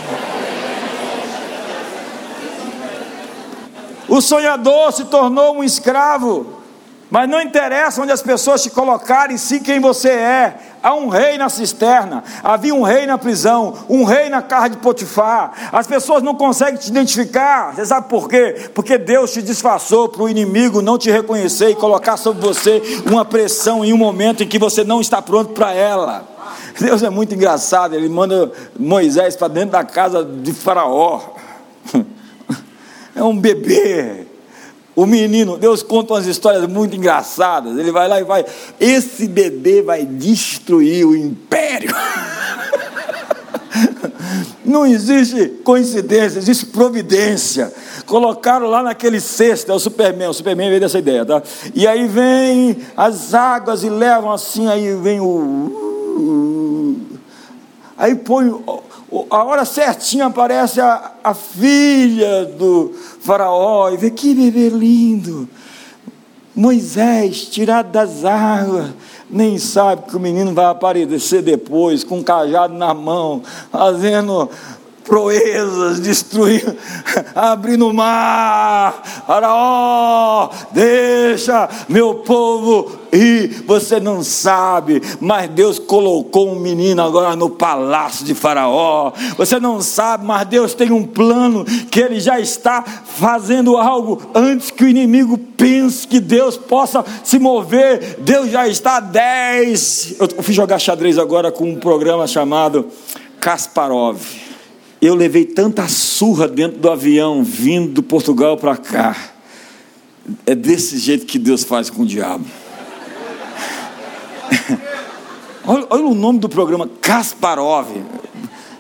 O 4.07 4.21
sonhador 4.21 4.93
se 4.93 5.03
tornou 5.05 5.57
um 5.57 5.63
escravo. 5.63 6.55
Mas 7.09 7.29
não 7.29 7.39
interessa 7.39 8.01
onde 8.01 8.11
as 8.11 8.21
pessoas 8.21 8.63
te 8.63 8.69
colocarem, 8.69 9.37
sim 9.37 9.59
quem 9.59 9.79
você 9.79 10.09
é. 10.09 10.55
Há 10.85 10.93
um 10.93 11.09
rei 11.09 11.35
na 11.35 11.49
cisterna, 11.49 12.23
havia 12.43 12.75
um 12.75 12.83
rei 12.83 13.07
na 13.07 13.17
prisão, 13.17 13.73
um 13.89 14.03
rei 14.03 14.29
na 14.29 14.43
casa 14.43 14.69
de 14.69 14.77
Potifar. 14.77 15.71
As 15.71 15.87
pessoas 15.87 16.21
não 16.21 16.35
conseguem 16.35 16.79
te 16.79 16.89
identificar. 16.89 17.73
Você 17.73 17.87
sabe 17.87 18.07
por 18.07 18.29
quê? 18.29 18.69
Porque 18.71 18.95
Deus 18.95 19.33
te 19.33 19.41
disfarçou 19.41 20.07
para 20.07 20.21
o 20.21 20.29
inimigo 20.29 20.83
não 20.83 20.95
te 20.95 21.09
reconhecer 21.09 21.71
e 21.71 21.75
colocar 21.75 22.17
sobre 22.17 22.45
você 22.45 22.83
uma 23.03 23.25
pressão 23.25 23.83
em 23.83 23.93
um 23.93 23.97
momento 23.97 24.43
em 24.43 24.47
que 24.47 24.59
você 24.59 24.83
não 24.83 25.01
está 25.01 25.23
pronto 25.23 25.53
para 25.53 25.73
ela. 25.73 26.23
Deus 26.79 27.01
é 27.01 27.09
muito 27.09 27.33
engraçado, 27.33 27.95
ele 27.95 28.07
manda 28.07 28.51
Moisés 28.77 29.35
para 29.35 29.47
dentro 29.47 29.71
da 29.71 29.83
casa 29.83 30.23
de 30.23 30.53
Faraó. 30.53 31.19
É 33.17 33.23
um 33.23 33.39
bebê 33.39 34.27
o 34.95 35.05
menino, 35.05 35.57
Deus 35.57 35.83
conta 35.83 36.13
umas 36.13 36.25
histórias 36.25 36.65
muito 36.67 36.95
engraçadas. 36.95 37.77
Ele 37.77 37.91
vai 37.91 38.07
lá 38.07 38.21
e 38.21 38.23
vai. 38.23 38.45
Esse 38.79 39.27
bebê 39.27 39.81
vai 39.81 40.05
destruir 40.05 41.05
o 41.05 41.15
império. 41.15 41.93
Não 44.63 44.85
existe 44.85 45.47
coincidência, 45.63 46.39
existe 46.39 46.67
providência. 46.67 47.73
Colocaram 48.05 48.67
lá 48.67 48.81
naquele 48.81 49.19
cesto, 49.19 49.71
é 49.71 49.75
o 49.75 49.79
Superman, 49.79 50.29
o 50.29 50.33
Superman 50.33 50.69
veio 50.69 50.79
dessa 50.79 50.99
ideia, 50.99 51.25
tá? 51.25 51.43
E 51.73 51.85
aí 51.85 52.07
vem 52.07 52.77
as 52.95 53.33
águas 53.33 53.83
e 53.83 53.89
levam 53.89 54.31
assim, 54.31 54.67
aí 54.67 54.95
vem 54.95 55.19
o. 55.19 57.01
Aí 57.97 58.15
põe 58.15 58.49
a 59.29 59.43
hora 59.43 59.65
certinha 59.65 60.25
aparece 60.25 60.81
a, 60.81 61.11
a 61.23 61.33
filha 61.33 62.45
do 62.45 62.93
faraó 63.21 63.89
e 63.89 63.97
vê 63.97 64.09
que 64.09 64.33
bebê 64.33 64.69
lindo. 64.69 65.47
Moisés, 66.55 67.45
tirado 67.45 67.91
das 67.91 68.23
águas, 68.23 68.91
nem 69.29 69.57
sabe 69.57 70.03
que 70.03 70.15
o 70.15 70.19
menino 70.19 70.53
vai 70.53 70.65
aparecer 70.65 71.41
depois, 71.41 72.03
com 72.03 72.19
um 72.19 72.23
cajado 72.23 72.73
na 72.73 72.93
mão, 72.93 73.41
fazendo 73.71 74.49
proezas, 75.05 75.99
destruindo, 75.99 76.75
abrindo 77.33 77.87
o 77.87 77.93
mar, 77.93 79.23
Faraó, 79.25 80.49
deixa 80.71 81.69
meu 81.87 82.15
povo 82.15 82.91
ir. 83.11 83.63
Você 83.65 83.99
não 83.99 84.23
sabe, 84.23 85.01
mas 85.19 85.49
Deus 85.49 85.79
colocou 85.79 86.51
um 86.51 86.59
menino 86.59 87.01
agora 87.01 87.35
no 87.35 87.49
palácio 87.49 88.25
de 88.25 88.33
Faraó. 88.33 89.13
Você 89.37 89.59
não 89.59 89.81
sabe, 89.81 90.25
mas 90.25 90.47
Deus 90.47 90.73
tem 90.73 90.91
um 90.91 91.05
plano 91.05 91.63
que 91.89 91.99
Ele 91.99 92.19
já 92.19 92.39
está 92.39 92.83
fazendo 92.83 93.77
algo 93.77 94.21
antes 94.33 94.71
que 94.71 94.83
o 94.83 94.87
inimigo 94.87 95.37
pense 95.37 96.07
que 96.07 96.19
Deus 96.19 96.57
possa 96.57 97.05
se 97.23 97.37
mover. 97.39 98.17
Deus 98.19 98.49
já 98.49 98.67
está 98.67 98.97
a 98.97 98.99
10. 98.99 100.15
Eu 100.19 100.43
fui 100.43 100.53
jogar 100.53 100.79
xadrez 100.79 101.17
agora 101.17 101.51
com 101.51 101.69
um 101.69 101.75
programa 101.75 102.27
chamado 102.27 102.87
Kasparov 103.39 104.44
eu 105.05 105.15
levei 105.15 105.45
tanta 105.45 105.87
surra 105.87 106.47
dentro 106.47 106.79
do 106.79 106.89
avião, 106.89 107.43
vindo 107.43 107.93
do 107.93 108.03
Portugal 108.03 108.57
para 108.57 108.75
cá. 108.77 109.15
É 110.45 110.55
desse 110.55 110.97
jeito 110.97 111.25
que 111.25 111.37
Deus 111.37 111.63
faz 111.63 111.89
com 111.89 112.01
o 112.03 112.05
diabo. 112.05 112.45
olha, 115.67 115.85
olha, 115.89 116.05
o 116.05 116.15
nome 116.15 116.39
do 116.39 116.49
programa, 116.49 116.89
Kasparov. 117.01 117.89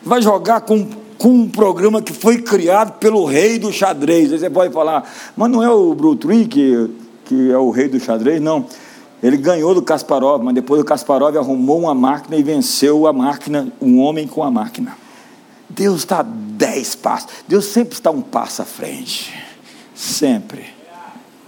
Vai 0.03 0.21
jogar 0.21 0.61
com, 0.61 0.87
com 1.17 1.29
um 1.29 1.47
programa 1.47 2.01
que 2.01 2.13
foi 2.13 2.41
criado 2.41 2.93
pelo 2.93 3.25
rei 3.25 3.59
do 3.59 3.71
xadrez. 3.71 4.33
Aí 4.33 4.39
você 4.39 4.49
pode 4.49 4.73
falar, 4.73 5.07
mas 5.35 5.51
não 5.51 5.61
é 5.61 5.69
o 5.69 5.93
Brutry 5.93 6.45
que, 6.45 6.89
que 7.25 7.51
é 7.51 7.57
o 7.57 7.69
rei 7.69 7.87
do 7.87 7.99
xadrez? 7.99 8.41
Não. 8.41 8.65
Ele 9.21 9.37
ganhou 9.37 9.75
do 9.75 9.81
Kasparov, 9.81 10.43
mas 10.43 10.55
depois 10.55 10.81
o 10.81 10.85
Kasparov 10.85 11.37
arrumou 11.37 11.79
uma 11.79 11.93
máquina 11.93 12.35
e 12.35 12.43
venceu 12.43 13.05
a 13.05 13.13
máquina, 13.13 13.71
um 13.81 13.99
homem 13.99 14.27
com 14.27 14.43
a 14.43 14.49
máquina. 14.49 15.04
Deus 15.69 15.99
está 15.99 16.23
dez 16.23 16.95
passos. 16.95 17.29
Deus 17.47 17.65
sempre 17.65 17.93
está 17.93 18.11
um 18.11 18.21
passo 18.21 18.61
à 18.61 18.65
frente. 18.65 19.33
Sempre. 19.93 20.65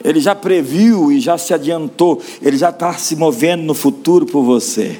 Ele 0.03 0.19
já 0.19 0.35
previu 0.35 1.11
e 1.11 1.19
já 1.19 1.37
se 1.37 1.53
adiantou. 1.53 2.21
Ele 2.41 2.57
já 2.57 2.69
está 2.69 2.93
se 2.93 3.15
movendo 3.15 3.63
no 3.63 3.73
futuro 3.73 4.25
por 4.25 4.43
você. 4.43 4.99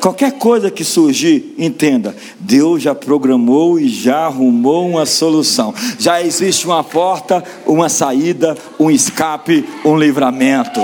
Qualquer 0.00 0.32
coisa 0.32 0.70
que 0.70 0.84
surgir, 0.84 1.54
entenda, 1.56 2.14
Deus 2.38 2.82
já 2.82 2.94
programou 2.94 3.80
e 3.80 3.88
já 3.88 4.26
arrumou 4.26 4.86
uma 4.86 5.06
solução. 5.06 5.74
Já 5.98 6.20
existe 6.20 6.66
uma 6.66 6.84
porta, 6.84 7.42
uma 7.64 7.88
saída, 7.88 8.54
um 8.78 8.90
escape, 8.90 9.66
um 9.82 9.96
livramento. 9.96 10.80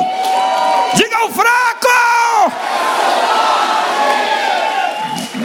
Diga 0.95 1.19
ao 1.19 1.29
fraco! 1.29 1.89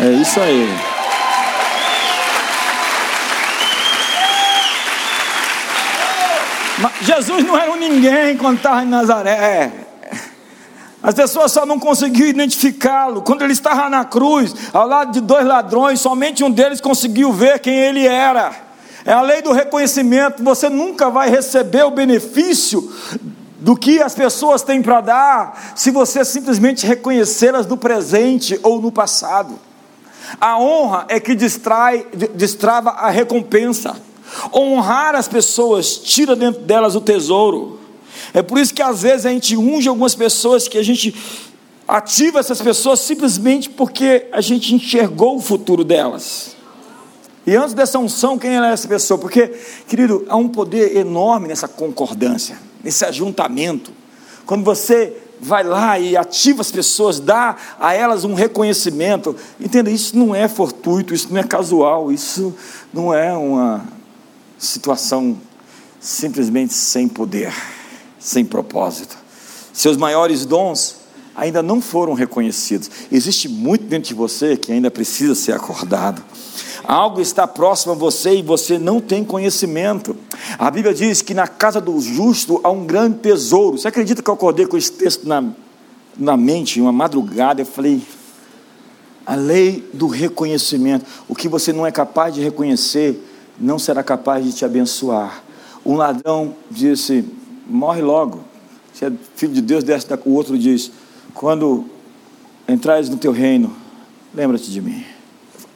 É 0.01 0.21
isso 0.21 0.39
aí. 0.39 0.94
Jesus 7.01 7.45
não 7.45 7.57
era 7.57 7.71
um 7.71 7.77
ninguém 7.77 8.37
quando 8.37 8.57
estava 8.57 8.83
em 8.83 8.87
Nazaré. 8.87 9.71
As 11.01 11.13
pessoas 11.13 11.51
só 11.51 11.65
não 11.65 11.79
conseguiam 11.79 12.27
identificá-lo. 12.27 13.21
Quando 13.21 13.43
ele 13.43 13.53
estava 13.53 13.87
na 13.89 14.03
cruz, 14.03 14.53
ao 14.73 14.87
lado 14.87 15.11
de 15.11 15.21
dois 15.21 15.45
ladrões, 15.45 15.99
somente 15.99 16.43
um 16.43 16.49
deles 16.49 16.81
conseguiu 16.81 17.31
ver 17.31 17.59
quem 17.59 17.75
ele 17.75 18.07
era. 18.07 18.51
É 19.05 19.13
a 19.13 19.21
lei 19.21 19.41
do 19.41 19.51
reconhecimento. 19.51 20.43
Você 20.43 20.67
nunca 20.67 21.11
vai 21.11 21.29
receber 21.29 21.83
o 21.83 21.91
benefício 21.91 22.91
do 23.59 23.75
que 23.75 24.01
as 24.01 24.15
pessoas 24.15 24.63
têm 24.63 24.81
para 24.81 25.01
dar 25.01 25.73
se 25.75 25.91
você 25.91 26.25
simplesmente 26.25 26.87
reconhecê-las 26.87 27.67
no 27.67 27.77
presente 27.77 28.59
ou 28.63 28.81
no 28.81 28.91
passado. 28.91 29.59
A 30.41 30.57
honra 30.59 31.05
é 31.07 31.19
que 31.19 31.35
distrai, 31.35 32.05
destrava 32.33 32.89
a 32.89 33.09
recompensa. 33.09 33.95
Honrar 34.53 35.15
as 35.15 35.27
pessoas 35.27 35.97
tira 35.97 36.35
dentro 36.35 36.61
delas 36.61 36.95
o 36.95 37.01
tesouro. 37.01 37.79
É 38.33 38.41
por 38.41 38.57
isso 38.57 38.73
que 38.73 38.81
às 38.81 39.01
vezes 39.01 39.25
a 39.25 39.29
gente 39.29 39.55
unge 39.55 39.87
algumas 39.87 40.15
pessoas 40.15 40.67
que 40.67 40.77
a 40.77 40.83
gente 40.83 41.15
ativa 41.87 42.39
essas 42.39 42.61
pessoas 42.61 42.99
simplesmente 42.99 43.69
porque 43.69 44.27
a 44.31 44.41
gente 44.41 44.73
enxergou 44.73 45.37
o 45.37 45.41
futuro 45.41 45.83
delas. 45.83 46.55
E 47.45 47.55
antes 47.55 47.73
dessa 47.73 47.99
unção, 47.99 48.39
quem 48.39 48.57
é 48.57 48.71
essa 48.71 48.87
pessoa? 48.87 49.19
Porque, 49.19 49.47
querido, 49.87 50.25
há 50.27 50.35
um 50.35 50.47
poder 50.47 50.97
enorme 50.97 51.47
nessa 51.47 51.67
concordância, 51.67 52.57
nesse 52.83 53.05
ajuntamento. 53.05 53.91
Quando 54.47 54.63
você 54.63 55.15
vai 55.39 55.63
lá 55.63 55.99
e 55.99 56.17
ativa 56.17 56.61
as 56.61 56.71
pessoas, 56.71 57.19
dá 57.19 57.55
a 57.79 57.93
elas 57.93 58.23
um 58.23 58.33
reconhecimento. 58.33 59.35
Entenda, 59.59 59.91
isso 59.91 60.17
não 60.17 60.33
é 60.33 60.47
fortuito, 60.47 61.13
isso 61.13 61.27
não 61.31 61.39
é 61.39 61.43
casual, 61.43 62.11
isso 62.11 62.55
não 62.91 63.13
é 63.13 63.31
uma 63.31 63.94
situação 64.57 65.37
simplesmente 65.99 66.73
sem 66.73 67.07
poder, 67.07 67.53
sem 68.19 68.45
propósito. 68.45 69.17
Seus 69.73 69.97
maiores 69.97 70.45
dons 70.45 70.97
ainda 71.35 71.61
não 71.61 71.81
foram 71.81 72.13
reconhecidos. 72.13 72.89
Existe 73.11 73.49
muito 73.49 73.85
dentro 73.85 74.07
de 74.09 74.13
você 74.13 74.55
que 74.55 74.71
ainda 74.71 74.89
precisa 74.89 75.35
ser 75.35 75.51
acordado. 75.51 76.23
Algo 76.83 77.19
está 77.19 77.47
próximo 77.47 77.93
a 77.93 77.95
você 77.95 78.35
e 78.35 78.41
você 78.41 78.77
não 78.77 79.01
tem 79.01 79.23
conhecimento. 79.23 80.15
A 80.57 80.69
Bíblia 80.69 80.93
diz 80.93 81.21
que 81.21 81.33
na 81.33 81.47
casa 81.47 81.81
do 81.81 81.99
justo 81.99 82.61
há 82.63 82.69
um 82.69 82.85
grande 82.85 83.17
tesouro. 83.17 83.77
Você 83.77 83.87
acredita 83.87 84.21
que 84.21 84.29
eu 84.29 84.33
acordei 84.33 84.65
com 84.67 84.77
esse 84.77 84.91
texto 84.91 85.27
na, 85.27 85.43
na 86.15 86.37
mente, 86.37 86.79
uma 86.79 86.91
madrugada? 86.91 87.61
Eu 87.61 87.65
falei, 87.65 88.01
a 89.25 89.35
lei 89.35 89.89
do 89.91 90.07
reconhecimento. 90.07 91.05
O 91.27 91.35
que 91.35 91.47
você 91.47 91.73
não 91.73 91.85
é 91.85 91.91
capaz 91.91 92.33
de 92.33 92.41
reconhecer, 92.41 93.19
não 93.59 93.79
será 93.79 94.03
capaz 94.03 94.45
de 94.45 94.53
te 94.53 94.65
abençoar. 94.65 95.43
Um 95.85 95.95
ladrão 95.95 96.55
disse: 96.69 97.25
morre 97.67 98.01
logo. 98.01 98.41
Se 98.93 99.05
é 99.05 99.11
filho 99.35 99.53
de 99.53 99.61
Deus, 99.61 99.83
desce 99.83 100.07
o 100.25 100.31
outro 100.31 100.57
diz: 100.57 100.91
quando 101.33 101.85
entrares 102.67 103.09
no 103.09 103.17
teu 103.17 103.31
reino, 103.31 103.75
lembra-te 104.33 104.71
de 104.71 104.81
mim. 104.81 105.03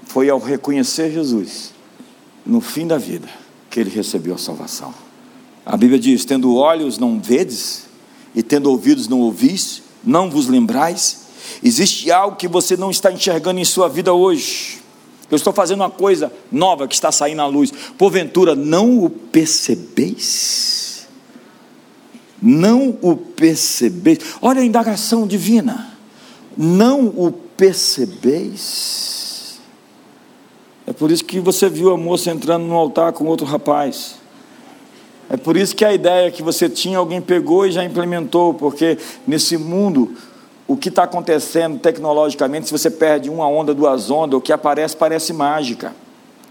Foi 0.05 0.29
ao 0.29 0.39
reconhecer 0.39 1.11
Jesus, 1.11 1.71
no 2.45 2.61
fim 2.61 2.87
da 2.87 2.97
vida, 2.97 3.27
que 3.69 3.79
ele 3.79 3.89
recebeu 3.89 4.35
a 4.35 4.37
salvação. 4.37 4.93
A 5.65 5.77
Bíblia 5.77 5.99
diz: 5.99 6.25
tendo 6.25 6.55
olhos 6.55 6.97
não 6.97 7.19
vedes, 7.19 7.85
e 8.33 8.41
tendo 8.41 8.69
ouvidos 8.71 9.07
não 9.07 9.19
ouvis, 9.19 9.83
não 10.03 10.29
vos 10.29 10.47
lembrais. 10.47 11.27
Existe 11.63 12.11
algo 12.11 12.37
que 12.37 12.47
você 12.47 12.77
não 12.77 12.89
está 12.89 13.11
enxergando 13.11 13.59
em 13.59 13.65
sua 13.65 13.89
vida 13.89 14.13
hoje. 14.13 14.78
Eu 15.29 15.35
estou 15.35 15.53
fazendo 15.53 15.81
uma 15.81 15.89
coisa 15.89 16.31
nova 16.51 16.87
que 16.87 16.95
está 16.95 17.11
saindo 17.11 17.41
à 17.41 17.45
luz. 17.45 17.71
Porventura, 17.97 18.55
não 18.55 19.03
o 19.03 19.09
percebeis? 19.09 21.07
Não 22.41 22.97
o 23.01 23.15
percebeis? 23.15 24.19
Olha 24.41 24.61
a 24.61 24.65
indagação 24.65 25.27
divina. 25.27 25.97
Não 26.57 27.07
o 27.07 27.31
percebeis? 27.31 29.09
É 30.87 30.93
por 30.93 31.11
isso 31.11 31.23
que 31.23 31.39
você 31.39 31.69
viu 31.69 31.91
a 31.91 31.97
moça 31.97 32.31
entrando 32.31 32.65
no 32.65 32.75
altar 32.75 33.13
com 33.13 33.25
outro 33.25 33.45
rapaz. 33.45 34.15
É 35.29 35.37
por 35.37 35.55
isso 35.55 35.75
que 35.75 35.85
a 35.85 35.93
ideia 35.93 36.31
que 36.31 36.41
você 36.41 36.67
tinha, 36.67 36.97
alguém 36.97 37.21
pegou 37.21 37.67
e 37.67 37.71
já 37.71 37.83
implementou, 37.85 38.55
porque 38.55 38.97
nesse 39.27 39.55
mundo 39.55 40.15
o 40.69 40.77
que 40.77 40.89
está 40.89 41.01
acontecendo 41.01 41.79
tecnologicamente, 41.79 42.67
se 42.67 42.71
você 42.71 42.91
perde 42.91 43.27
uma 43.27 43.47
onda, 43.47 43.73
duas 43.73 44.11
ondas, 44.11 44.37
o 44.37 44.41
que 44.41 44.53
aparece 44.53 44.95
parece 44.95 45.33
mágica. 45.33 45.95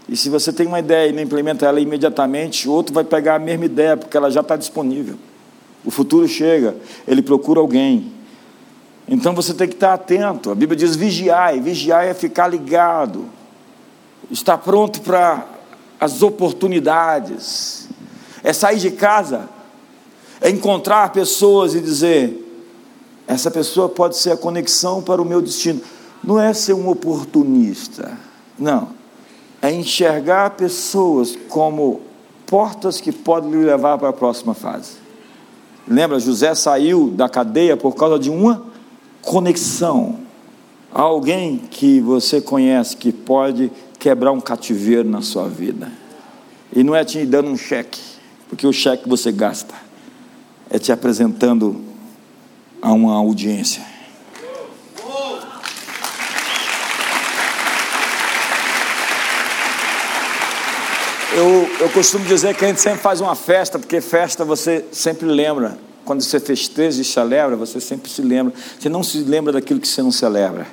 E 0.09 0.17
se 0.17 0.29
você 0.29 0.51
tem 0.51 0.67
uma 0.67 0.79
ideia 0.79 1.09
e 1.09 1.13
não 1.13 1.23
implementa 1.23 1.65
ela 1.65 1.79
imediatamente, 1.79 2.67
outro 2.67 2.93
vai 2.93 3.05
pegar 3.05 3.35
a 3.35 3.39
mesma 3.39 3.63
ideia, 3.63 3.95
porque 3.95 4.17
ela 4.17 4.29
já 4.29 4.41
está 4.41 4.57
disponível. 4.57 5.15
O 5.85 5.89
futuro 5.89 6.27
chega, 6.27 6.75
ele 7.07 7.21
procura 7.21 7.61
alguém. 7.61 8.11
Então 9.07 9.33
você 9.33 9.53
tem 9.53 9.69
que 9.69 9.75
estar 9.75 9.93
atento. 9.93 10.51
A 10.51 10.55
Bíblia 10.55 10.75
diz 10.75 10.97
vigiai, 10.97 11.61
vigiai 11.61 12.09
é 12.09 12.13
ficar 12.13 12.49
ligado, 12.49 13.23
estar 14.29 14.57
pronto 14.57 14.99
para 14.99 15.45
as 15.97 16.21
oportunidades, 16.21 17.87
é 18.43 18.51
sair 18.51 18.79
de 18.79 18.91
casa, 18.91 19.47
é 20.41 20.49
encontrar 20.49 21.13
pessoas 21.13 21.73
e 21.73 21.79
dizer: 21.79 22.48
essa 23.29 23.51
pessoa 23.51 23.87
pode 23.87 24.17
ser 24.17 24.31
a 24.31 24.37
conexão 24.37 25.03
para 25.03 25.21
o 25.21 25.25
meu 25.25 25.39
destino. 25.39 25.79
Não 26.23 26.39
é 26.39 26.51
ser 26.51 26.73
um 26.73 26.89
oportunista, 26.89 28.17
não. 28.57 28.89
É 29.61 29.71
enxergar 29.71 30.55
pessoas 30.55 31.37
como 31.47 32.01
portas 32.47 32.99
que 32.99 33.11
podem 33.11 33.51
lhe 33.51 33.63
levar 33.63 33.99
para 33.99 34.09
a 34.09 34.13
próxima 34.13 34.55
fase. 34.55 34.93
Lembra, 35.87 36.19
José 36.19 36.55
saiu 36.55 37.11
da 37.11 37.29
cadeia 37.29 37.77
por 37.77 37.93
causa 37.93 38.17
de 38.17 38.31
uma 38.31 38.63
conexão. 39.21 40.21
Alguém 40.91 41.59
que 41.69 41.99
você 41.99 42.41
conhece 42.41 42.97
que 42.97 43.11
pode 43.11 43.71
quebrar 43.99 44.31
um 44.31 44.41
cativeiro 44.41 45.07
na 45.07 45.21
sua 45.21 45.47
vida. 45.47 45.91
E 46.75 46.83
não 46.83 46.95
é 46.95 47.05
te 47.05 47.23
dando 47.27 47.51
um 47.51 47.57
cheque, 47.57 48.01
porque 48.49 48.65
o 48.65 48.73
cheque 48.73 49.07
você 49.07 49.31
gasta. 49.31 49.75
É 50.67 50.79
te 50.79 50.91
apresentando 50.91 51.88
a 52.81 52.91
uma 52.91 53.15
audiência. 53.15 53.83
Eu, 61.31 61.69
eu 61.79 61.89
costumo 61.89 62.25
dizer 62.25 62.55
que 62.55 62.65
a 62.65 62.67
gente 62.67 62.81
sempre 62.81 62.99
faz 62.99 63.21
uma 63.21 63.35
festa, 63.35 63.79
porque 63.79 64.01
festa 64.01 64.43
você 64.43 64.83
sempre 64.91 65.27
lembra. 65.27 65.77
Quando 66.03 66.21
você 66.21 66.39
festeja 66.39 67.01
e 67.01 67.05
celebra, 67.05 67.55
você 67.55 67.79
sempre 67.79 68.09
se 68.09 68.21
lembra. 68.21 68.53
Você 68.77 68.89
não 68.89 69.03
se 69.03 69.19
lembra 69.19 69.53
daquilo 69.53 69.79
que 69.79 69.87
você 69.87 70.01
não 70.01 70.11
celebra. 70.11 70.67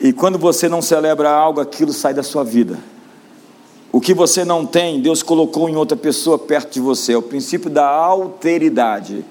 E 0.00 0.12
quando 0.12 0.38
você 0.38 0.68
não 0.68 0.80
celebra 0.80 1.30
algo, 1.30 1.60
aquilo 1.60 1.92
sai 1.92 2.14
da 2.14 2.22
sua 2.22 2.42
vida. 2.42 2.78
O 3.92 4.00
que 4.00 4.14
você 4.14 4.44
não 4.44 4.64
tem, 4.64 5.00
Deus 5.00 5.22
colocou 5.22 5.68
em 5.68 5.76
outra 5.76 5.96
pessoa 5.96 6.38
perto 6.38 6.72
de 6.72 6.80
você. 6.80 7.12
É 7.12 7.16
o 7.18 7.22
princípio 7.22 7.68
da 7.68 7.86
alteridade. 7.86 9.24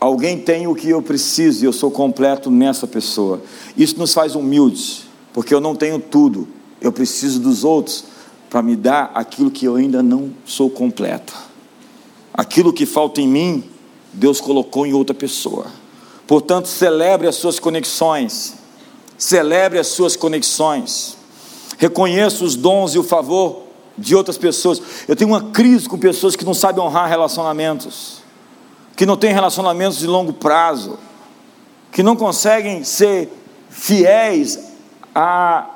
Alguém 0.00 0.38
tem 0.38 0.66
o 0.66 0.74
que 0.74 0.88
eu 0.88 1.02
preciso 1.02 1.62
e 1.62 1.66
eu 1.66 1.74
sou 1.74 1.90
completo 1.90 2.50
nessa 2.50 2.86
pessoa. 2.86 3.42
Isso 3.76 3.98
nos 3.98 4.14
faz 4.14 4.34
humildes, 4.34 5.02
porque 5.30 5.52
eu 5.52 5.60
não 5.60 5.76
tenho 5.76 5.98
tudo. 5.98 6.48
Eu 6.80 6.90
preciso 6.90 7.38
dos 7.38 7.64
outros 7.64 8.04
para 8.48 8.62
me 8.62 8.74
dar 8.76 9.10
aquilo 9.14 9.50
que 9.50 9.66
eu 9.66 9.76
ainda 9.76 10.02
não 10.02 10.30
sou 10.46 10.70
completo. 10.70 11.34
Aquilo 12.32 12.72
que 12.72 12.86
falta 12.86 13.20
em 13.20 13.28
mim, 13.28 13.62
Deus 14.10 14.40
colocou 14.40 14.86
em 14.86 14.94
outra 14.94 15.14
pessoa. 15.14 15.66
Portanto, 16.26 16.66
celebre 16.66 17.28
as 17.28 17.34
suas 17.34 17.58
conexões. 17.58 18.54
Celebre 19.18 19.78
as 19.78 19.88
suas 19.88 20.16
conexões. 20.16 21.14
Reconheça 21.76 22.42
os 22.42 22.56
dons 22.56 22.94
e 22.94 22.98
o 22.98 23.02
favor 23.02 23.64
de 23.98 24.16
outras 24.16 24.38
pessoas. 24.38 24.80
Eu 25.06 25.14
tenho 25.14 25.28
uma 25.28 25.50
crise 25.50 25.86
com 25.86 25.98
pessoas 25.98 26.34
que 26.34 26.44
não 26.44 26.54
sabem 26.54 26.82
honrar 26.82 27.06
relacionamentos 27.06 28.19
que 29.00 29.06
não 29.06 29.16
têm 29.16 29.32
relacionamentos 29.32 29.98
de 29.98 30.06
longo 30.06 30.30
prazo, 30.30 30.98
que 31.90 32.02
não 32.02 32.14
conseguem 32.14 32.84
ser 32.84 33.30
fiéis 33.70 34.58
a. 35.14 35.70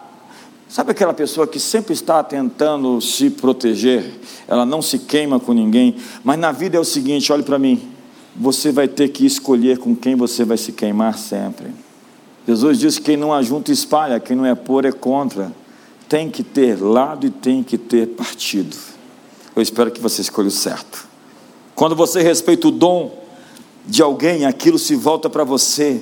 Sabe 0.69 0.91
aquela 0.91 1.15
pessoa 1.15 1.47
que 1.47 1.59
sempre 1.59 1.95
está 1.95 2.23
tentando 2.23 3.01
se 3.01 3.31
proteger, 3.31 4.21
ela 4.47 4.67
não 4.67 4.83
se 4.83 4.99
queima 4.99 5.41
com 5.41 5.55
ninguém, 5.55 5.97
mas 6.23 6.39
na 6.39 6.53
vida 6.53 6.77
é 6.77 6.79
o 6.79 6.85
seguinte: 6.85 7.33
olhe 7.33 7.43
para 7.43 7.59
mim, 7.59 7.89
você 8.37 8.71
vai 8.71 8.87
ter 8.87 9.09
que 9.09 9.25
escolher 9.25 9.79
com 9.79 9.97
quem 9.97 10.15
você 10.15 10.45
vai 10.45 10.59
se 10.59 10.73
queimar 10.73 11.17
sempre. 11.17 11.69
Jesus 12.47 12.79
disse: 12.79 13.01
quem 13.01 13.17
não 13.17 13.33
ajunta 13.33 13.73
espalha, 13.73 14.21
quem 14.21 14.37
não 14.37 14.45
é 14.45 14.55
por 14.55 14.85
é 14.85 14.93
contra. 14.93 15.51
Tem 16.11 16.29
que 16.29 16.43
ter 16.43 16.79
lado 16.79 17.27
e 17.27 17.31
tem 17.31 17.63
que 17.63 17.79
ter 17.79 18.07
partido. 18.09 18.77
Eu 19.57 19.63
espero 19.63 19.91
que 19.91 19.99
você 19.99 20.21
escolha 20.21 20.49
o 20.49 20.51
certo. 20.51 21.14
Quando 21.75 21.97
você 21.97 22.23
respeita 22.23 22.69
o 22.69 22.71
dom 22.71 23.11
de 23.87 24.03
alguém, 24.03 24.47
aquilo 24.47 24.79
se 24.79 24.95
volta 24.95 25.29
para 25.29 25.45
você. 25.45 26.01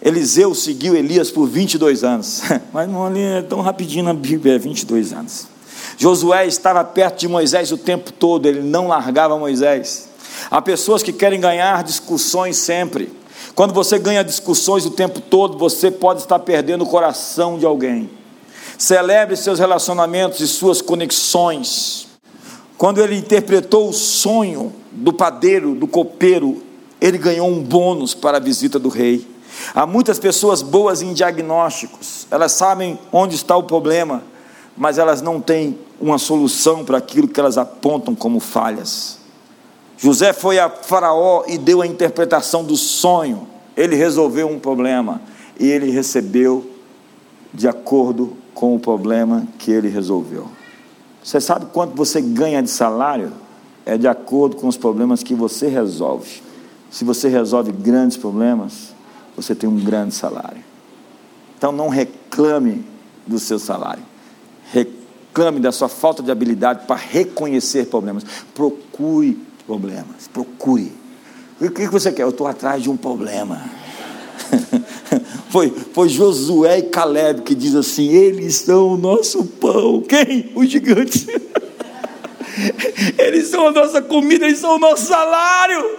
Eliseu 0.00 0.54
seguiu 0.54 0.94
Elias 0.94 1.30
por 1.30 1.46
22 1.46 2.04
anos, 2.04 2.42
mas 2.72 2.88
não 2.88 3.14
é 3.14 3.42
tão 3.42 3.60
rapidinho 3.60 4.04
na 4.04 4.14
Bíblia, 4.14 4.54
é 4.54 4.58
22 4.58 5.12
anos. 5.12 5.48
Josué 5.96 6.46
estava 6.46 6.84
perto 6.84 7.18
de 7.18 7.28
Moisés 7.28 7.72
o 7.72 7.76
tempo 7.76 8.12
todo, 8.12 8.46
ele 8.46 8.60
não 8.60 8.86
largava 8.86 9.36
Moisés. 9.36 10.08
Há 10.48 10.62
pessoas 10.62 11.02
que 11.02 11.12
querem 11.12 11.40
ganhar 11.40 11.82
discussões 11.82 12.56
sempre. 12.56 13.12
Quando 13.56 13.74
você 13.74 13.98
ganha 13.98 14.22
discussões 14.22 14.86
o 14.86 14.90
tempo 14.90 15.20
todo, 15.20 15.58
você 15.58 15.90
pode 15.90 16.20
estar 16.20 16.38
perdendo 16.38 16.84
o 16.84 16.86
coração 16.86 17.58
de 17.58 17.66
alguém. 17.66 18.08
Celebre 18.78 19.36
seus 19.36 19.58
relacionamentos 19.58 20.38
e 20.38 20.46
suas 20.46 20.80
conexões. 20.80 22.07
Quando 22.78 23.02
ele 23.02 23.16
interpretou 23.16 23.88
o 23.88 23.92
sonho 23.92 24.72
do 24.92 25.12
padeiro, 25.12 25.74
do 25.74 25.88
copeiro, 25.88 26.62
ele 27.00 27.18
ganhou 27.18 27.48
um 27.48 27.60
bônus 27.60 28.14
para 28.14 28.36
a 28.36 28.40
visita 28.40 28.78
do 28.78 28.88
rei. 28.88 29.26
Há 29.74 29.84
muitas 29.84 30.20
pessoas 30.20 30.62
boas 30.62 31.02
em 31.02 31.12
diagnósticos, 31.12 32.28
elas 32.30 32.52
sabem 32.52 32.96
onde 33.12 33.34
está 33.34 33.56
o 33.56 33.64
problema, 33.64 34.22
mas 34.76 34.96
elas 34.96 35.20
não 35.20 35.40
têm 35.40 35.76
uma 36.00 36.18
solução 36.18 36.84
para 36.84 36.98
aquilo 36.98 37.26
que 37.26 37.40
elas 37.40 37.58
apontam 37.58 38.14
como 38.14 38.38
falhas. 38.38 39.18
José 39.96 40.32
foi 40.32 40.60
a 40.60 40.70
Faraó 40.70 41.42
e 41.48 41.58
deu 41.58 41.82
a 41.82 41.86
interpretação 41.86 42.62
do 42.62 42.76
sonho. 42.76 43.48
Ele 43.76 43.96
resolveu 43.96 44.48
um 44.48 44.60
problema 44.60 45.20
e 45.58 45.66
ele 45.66 45.90
recebeu 45.90 46.64
de 47.52 47.66
acordo 47.66 48.36
com 48.54 48.76
o 48.76 48.78
problema 48.78 49.48
que 49.58 49.72
ele 49.72 49.88
resolveu. 49.88 50.57
Você 51.28 51.42
sabe 51.42 51.66
quanto 51.74 51.94
você 51.94 52.22
ganha 52.22 52.62
de 52.62 52.70
salário? 52.70 53.30
É 53.84 53.98
de 53.98 54.08
acordo 54.08 54.56
com 54.56 54.66
os 54.66 54.78
problemas 54.78 55.22
que 55.22 55.34
você 55.34 55.68
resolve. 55.68 56.42
Se 56.90 57.04
você 57.04 57.28
resolve 57.28 57.70
grandes 57.70 58.16
problemas, 58.16 58.94
você 59.36 59.54
tem 59.54 59.68
um 59.68 59.78
grande 59.78 60.14
salário. 60.14 60.64
Então 61.58 61.70
não 61.70 61.90
reclame 61.90 62.82
do 63.26 63.38
seu 63.38 63.58
salário. 63.58 64.02
Reclame 64.72 65.60
da 65.60 65.70
sua 65.70 65.90
falta 65.90 66.22
de 66.22 66.30
habilidade 66.30 66.86
para 66.86 66.96
reconhecer 66.96 67.88
problemas. 67.88 68.24
Procure 68.54 69.38
problemas. 69.66 70.28
Procure. 70.32 70.90
O 71.60 71.68
que 71.68 71.88
você 71.88 72.10
quer? 72.10 72.22
Eu 72.22 72.30
estou 72.30 72.46
atrás 72.46 72.82
de 72.82 72.88
um 72.88 72.96
problema. 72.96 73.60
foi, 75.50 75.72
foi 75.92 76.08
Josué 76.08 76.78
e 76.78 76.82
Caleb 76.82 77.42
que 77.42 77.54
diz 77.54 77.74
assim: 77.74 78.08
eles 78.08 78.56
são 78.56 78.94
o 78.94 78.96
nosso 78.96 79.44
pão. 79.44 80.02
Quem? 80.02 80.52
Os 80.54 80.68
gigantes. 80.68 81.26
eles 83.18 83.48
são 83.48 83.68
a 83.68 83.70
nossa 83.70 84.02
comida, 84.02 84.46
eles 84.46 84.58
são 84.58 84.76
o 84.76 84.78
nosso 84.78 85.06
salário. 85.06 85.98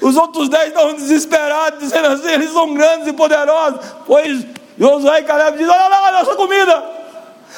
Os 0.00 0.16
outros 0.16 0.48
dez 0.48 0.68
estão 0.68 0.94
desesperados, 0.94 1.80
dizendo 1.80 2.08
assim: 2.08 2.28
eles 2.28 2.52
são 2.52 2.72
grandes 2.74 3.08
e 3.08 3.12
poderosos. 3.12 3.80
Pois 4.06 4.46
Josué 4.78 5.20
e 5.20 5.24
Caleb 5.24 5.58
dizem: 5.58 5.72
olha 5.72 5.88
lá 5.88 6.08
a 6.08 6.12
nossa 6.12 6.36
comida, 6.36 6.84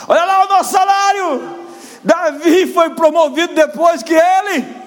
olha 0.07 0.25
lá 0.25 0.45
o 0.45 0.49
nosso 0.49 0.73
salário. 0.73 1.59
Davi 2.05 2.67
foi 2.69 2.91
promovido 2.91 3.55
depois 3.55 4.03
que 4.03 4.15
ele 4.15 4.78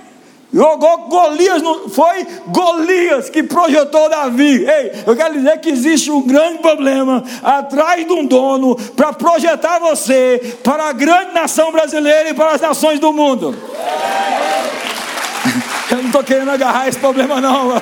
Jogou 0.53 1.07
Golias, 1.07 1.61
não 1.61 1.87
foi 1.87 2.27
Golias 2.47 3.29
que 3.29 3.41
projetou 3.41 4.09
Davi. 4.09 4.65
Ei, 4.67 4.91
eu 5.07 5.15
quero 5.15 5.35
dizer 5.35 5.61
que 5.61 5.69
existe 5.69 6.11
um 6.11 6.21
grande 6.21 6.57
problema 6.57 7.23
atrás 7.41 8.05
de 8.05 8.11
um 8.11 8.25
dono 8.25 8.75
para 8.95 9.13
projetar 9.13 9.79
você 9.79 10.57
para 10.61 10.89
a 10.89 10.93
grande 10.93 11.33
nação 11.33 11.71
brasileira 11.71 12.31
e 12.31 12.33
para 12.33 12.51
as 12.51 12.59
nações 12.59 12.99
do 12.99 13.13
mundo. 13.13 13.55
Eu 15.89 15.97
não 15.97 16.07
estou 16.07 16.23
querendo 16.23 16.51
agarrar 16.51 16.89
esse 16.89 16.99
problema, 16.99 17.39
não. 17.39 17.81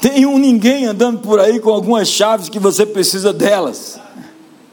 Tem 0.00 0.24
um 0.24 0.38
ninguém 0.38 0.86
andando 0.86 1.18
por 1.18 1.40
aí 1.40 1.58
com 1.58 1.70
algumas 1.70 2.06
chaves 2.06 2.48
que 2.48 2.60
você 2.60 2.86
precisa 2.86 3.32
delas. 3.32 3.98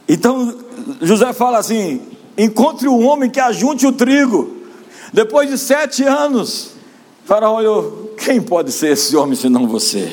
Então, 0.08 0.56
José 1.02 1.34
fala 1.34 1.58
assim: 1.58 2.15
Encontre 2.38 2.88
um 2.88 3.06
homem 3.08 3.30
que 3.30 3.40
ajunte 3.40 3.88
o 3.88 3.92
trigo. 3.92 4.56
Depois 5.14 5.50
de 5.50 5.58
sete 5.58 6.04
anos, 6.04 6.72
Faraó 7.26 7.58
olhou: 7.58 8.14
quem 8.18 8.42
pode 8.42 8.72
ser 8.72 8.94
esse 8.94 9.16
homem 9.16 9.36
senão 9.36 9.68
você? 9.68 10.12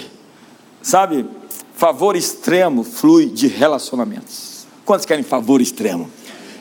Sabe, 0.81 1.27
favor 1.75 2.17
extremo 2.17 2.85
flui 2.85 3.27
de 3.27 3.47
relacionamentos. 3.49 4.67
Quantos 4.85 5.07
querem 5.07 5.25
favor 5.25 5.61
extremo? 5.61 6.11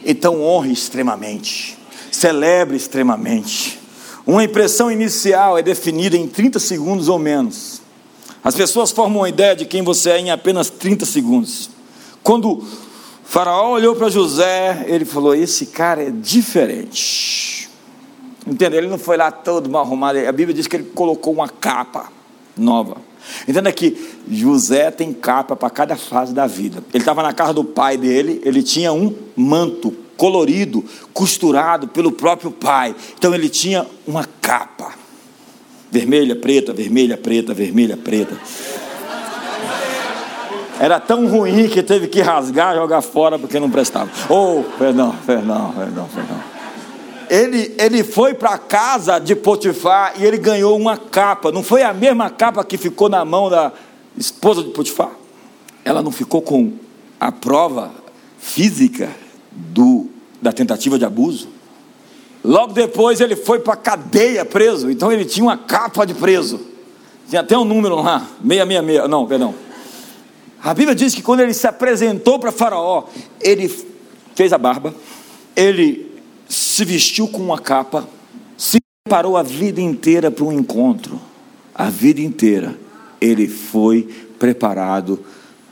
Então 0.04 0.42
honre 0.42 0.72
extremamente, 0.72 1.78
celebre 2.12 2.76
extremamente. 2.76 3.80
Uma 4.26 4.44
impressão 4.44 4.92
inicial 4.92 5.58
é 5.58 5.64
definida 5.64 6.16
em 6.16 6.28
30 6.28 6.60
segundos 6.60 7.08
ou 7.08 7.20
menos. 7.20 7.82
As 8.44 8.56
pessoas 8.56 8.92
formam 8.92 9.22
uma 9.22 9.30
ideia 9.30 9.56
de 9.56 9.66
quem 9.66 9.84
você 9.84 10.12
é 10.12 10.20
em 10.20 10.32
apenas 10.32 10.70
30 10.70 11.06
segundos. 11.06 11.70
Quando 12.24 12.64
Faraó 13.32 13.72
olhou 13.72 13.96
para 13.96 14.10
José, 14.10 14.84
ele 14.90 15.06
falou: 15.06 15.34
Esse 15.34 15.68
cara 15.68 16.04
é 16.04 16.12
diferente. 16.12 17.70
Entendeu? 18.46 18.82
Ele 18.82 18.90
não 18.90 18.98
foi 18.98 19.16
lá 19.16 19.32
todo 19.32 19.70
mal 19.70 19.84
arrumado. 19.84 20.20
A 20.20 20.32
Bíblia 20.34 20.54
diz 20.54 20.68
que 20.68 20.76
ele 20.76 20.92
colocou 20.94 21.32
uma 21.32 21.48
capa 21.48 22.12
nova. 22.58 22.98
Entenda 23.48 23.72
que 23.72 24.18
José 24.30 24.92
tem 24.92 25.14
capa 25.14 25.56
para 25.56 25.70
cada 25.70 25.96
fase 25.96 26.34
da 26.34 26.46
vida. 26.46 26.84
Ele 26.94 27.02
estava 27.02 27.24
na 27.24 27.32
casa 27.32 27.54
do 27.54 27.64
pai 27.64 27.96
dele, 27.96 28.42
ele 28.44 28.62
tinha 28.62 28.92
um 28.92 29.16
manto 29.34 29.96
colorido, 30.18 30.84
costurado 31.14 31.88
pelo 31.88 32.12
próprio 32.12 32.52
pai. 32.52 32.94
Então 33.18 33.34
ele 33.34 33.48
tinha 33.48 33.88
uma 34.06 34.28
capa. 34.42 34.94
Vermelha, 35.90 36.36
preta, 36.36 36.74
vermelha, 36.74 37.16
preta, 37.16 37.54
vermelha, 37.54 37.96
preta. 37.96 38.38
Era 40.82 41.00
tão 41.00 41.28
ruim 41.28 41.70
que 41.70 41.84
teve 41.84 42.08
que 42.08 42.22
rasgar, 42.22 42.76
jogar 42.76 43.04
fora 43.04 43.38
porque 43.38 43.60
não 43.60 43.70
prestava. 43.70 44.10
Oh, 44.28 44.64
perdão, 44.80 45.16
perdão, 45.28 45.72
perdão, 45.78 46.10
perdão. 46.12 46.38
Ele, 47.30 47.76
ele 47.78 48.04
foi 48.04 48.34
para 48.34 48.56
a 48.56 48.58
casa 48.58 49.20
de 49.20 49.36
Potifar 49.36 50.14
e 50.18 50.26
ele 50.26 50.40
ganhou 50.40 50.76
uma 50.76 50.98
capa. 50.98 51.52
Não 51.52 51.62
foi 51.62 51.84
a 51.84 51.94
mesma 51.94 52.32
capa 52.32 52.64
que 52.64 52.80
ficou 52.80 53.10
na 53.10 53.24
mão 53.24 53.48
da 53.48 53.72
esposa 54.18 54.64
de 54.64 54.72
Potifar? 54.72 55.12
Ela 55.86 56.02
não 56.02 56.12
ficou 56.12 56.42
com 56.42 56.74
a 57.20 57.32
prova 57.32 57.92
física 58.40 59.12
do, 59.52 60.08
da 60.42 60.52
tentativa 60.52 60.98
de 60.98 61.06
abuso? 61.06 61.48
Logo 62.44 62.74
depois 62.74 63.22
ele 63.22 63.36
foi 63.36 63.60
para 63.60 63.74
a 63.74 63.78
cadeia 63.78 64.44
preso. 64.44 64.90
Então 64.90 65.12
ele 65.12 65.26
tinha 65.26 65.44
uma 65.44 65.58
capa 65.58 66.06
de 66.06 66.16
preso. 66.16 66.60
Tinha 67.30 67.42
até 67.42 67.56
um 67.56 67.66
número 67.66 67.98
lá, 67.98 68.26
666. 68.44 69.08
Não, 69.08 69.28
perdão. 69.28 69.54
A 70.64 70.74
Bíblia 70.74 70.94
diz 70.94 71.16
que 71.16 71.24
quando 71.24 71.40
ele 71.40 71.54
se 71.54 71.66
apresentou 71.66 72.38
para 72.38 72.52
Faraó, 72.52 73.06
ele 73.40 73.72
fez 74.36 74.54
a 74.54 74.58
barba, 74.58 74.94
ele 75.56 76.12
se 76.48 76.86
vestiu 76.86 77.28
com 77.28 77.40
uma 77.40 77.58
capa, 77.58 78.08
se 78.58 78.78
preparou 79.04 79.38
a 79.38 79.44
vida 79.44 79.82
inteira 79.82 80.30
para 80.30 80.46
um 80.46 80.52
encontro. 80.52 81.20
A 81.74 81.90
vida 81.90 82.22
inteira 82.22 82.78
ele 83.20 83.48
foi 83.48 84.08
preparado 84.38 85.20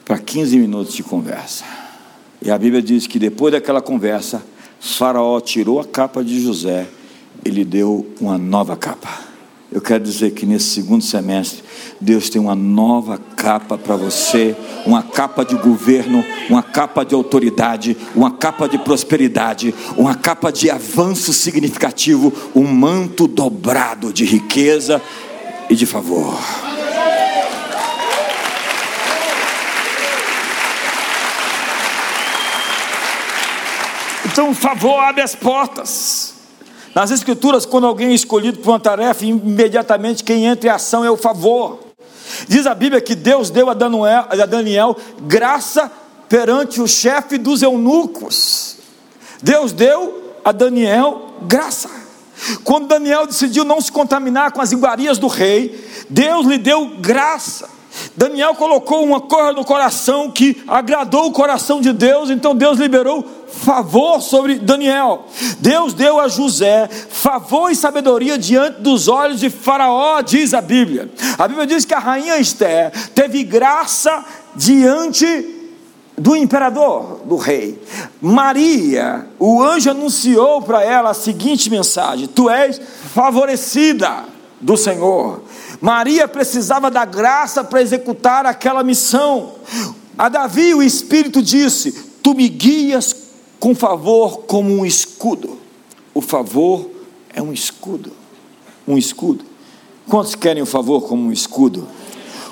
para 0.03 0.17
15 0.17 0.57
minutos 0.57 0.93
de 0.93 1.03
conversa. 1.03 1.65
E 2.41 2.49
a 2.49 2.57
Bíblia 2.57 2.81
diz 2.81 3.05
que 3.05 3.19
depois 3.19 3.51
daquela 3.51 3.81
conversa, 3.81 4.41
Faraó 4.79 5.39
tirou 5.39 5.79
a 5.79 5.85
capa 5.85 6.23
de 6.23 6.41
José 6.41 6.87
e 7.45 7.49
lhe 7.49 7.63
deu 7.63 8.07
uma 8.19 8.37
nova 8.37 8.75
capa. 8.75 9.28
Eu 9.71 9.81
quero 9.81 10.03
dizer 10.03 10.31
que 10.31 10.47
nesse 10.47 10.65
segundo 10.65 11.03
semestre, 11.03 11.63
Deus 12.01 12.27
tem 12.27 12.41
uma 12.41 12.55
nova 12.55 13.19
capa 13.35 13.77
para 13.77 13.95
você, 13.95 14.55
uma 14.83 15.03
capa 15.03 15.45
de 15.45 15.55
governo, 15.55 16.25
uma 16.49 16.63
capa 16.63 17.05
de 17.05 17.13
autoridade, 17.13 17.95
uma 18.15 18.31
capa 18.31 18.67
de 18.67 18.79
prosperidade, 18.79 19.75
uma 19.95 20.15
capa 20.15 20.51
de 20.51 20.71
avanço 20.71 21.31
significativo, 21.33 22.33
um 22.55 22.65
manto 22.65 23.27
dobrado 23.27 24.11
de 24.11 24.25
riqueza 24.25 24.99
e 25.69 25.75
de 25.75 25.85
favor. 25.85 26.35
Então, 34.25 34.53
favor 34.55 34.99
abre 34.99 35.21
as 35.21 35.35
portas. 35.35 36.38
Nas 36.93 37.11
Escrituras, 37.11 37.65
quando 37.65 37.87
alguém 37.87 38.09
é 38.09 38.13
escolhido 38.13 38.59
para 38.59 38.71
uma 38.71 38.79
tarefa, 38.79 39.25
imediatamente 39.25 40.23
quem 40.23 40.45
entra 40.45 40.69
em 40.69 40.73
ação 40.73 41.05
é 41.05 41.11
o 41.11 41.17
favor. 41.17 41.79
Diz 42.47 42.65
a 42.65 42.73
Bíblia 42.73 43.01
que 43.01 43.15
Deus 43.15 43.49
deu 43.49 43.69
a 43.69 43.73
Daniel, 43.73 44.25
a 44.29 44.45
Daniel 44.45 44.97
graça 45.21 45.91
perante 46.27 46.81
o 46.81 46.87
chefe 46.87 47.37
dos 47.37 47.61
eunucos. 47.61 48.77
Deus 49.41 49.71
deu 49.71 50.33
a 50.43 50.51
Daniel 50.51 51.33
graça. 51.41 51.89
Quando 52.63 52.87
Daniel 52.87 53.27
decidiu 53.27 53.65
não 53.65 53.81
se 53.81 53.91
contaminar 53.91 54.51
com 54.51 54.61
as 54.61 54.71
iguarias 54.71 55.17
do 55.17 55.27
rei, 55.27 55.83
Deus 56.09 56.45
lhe 56.45 56.57
deu 56.57 56.97
graça. 56.99 57.78
Daniel 58.15 58.55
colocou 58.55 59.03
uma 59.03 59.21
coisa 59.21 59.53
no 59.53 59.63
coração 59.63 60.31
que 60.31 60.61
agradou 60.67 61.27
o 61.27 61.31
coração 61.31 61.79
de 61.81 61.93
Deus, 61.93 62.29
então 62.29 62.55
Deus 62.55 62.77
liberou 62.77 63.25
favor 63.47 64.21
sobre 64.21 64.59
Daniel. 64.59 65.25
Deus 65.59 65.93
deu 65.93 66.19
a 66.19 66.27
José 66.27 66.87
favor 66.87 67.71
e 67.71 67.75
sabedoria 67.75 68.37
diante 68.37 68.81
dos 68.81 69.07
olhos 69.07 69.39
de 69.39 69.49
Faraó, 69.49 70.21
diz 70.21 70.53
a 70.53 70.61
Bíblia. 70.61 71.09
A 71.37 71.47
Bíblia 71.47 71.67
diz 71.67 71.85
que 71.85 71.93
a 71.93 71.99
rainha 71.99 72.39
Esther 72.39 72.91
teve 73.13 73.43
graça 73.43 74.23
diante 74.55 75.55
do 76.17 76.35
imperador, 76.35 77.21
do 77.25 77.37
rei. 77.37 77.81
Maria, 78.21 79.27
o 79.39 79.63
anjo 79.63 79.89
anunciou 79.89 80.61
para 80.61 80.83
ela 80.83 81.11
a 81.11 81.13
seguinte 81.13 81.69
mensagem: 81.69 82.27
Tu 82.27 82.49
és 82.49 82.79
favorecida 83.13 84.25
do 84.59 84.75
Senhor. 84.75 85.41
Maria 85.81 86.27
precisava 86.27 86.91
da 86.91 87.05
graça 87.05 87.63
para 87.63 87.81
executar 87.81 88.45
aquela 88.45 88.83
missão. 88.83 89.53
A 90.17 90.27
Davi 90.27 90.73
o 90.73 90.83
Espírito 90.83 91.41
disse: 91.41 91.91
Tu 92.21 92.33
me 92.33 92.49
guias 92.49 93.15
com 93.59 93.73
favor 93.73 94.39
como 94.39 94.69
um 94.71 94.85
escudo. 94.85 95.57
O 96.13 96.21
favor 96.21 96.89
é 97.33 97.41
um 97.41 97.53
escudo. 97.53 98.11
Um 98.87 98.97
escudo. 98.97 99.45
Quantos 100.09 100.35
querem 100.35 100.63
o 100.63 100.65
favor 100.65 101.01
como 101.01 101.27
um 101.27 101.31
escudo? 101.31 101.87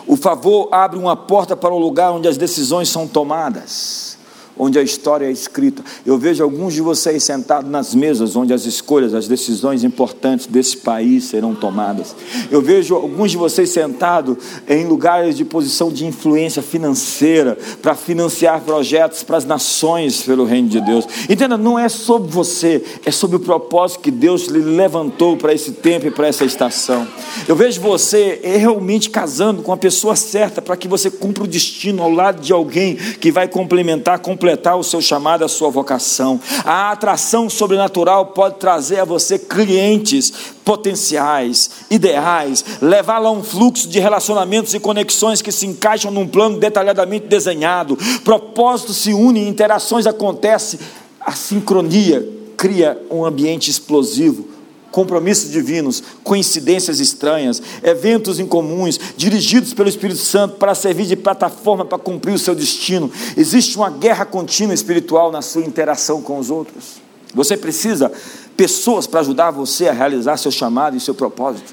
O 0.05 0.15
favor 0.15 0.69
abre 0.71 0.97
uma 0.97 1.15
porta 1.15 1.55
para 1.55 1.73
o 1.73 1.77
lugar 1.77 2.11
onde 2.11 2.27
as 2.27 2.37
decisões 2.37 2.87
são 2.87 3.07
tomadas 3.07 4.16
onde 4.57 4.79
a 4.79 4.83
história 4.83 5.25
é 5.25 5.31
escrita. 5.31 5.83
Eu 6.05 6.17
vejo 6.17 6.43
alguns 6.43 6.73
de 6.73 6.81
vocês 6.81 7.23
sentados 7.23 7.69
nas 7.69 7.93
mesas 7.93 8.35
onde 8.35 8.53
as 8.53 8.65
escolhas, 8.65 9.13
as 9.13 9.27
decisões 9.27 9.83
importantes 9.83 10.47
desse 10.47 10.77
país 10.77 11.25
serão 11.25 11.53
tomadas. 11.53 12.15
Eu 12.49 12.61
vejo 12.61 12.95
alguns 12.95 13.31
de 13.31 13.37
vocês 13.37 13.69
sentados 13.69 14.37
em 14.67 14.85
lugares 14.85 15.37
de 15.37 15.45
posição 15.45 15.91
de 15.91 16.05
influência 16.05 16.61
financeira 16.61 17.57
para 17.81 17.95
financiar 17.95 18.61
projetos 18.61 19.23
para 19.23 19.37
as 19.37 19.45
nações 19.45 20.21
pelo 20.21 20.45
reino 20.45 20.69
de 20.69 20.81
Deus. 20.81 21.05
Entenda, 21.29 21.57
não 21.57 21.77
é 21.77 21.89
sobre 21.89 22.31
você, 22.31 22.83
é 23.05 23.11
sobre 23.11 23.37
o 23.37 23.39
propósito 23.39 24.01
que 24.01 24.11
Deus 24.11 24.47
lhe 24.47 24.59
levantou 24.59 25.37
para 25.37 25.53
esse 25.53 25.71
tempo 25.71 26.07
e 26.07 26.11
para 26.11 26.27
essa 26.27 26.45
estação. 26.45 27.07
Eu 27.47 27.55
vejo 27.55 27.81
você 27.81 28.39
realmente 28.43 29.09
casando 29.09 29.61
com 29.61 29.71
a 29.71 29.77
pessoa 29.77 30.15
certa 30.15 30.61
para 30.61 30.77
que 30.77 30.87
você 30.87 31.09
cumpra 31.09 31.43
o 31.43 31.47
destino 31.47 32.01
ao 32.01 32.11
lado 32.11 32.41
de 32.41 32.53
alguém 32.53 32.95
que 32.95 33.31
vai 33.31 33.47
complementar, 33.47 34.19
complementar 34.19 34.46
completar 34.47 34.77
o 34.77 34.83
seu 34.83 35.01
chamado, 35.01 35.43
a 35.43 35.49
sua 35.49 35.69
vocação. 35.69 36.39
A 36.63 36.91
atração 36.91 37.49
sobrenatural 37.49 38.27
pode 38.27 38.55
trazer 38.55 38.99
a 39.01 39.05
você 39.05 39.37
clientes 39.37 40.31
potenciais, 40.63 41.69
ideais, 41.91 42.63
levá-la 42.81 43.27
a 43.27 43.31
um 43.31 43.43
fluxo 43.43 43.89
de 43.89 43.99
relacionamentos 43.99 44.73
e 44.73 44.79
conexões 44.79 45.41
que 45.41 45.51
se 45.51 45.65
encaixam 45.65 46.11
num 46.11 46.25
plano 46.25 46.57
detalhadamente 46.57 47.27
desenhado. 47.27 47.97
Propósitos 48.23 48.97
se 48.97 49.13
unem, 49.13 49.49
interações 49.49 50.07
acontecem, 50.07 50.79
a 51.19 51.33
sincronia 51.33 52.25
cria 52.55 52.97
um 53.11 53.25
ambiente 53.25 53.69
explosivo 53.69 54.56
compromissos 54.91 55.51
divinos, 55.51 56.01
coincidências 56.23 56.99
estranhas, 56.99 57.61
eventos 57.83 58.39
incomuns, 58.39 58.99
dirigidos 59.15 59.73
pelo 59.73 59.89
Espírito 59.89 60.19
Santo 60.19 60.55
para 60.55 60.73
servir 60.73 61.05
de 61.05 61.15
plataforma 61.15 61.85
para 61.85 61.97
cumprir 61.97 62.33
o 62.33 62.39
seu 62.39 62.55
destino. 62.55 63.11
Existe 63.35 63.77
uma 63.77 63.89
guerra 63.89 64.25
contínua 64.25 64.73
espiritual 64.73 65.31
na 65.31 65.41
sua 65.41 65.63
interação 65.63 66.21
com 66.21 66.39
os 66.39 66.49
outros. 66.49 67.01
Você 67.33 67.55
precisa 67.55 68.11
pessoas 68.55 69.05
para 69.05 69.19
ajudar 69.19 69.51
você 69.51 69.87
a 69.87 69.93
realizar 69.93 70.37
seu 70.37 70.51
chamado 70.51 70.97
e 70.97 70.99
seu 70.99 71.13
propósito. 71.13 71.71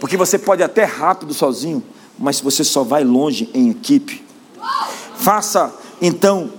Porque 0.00 0.16
você 0.16 0.38
pode 0.38 0.62
até 0.62 0.84
rápido 0.84 1.34
sozinho, 1.34 1.82
mas 2.18 2.40
você 2.40 2.64
só 2.64 2.82
vai 2.82 3.04
longe 3.04 3.50
em 3.52 3.70
equipe. 3.70 4.24
Faça 5.16 5.74
então 6.00 6.52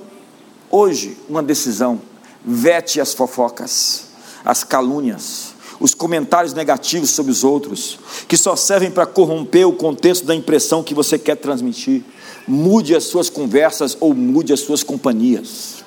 hoje 0.69 1.17
uma 1.29 1.41
decisão. 1.41 2.01
Vete 2.45 3.01
as 3.01 3.13
fofocas, 3.13 4.05
as 4.45 4.63
calúnias, 4.63 5.46
os 5.79 5.93
comentários 5.93 6.53
negativos 6.53 7.09
sobre 7.09 7.31
os 7.31 7.43
outros, 7.43 7.99
que 8.27 8.37
só 8.37 8.55
servem 8.55 8.89
para 8.89 9.05
corromper 9.05 9.67
o 9.67 9.73
contexto 9.73 10.25
da 10.25 10.35
impressão 10.35 10.83
que 10.83 10.93
você 10.93 11.17
quer 11.19 11.35
transmitir. 11.35 12.03
Mude 12.47 12.95
as 12.95 13.03
suas 13.03 13.29
conversas 13.29 13.97
ou 13.99 14.13
mude 14.13 14.53
as 14.53 14.61
suas 14.61 14.83
companhias. 14.83 15.83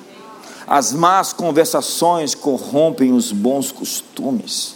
As 0.67 0.93
más 0.93 1.33
conversações 1.33 2.33
corrompem 2.33 3.11
os 3.11 3.31
bons 3.31 3.71
costumes. 3.71 4.75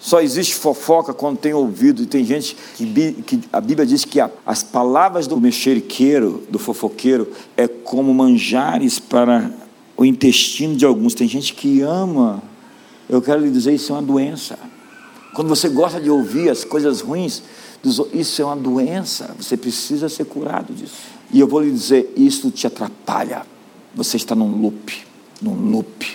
Só 0.00 0.20
existe 0.20 0.54
fofoca 0.54 1.12
quando 1.12 1.36
tem 1.36 1.52
ouvido, 1.52 2.02
e 2.02 2.06
tem 2.06 2.24
gente 2.24 2.56
que, 2.76 3.12
que 3.22 3.40
a 3.52 3.60
Bíblia 3.60 3.84
diz 3.84 4.04
que 4.04 4.20
a, 4.20 4.30
as 4.44 4.62
palavras 4.62 5.26
do 5.26 5.40
mexeriqueiro, 5.40 6.44
do 6.48 6.58
fofoqueiro, 6.58 7.28
é 7.56 7.66
como 7.66 8.14
manjares 8.14 8.98
para 8.98 9.50
o 9.96 10.04
intestino 10.04 10.76
de 10.76 10.84
alguns. 10.84 11.14
Tem 11.14 11.26
gente 11.26 11.54
que 11.54 11.80
ama 11.80 12.42
eu 13.08 13.22
quero 13.22 13.40
lhe 13.40 13.50
dizer, 13.50 13.74
isso 13.74 13.92
é 13.92 13.96
uma 13.96 14.02
doença. 14.02 14.58
Quando 15.34 15.48
você 15.48 15.68
gosta 15.68 16.00
de 16.00 16.10
ouvir 16.10 16.48
as 16.48 16.64
coisas 16.64 17.00
ruins, 17.00 17.42
isso 18.12 18.42
é 18.42 18.44
uma 18.44 18.56
doença. 18.56 19.34
Você 19.38 19.56
precisa 19.56 20.08
ser 20.08 20.24
curado 20.24 20.72
disso. 20.72 20.96
E 21.32 21.38
eu 21.38 21.46
vou 21.46 21.60
lhe 21.60 21.70
dizer, 21.70 22.12
isso 22.16 22.50
te 22.50 22.66
atrapalha. 22.66 23.46
Você 23.94 24.16
está 24.16 24.34
num 24.34 24.60
loop, 24.60 25.04
num 25.40 25.54
loop, 25.70 26.06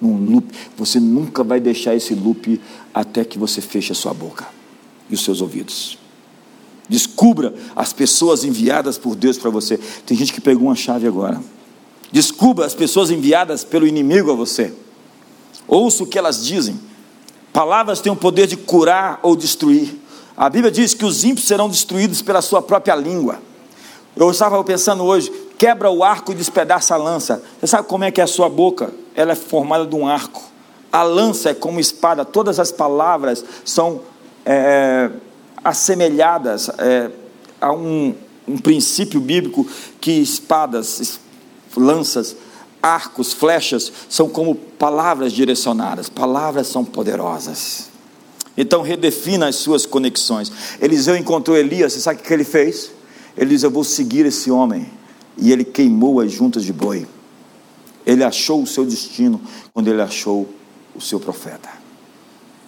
num 0.00 0.16
loop. 0.16 0.52
Você 0.76 1.00
nunca 1.00 1.42
vai 1.42 1.60
deixar 1.60 1.94
esse 1.94 2.14
loop 2.14 2.60
até 2.92 3.24
que 3.24 3.38
você 3.38 3.60
feche 3.60 3.92
a 3.92 3.94
sua 3.94 4.14
boca 4.14 4.46
e 5.10 5.14
os 5.14 5.24
seus 5.24 5.40
ouvidos. 5.40 5.98
Descubra 6.88 7.54
as 7.76 7.92
pessoas 7.92 8.44
enviadas 8.44 8.96
por 8.96 9.14
Deus 9.14 9.36
para 9.36 9.50
você. 9.50 9.78
Tem 10.06 10.16
gente 10.16 10.32
que 10.32 10.40
pegou 10.40 10.68
uma 10.68 10.74
chave 10.74 11.06
agora. 11.06 11.40
Descubra 12.10 12.64
as 12.64 12.74
pessoas 12.74 13.10
enviadas 13.10 13.64
pelo 13.64 13.86
inimigo 13.86 14.30
a 14.30 14.34
você. 14.34 14.72
Ouça 15.68 16.02
o 16.02 16.06
que 16.06 16.18
elas 16.18 16.44
dizem. 16.44 16.80
Palavras 17.52 18.00
têm 18.00 18.10
o 18.10 18.16
poder 18.16 18.46
de 18.46 18.56
curar 18.56 19.20
ou 19.22 19.36
destruir. 19.36 19.94
A 20.34 20.48
Bíblia 20.48 20.70
diz 20.70 20.94
que 20.94 21.04
os 21.04 21.24
ímpios 21.24 21.46
serão 21.46 21.68
destruídos 21.68 22.22
pela 22.22 22.40
sua 22.40 22.62
própria 22.62 22.94
língua. 22.94 23.38
Eu 24.16 24.30
estava 24.30 24.62
pensando 24.64 25.04
hoje, 25.04 25.30
quebra 25.58 25.90
o 25.90 26.02
arco 26.02 26.32
e 26.32 26.34
despedaça 26.34 26.94
a 26.94 26.96
lança. 26.96 27.42
Você 27.60 27.66
sabe 27.66 27.86
como 27.86 28.04
é 28.04 28.10
que 28.10 28.20
é 28.20 28.24
a 28.24 28.26
sua 28.26 28.48
boca? 28.48 28.92
Ela 29.14 29.32
é 29.32 29.34
formada 29.34 29.86
de 29.86 29.94
um 29.94 30.08
arco. 30.08 30.42
A 30.90 31.02
lança 31.02 31.50
é 31.50 31.54
como 31.54 31.78
espada. 31.78 32.24
Todas 32.24 32.58
as 32.58 32.72
palavras 32.72 33.44
são 33.64 34.00
é, 34.46 35.10
assemelhadas 35.62 36.70
é, 36.78 37.10
a 37.60 37.72
um, 37.72 38.14
um 38.46 38.56
princípio 38.56 39.20
bíblico 39.20 39.66
que 40.00 40.12
espadas, 40.12 41.20
lanças 41.76 42.34
arcos, 42.82 43.32
flechas, 43.32 43.92
são 44.08 44.28
como 44.28 44.54
palavras 44.54 45.32
direcionadas. 45.32 46.08
Palavras 46.08 46.66
são 46.66 46.84
poderosas. 46.84 47.88
Então 48.56 48.82
redefina 48.82 49.48
as 49.48 49.56
suas 49.56 49.86
conexões. 49.86 50.50
Eliseu 50.80 51.16
encontrou 51.16 51.56
Elias, 51.56 51.92
você 51.92 52.00
sabe 52.00 52.20
o 52.20 52.22
que 52.22 52.32
ele 52.32 52.44
fez? 52.44 52.90
Ele 53.36 53.50
diz: 53.50 53.62
Eu 53.62 53.70
vou 53.70 53.84
seguir 53.84 54.26
esse 54.26 54.50
homem. 54.50 54.90
E 55.36 55.52
ele 55.52 55.64
queimou 55.64 56.20
as 56.20 56.32
juntas 56.32 56.64
de 56.64 56.72
boi. 56.72 57.06
Ele 58.04 58.24
achou 58.24 58.62
o 58.62 58.66
seu 58.66 58.84
destino 58.84 59.40
quando 59.72 59.88
ele 59.88 60.02
achou 60.02 60.48
o 60.94 61.00
seu 61.00 61.20
profeta. 61.20 61.68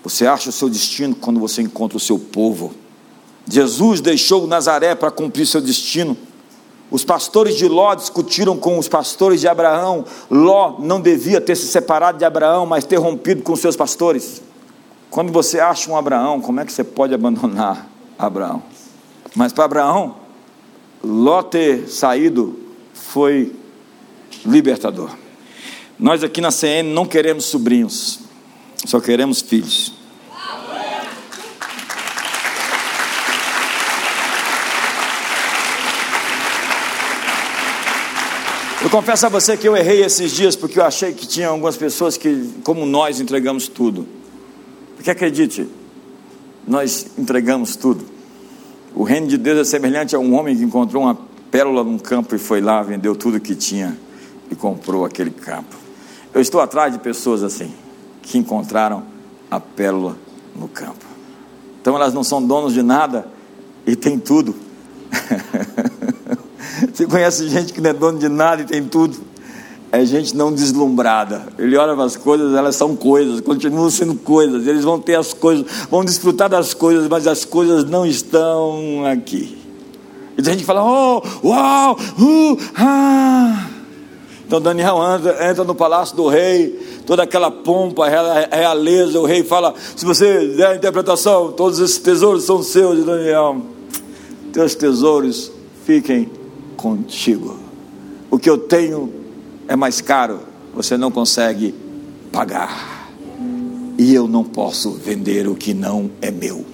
Você 0.04 0.26
acha 0.26 0.50
o 0.50 0.52
seu 0.52 0.68
destino 0.68 1.14
quando 1.14 1.40
você 1.40 1.60
encontra 1.60 1.96
o 1.96 2.00
seu 2.00 2.18
povo. 2.18 2.72
Jesus 3.48 4.00
deixou 4.00 4.46
Nazaré 4.46 4.94
para 4.94 5.10
cumprir 5.10 5.46
seu 5.46 5.60
destino. 5.60 6.16
Os 6.90 7.04
pastores 7.04 7.56
de 7.56 7.68
Ló 7.68 7.94
discutiram 7.94 8.56
com 8.56 8.78
os 8.78 8.88
pastores 8.88 9.40
de 9.40 9.48
Abraão. 9.48 10.04
Ló 10.30 10.76
não 10.80 11.00
devia 11.00 11.40
ter 11.40 11.54
se 11.56 11.66
separado 11.66 12.18
de 12.18 12.24
Abraão, 12.24 12.66
mas 12.66 12.84
ter 12.84 12.96
rompido 12.96 13.42
com 13.42 13.54
seus 13.54 13.76
pastores. 13.76 14.42
Quando 15.08 15.32
você 15.32 15.60
acha 15.60 15.90
um 15.90 15.96
Abraão, 15.96 16.40
como 16.40 16.60
é 16.60 16.64
que 16.64 16.72
você 16.72 16.82
pode 16.82 17.14
abandonar 17.14 17.88
Abraão? 18.18 18.62
Mas 19.34 19.52
para 19.52 19.64
Abraão, 19.64 20.16
Ló 21.02 21.42
ter 21.42 21.88
saído 21.88 22.58
foi 22.92 23.54
libertador. 24.44 25.10
Nós 25.98 26.24
aqui 26.24 26.40
na 26.40 26.50
CN 26.50 26.92
não 26.92 27.06
queremos 27.06 27.44
sobrinhos, 27.44 28.20
só 28.86 29.00
queremos 29.00 29.40
filhos. 29.40 29.99
Eu 38.82 38.88
confesso 38.88 39.26
a 39.26 39.28
você 39.28 39.58
que 39.58 39.68
eu 39.68 39.76
errei 39.76 40.02
esses 40.02 40.32
dias 40.32 40.56
porque 40.56 40.78
eu 40.80 40.84
achei 40.84 41.12
que 41.12 41.26
tinha 41.26 41.48
algumas 41.48 41.76
pessoas 41.76 42.16
que, 42.16 42.50
como 42.64 42.86
nós, 42.86 43.20
entregamos 43.20 43.68
tudo. 43.68 44.08
Porque 44.96 45.10
acredite, 45.10 45.68
nós 46.66 47.06
entregamos 47.18 47.76
tudo. 47.76 48.06
O 48.94 49.02
reino 49.02 49.26
de 49.26 49.36
Deus 49.36 49.58
é 49.58 49.64
semelhante 49.64 50.16
a 50.16 50.18
um 50.18 50.34
homem 50.34 50.56
que 50.56 50.64
encontrou 50.64 51.02
uma 51.02 51.18
pérola 51.50 51.84
num 51.84 51.98
campo 51.98 52.34
e 52.34 52.38
foi 52.38 52.62
lá, 52.62 52.82
vendeu 52.82 53.14
tudo 53.14 53.38
que 53.38 53.54
tinha 53.54 53.98
e 54.50 54.54
comprou 54.54 55.04
aquele 55.04 55.30
campo. 55.30 55.76
Eu 56.32 56.40
estou 56.40 56.60
atrás 56.60 56.90
de 56.90 56.98
pessoas 56.98 57.42
assim, 57.42 57.74
que 58.22 58.38
encontraram 58.38 59.02
a 59.50 59.60
pérola 59.60 60.16
no 60.56 60.68
campo. 60.68 61.04
Então 61.82 61.96
elas 61.96 62.14
não 62.14 62.24
são 62.24 62.42
donos 62.42 62.72
de 62.72 62.82
nada 62.82 63.28
e 63.86 63.94
tem 63.94 64.18
tudo. 64.18 64.54
Você 66.92 67.06
conhece 67.06 67.48
gente 67.48 67.72
que 67.72 67.80
não 67.80 67.90
é 67.90 67.92
dono 67.92 68.18
de 68.18 68.28
nada 68.28 68.62
e 68.62 68.64
tem 68.64 68.84
tudo? 68.84 69.16
É 69.92 70.04
gente 70.04 70.36
não 70.36 70.52
deslumbrada. 70.52 71.48
Ele 71.58 71.76
olha 71.76 71.94
para 71.94 72.04
as 72.04 72.16
coisas, 72.16 72.54
elas 72.54 72.76
são 72.76 72.94
coisas, 72.94 73.40
continuam 73.40 73.90
sendo 73.90 74.14
coisas. 74.14 74.66
Eles 74.66 74.84
vão 74.84 75.00
ter 75.00 75.16
as 75.16 75.32
coisas, 75.32 75.66
vão 75.90 76.04
desfrutar 76.04 76.48
das 76.48 76.74
coisas, 76.74 77.08
mas 77.08 77.26
as 77.26 77.44
coisas 77.44 77.84
não 77.84 78.06
estão 78.06 79.04
aqui. 79.06 79.58
E 80.38 80.42
tem 80.42 80.52
gente 80.54 80.64
fala, 80.64 80.84
oh, 80.84 81.22
uau, 81.44 81.98
uh, 81.98 82.58
ah. 82.76 83.66
Então 84.46 84.60
Daniel 84.60 84.98
entra, 85.16 85.50
entra 85.50 85.64
no 85.64 85.74
palácio 85.74 86.16
do 86.16 86.28
rei, 86.28 87.02
toda 87.06 87.22
aquela 87.22 87.50
pompa, 87.50 88.08
realeza. 88.08 89.20
O 89.20 89.24
rei 89.24 89.44
fala: 89.44 89.74
se 89.94 90.04
você 90.04 90.48
der 90.56 90.66
a 90.68 90.76
interpretação, 90.76 91.52
todos 91.52 91.78
esses 91.78 91.98
tesouros 91.98 92.44
são 92.44 92.62
seus. 92.62 92.98
E 92.98 93.02
Daniel, 93.02 93.62
teus 94.52 94.74
tesouros 94.74 95.52
fiquem 95.84 96.39
contigo. 96.80 97.58
O 98.30 98.38
que 98.38 98.48
eu 98.48 98.56
tenho 98.56 99.12
é 99.68 99.76
mais 99.76 100.00
caro, 100.00 100.40
você 100.74 100.96
não 100.96 101.10
consegue 101.10 101.74
pagar. 102.32 103.10
E 103.98 104.14
eu 104.14 104.26
não 104.26 104.42
posso 104.42 104.92
vender 104.92 105.46
o 105.46 105.54
que 105.54 105.74
não 105.74 106.10
é 106.22 106.30
meu. 106.30 106.64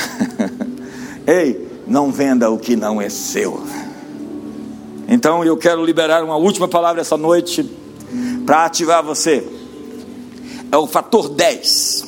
Ei, 1.28 1.68
não 1.86 2.10
venda 2.10 2.50
o 2.50 2.58
que 2.58 2.74
não 2.74 2.98
é 2.98 3.10
seu. 3.10 3.62
Então 5.06 5.44
eu 5.44 5.58
quero 5.58 5.84
liberar 5.84 6.24
uma 6.24 6.36
última 6.36 6.66
palavra 6.66 7.02
essa 7.02 7.18
noite 7.18 7.70
para 8.46 8.64
ativar 8.64 9.02
você. 9.02 9.46
É 10.72 10.76
o 10.76 10.86
fator 10.86 11.28
10. 11.28 12.06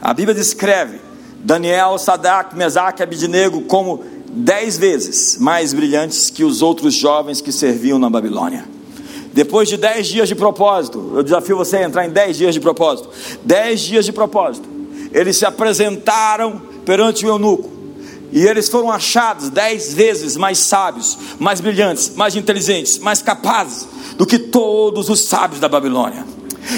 A 0.00 0.12
Bíblia 0.12 0.34
descreve 0.34 0.98
Daniel, 1.38 1.98
Sadak, 1.98 2.56
Mesaque 2.56 3.00
Abidinego 3.00 3.62
como 3.62 4.13
dez 4.34 4.76
vezes 4.76 5.38
mais 5.38 5.72
brilhantes 5.72 6.28
que 6.28 6.44
os 6.44 6.60
outros 6.60 6.94
jovens 6.94 7.40
que 7.40 7.52
serviam 7.52 7.98
na 7.98 8.10
Babilônia. 8.10 8.64
Depois 9.32 9.68
de 9.68 9.76
dez 9.76 10.06
dias 10.06 10.28
de 10.28 10.34
propósito, 10.34 11.12
eu 11.14 11.22
desafio 11.22 11.56
você 11.56 11.78
a 11.78 11.84
entrar 11.84 12.06
em 12.06 12.10
dez 12.10 12.36
dias 12.36 12.54
de 12.54 12.60
propósito. 12.60 13.08
Dez 13.44 13.80
dias 13.80 14.04
de 14.04 14.12
propósito. 14.12 14.68
Eles 15.12 15.36
se 15.36 15.46
apresentaram 15.46 16.60
perante 16.84 17.24
o 17.24 17.28
eunuco. 17.28 17.70
E 18.32 18.44
eles 18.44 18.68
foram 18.68 18.90
achados 18.90 19.48
dez 19.48 19.94
vezes 19.94 20.36
mais 20.36 20.58
sábios, 20.58 21.16
mais 21.38 21.60
brilhantes, 21.60 22.12
mais 22.16 22.34
inteligentes, 22.34 22.98
mais 22.98 23.22
capazes 23.22 23.86
do 24.16 24.26
que 24.26 24.38
todos 24.38 25.08
os 25.08 25.20
sábios 25.20 25.60
da 25.60 25.68
Babilônia. 25.68 26.24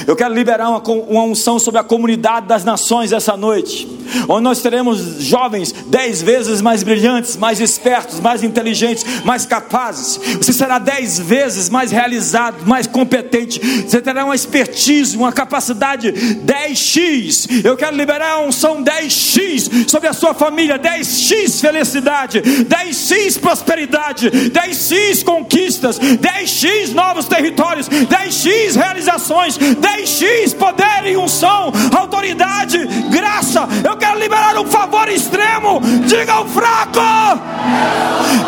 Eu 0.07 0.17
quero 0.17 0.35
liberar 0.35 0.69
uma, 0.69 0.83
uma 1.09 1.23
unção 1.23 1.59
sobre 1.59 1.81
a 1.81 1.85
comunidade 1.85 2.47
das 2.47 2.65
nações 2.65 3.13
essa 3.13 3.37
noite, 3.37 3.89
onde 4.29 4.43
nós 4.43 4.61
teremos 4.61 5.23
jovens 5.23 5.73
dez 5.87 6.23
vezes 6.23 6.61
mais 6.61 6.83
brilhantes, 6.83 7.37
mais 7.37 7.61
espertos, 7.61 8.21
mais 8.21 8.43
inteligentes, 8.43 9.05
mais 9.25 9.47
capazes. 9.47 10.19
Você 10.37 10.53
será 10.53 10.79
dez 10.79 11.19
vezes 11.19 11.69
mais 11.69 11.91
realizado, 11.91 12.67
mais 12.67 12.87
competente. 12.87 13.61
Você 13.83 14.01
terá 14.01 14.25
uma 14.25 14.35
expertise, 14.35 15.17
uma 15.17 15.33
capacidade 15.33 16.13
10x. 16.13 17.65
Eu 17.65 17.77
quero 17.77 17.97
liberar 17.97 18.33
a 18.33 18.41
unção 18.41 18.83
10x 18.83 19.89
sobre 19.89 20.09
a 20.09 20.13
sua 20.13 20.35
família, 20.35 20.79
10x 20.79 21.61
felicidade, 21.61 22.41
10x 22.41 23.41
prosperidade, 23.41 24.31
10x 24.31 25.25
conquistas, 25.25 25.99
10x 25.99 26.93
novos 26.93 27.27
territórios, 27.27 27.89
10x 27.89 28.77
realizações, 28.77 29.59
10x 29.77 30.55
poder 30.55 31.07
e 31.07 31.17
unção, 31.17 31.73
autoridade, 31.97 32.79
graça. 33.11 33.69
Eu 33.85 33.97
quero 33.97 34.19
liberar 34.19 34.59
um 34.59 34.67
favor 34.67 35.09
extremo. 35.09 35.81
Diga 36.07 36.33
ao 36.35 36.47
fraco, 36.47 37.01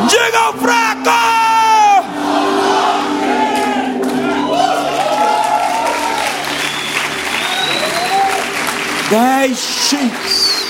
diga 0.08 0.38
ao 0.38 0.52
fraco. 0.54 0.88
Dez 9.10 9.58
x, 9.58 10.66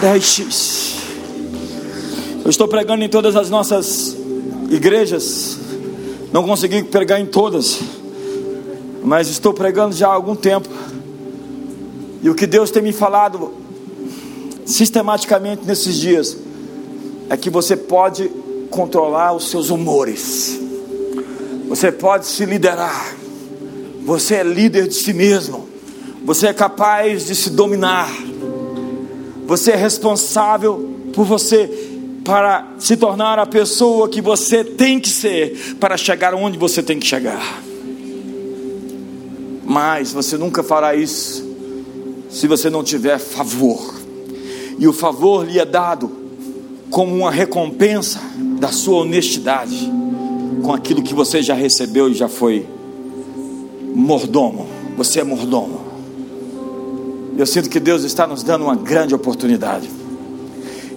dez 0.00 0.24
x. 0.24 0.96
Eu 2.44 2.50
estou 2.50 2.66
pregando 2.66 3.04
em 3.04 3.08
todas 3.08 3.36
as 3.36 3.50
nossas 3.50 4.16
igrejas. 4.70 5.58
Não 6.32 6.42
consegui 6.44 6.82
pregar 6.82 7.20
em 7.20 7.26
todas 7.26 7.78
mas 9.02 9.28
estou 9.28 9.52
pregando 9.52 9.94
já 9.94 10.08
há 10.08 10.12
algum 10.12 10.34
tempo. 10.34 10.68
E 12.22 12.30
o 12.30 12.34
que 12.34 12.46
Deus 12.46 12.70
tem 12.70 12.82
me 12.82 12.92
falado 12.92 13.52
sistematicamente 14.64 15.64
nesses 15.66 15.96
dias 15.96 16.36
é 17.28 17.36
que 17.36 17.50
você 17.50 17.76
pode 17.76 18.30
controlar 18.70 19.34
os 19.34 19.50
seus 19.50 19.70
humores. 19.70 20.58
Você 21.68 21.90
pode 21.90 22.26
se 22.26 22.44
liderar. 22.44 23.14
Você 24.04 24.36
é 24.36 24.42
líder 24.42 24.88
de 24.88 24.94
si 24.94 25.12
mesmo. 25.12 25.68
Você 26.24 26.46
é 26.46 26.52
capaz 26.52 27.26
de 27.26 27.34
se 27.34 27.50
dominar. 27.50 28.10
Você 29.46 29.72
é 29.72 29.76
responsável 29.76 30.90
por 31.12 31.24
você 31.24 31.90
para 32.24 32.74
se 32.78 32.96
tornar 32.96 33.38
a 33.38 33.46
pessoa 33.46 34.08
que 34.08 34.20
você 34.20 34.64
tem 34.64 35.00
que 35.00 35.08
ser 35.08 35.76
para 35.80 35.96
chegar 35.96 36.34
onde 36.34 36.56
você 36.56 36.82
tem 36.82 36.98
que 36.98 37.06
chegar. 37.06 37.62
Mas 39.64 40.12
você 40.12 40.36
nunca 40.36 40.62
fará 40.62 40.94
isso 40.94 41.52
se 42.28 42.46
você 42.46 42.68
não 42.70 42.82
tiver 42.82 43.18
favor. 43.18 43.94
E 44.78 44.88
o 44.88 44.92
favor 44.92 45.46
lhe 45.46 45.58
é 45.58 45.64
dado 45.64 46.10
como 46.90 47.14
uma 47.14 47.30
recompensa 47.30 48.20
da 48.58 48.68
sua 48.72 49.02
honestidade 49.02 49.90
com 50.62 50.72
aquilo 50.72 51.02
que 51.02 51.14
você 51.14 51.42
já 51.42 51.54
recebeu 51.54 52.08
e 52.08 52.14
já 52.14 52.28
foi 52.28 52.66
mordomo. 53.94 54.66
Você 54.96 55.20
é 55.20 55.24
mordomo. 55.24 55.80
Eu 57.36 57.46
sinto 57.46 57.68
que 57.68 57.80
Deus 57.80 58.02
está 58.04 58.26
nos 58.26 58.42
dando 58.42 58.64
uma 58.64 58.76
grande 58.76 59.14
oportunidade. 59.14 59.88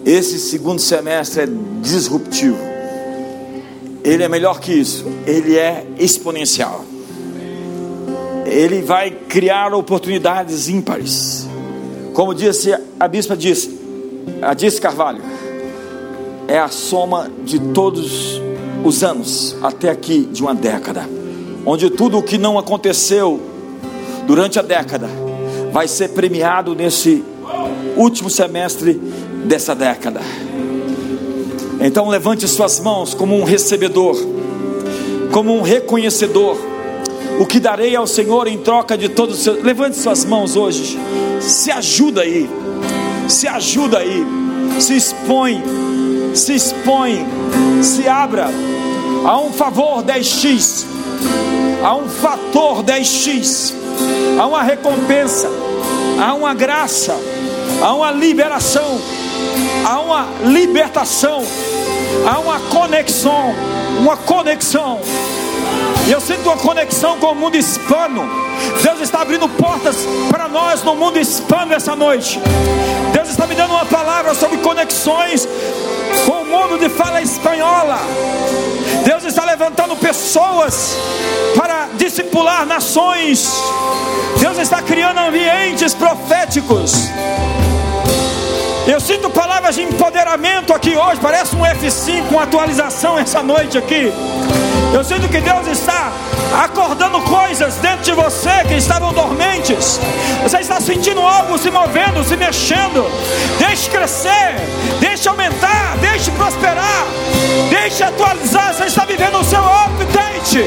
Esse 0.06 0.38
segundo 0.40 0.80
semestre 0.80 1.44
é 1.44 1.50
disruptivo. 1.82 2.58
Ele 4.04 4.24
é 4.24 4.30
melhor 4.30 4.60
que 4.60 4.72
isso. 4.72 5.06
Ele 5.26 5.58
é 5.58 5.86
exponencial 5.98 6.86
ele 8.56 8.82
vai 8.82 9.12
criar 9.12 9.74
oportunidades 9.74 10.70
ímpares. 10.70 11.46
Como 12.14 12.34
disse 12.34 12.74
a 12.98 13.08
bispa 13.08 13.36
disse, 13.36 13.78
a 14.42 14.54
disse 14.54 14.80
Carvalho, 14.80 15.22
é 16.48 16.58
a 16.58 16.70
soma 16.70 17.30
de 17.44 17.60
todos 17.60 18.42
os 18.84 19.04
anos 19.04 19.58
até 19.62 19.90
aqui 19.90 20.22
de 20.32 20.42
uma 20.42 20.56
década, 20.56 21.06
onde 21.66 21.90
tudo 21.90 22.18
o 22.18 22.24
que 22.24 22.38
não 22.38 22.58
aconteceu 22.58 23.42
durante 24.26 24.58
a 24.58 24.62
década 24.62 25.10
vai 25.74 25.88
ser 25.90 26.10
premiado 26.10 26.74
nesse 26.74 27.26
último 27.98 28.30
semestre 28.30 28.94
dessa 29.46 29.76
década. 29.76 30.22
Então 31.82 32.08
levante 32.08 32.48
suas 32.48 32.80
mãos 32.80 33.14
como 33.14 33.36
um 33.36 33.44
recebedor, 33.44 34.16
como 35.34 35.54
um 35.54 35.62
reconhecedor 35.62 36.75
o 37.40 37.46
que 37.46 37.60
darei 37.60 37.96
ao 37.96 38.08
Senhor 38.08 38.48
em 38.48 38.58
troca 38.58 38.98
de 38.98 39.10
todos 39.10 39.38
os 39.38 39.44
seus. 39.44 39.64
Levante 39.64 39.98
suas 39.98 40.24
mãos 40.24 40.56
hoje. 40.56 40.98
Se 41.42 41.72
ajuda 41.72 42.22
aí. 42.22 42.50
Se 43.28 43.48
ajuda 43.48 44.00
aí. 44.00 44.26
Se 44.80 44.96
expõe. 44.96 45.62
Se 46.34 46.56
expõe. 46.56 47.26
Se 47.82 48.08
abra. 48.08 48.50
Há 49.26 49.40
um 49.40 49.52
favor 49.52 50.04
10x. 50.04 50.86
Há 51.84 51.96
um 51.96 52.08
fator 52.08 52.84
10x. 52.84 53.74
Há 54.40 54.46
uma 54.46 54.64
recompensa. 54.64 55.50
Há 56.20 56.34
uma 56.34 56.54
graça. 56.54 57.16
Há 57.82 57.94
uma 57.94 58.12
liberação. 58.12 59.00
Há 59.86 60.00
uma 60.00 60.28
libertação. 60.46 61.44
Há 62.26 62.40
uma 62.40 62.60
conexão. 62.60 63.54
Uma 64.00 64.18
conexão 64.18 65.02
eu 66.12 66.22
sinto 66.22 66.50
uma 66.50 66.58
conexão 66.58 67.18
com 67.20 67.28
o 67.28 67.36
mundo 67.36 67.58
hispano. 67.58 68.24
Deus 68.84 69.02
está 69.02 69.22
abrindo 69.22 69.50
portas 69.50 69.98
para 70.30 70.48
nós 70.48 70.84
no 70.84 70.96
mundo 70.96 71.20
hispano 71.20 71.74
essa 71.74 71.96
noite. 71.96 72.40
Deus 73.12 73.30
está 73.30 73.48
me 73.48 73.56
dando 73.56 73.72
uma 73.72 73.86
palavra 73.86 74.34
sobre 74.36 74.58
conexões 74.58 75.48
com 76.26 76.42
o 76.42 76.46
mundo 76.46 76.78
de 76.78 76.90
fala 76.90 77.22
espanhola. 77.22 78.00
Deus 79.04 79.24
está 79.24 79.46
levantando 79.46 79.96
pessoas 79.96 80.96
para 81.56 81.88
discipular 81.98 82.66
nações. 82.66 83.50
Deus 84.40 84.58
está 84.60 84.82
criando 84.82 85.20
ambientes 85.20 85.94
proféticos. 85.94 87.10
Eu 88.88 89.00
sinto 89.00 89.32
palavras 89.32 89.74
de 89.74 89.82
empoderamento 89.82 90.72
aqui 90.72 90.96
hoje, 90.96 91.20
parece 91.20 91.56
um 91.56 91.62
F5, 91.62 92.30
uma 92.30 92.44
atualização 92.44 93.18
essa 93.18 93.42
noite 93.42 93.78
aqui. 93.78 94.14
Eu 94.96 95.04
sinto 95.04 95.28
que 95.28 95.42
Deus 95.42 95.68
está 95.68 96.10
acordando 96.64 97.20
coisas 97.24 97.76
dentro 97.80 98.02
de 98.02 98.14
você 98.14 98.64
que 98.66 98.76
estavam 98.76 99.12
dormentes. 99.12 100.00
Você 100.42 100.60
está 100.60 100.80
sentindo 100.80 101.20
algo 101.20 101.58
se 101.58 101.70
movendo, 101.70 102.24
se 102.24 102.38
mexendo. 102.38 103.06
Deixe 103.60 103.90
crescer, 103.90 104.56
deixe 105.02 105.28
aumentar, 105.28 105.98
deixe 106.00 106.32
prosperar, 106.32 107.06
deixe 107.70 108.04
atualizar. 108.04 108.74
Você 108.74 108.86
está 108.86 109.04
vivendo 109.04 109.38
o 109.38 109.44
seu 109.44 109.60
update, 109.60 110.64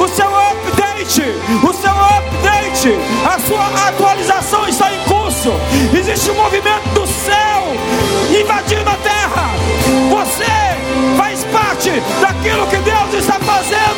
o 0.00 0.06
seu 0.06 0.28
update, 0.28 1.22
o 1.66 1.72
seu 1.72 1.90
update. 1.90 2.96
A 3.26 3.40
sua 3.40 3.88
atualização 3.88 4.68
está 4.68 4.92
em 4.92 5.00
curso. 5.00 5.50
Existe 5.98 6.30
um 6.30 6.34
movimento 6.34 6.88
do 6.90 7.04
céu 7.08 7.64
invadindo 8.38 8.88
a 8.88 8.96
terra. 8.98 9.50
Você 10.10 10.74
faz 11.16 11.44
parte 11.44 11.90
daquilo 12.20 12.66
que 12.66 12.76
Deus 12.76 13.14
está 13.14 13.33
fazer 13.54 13.93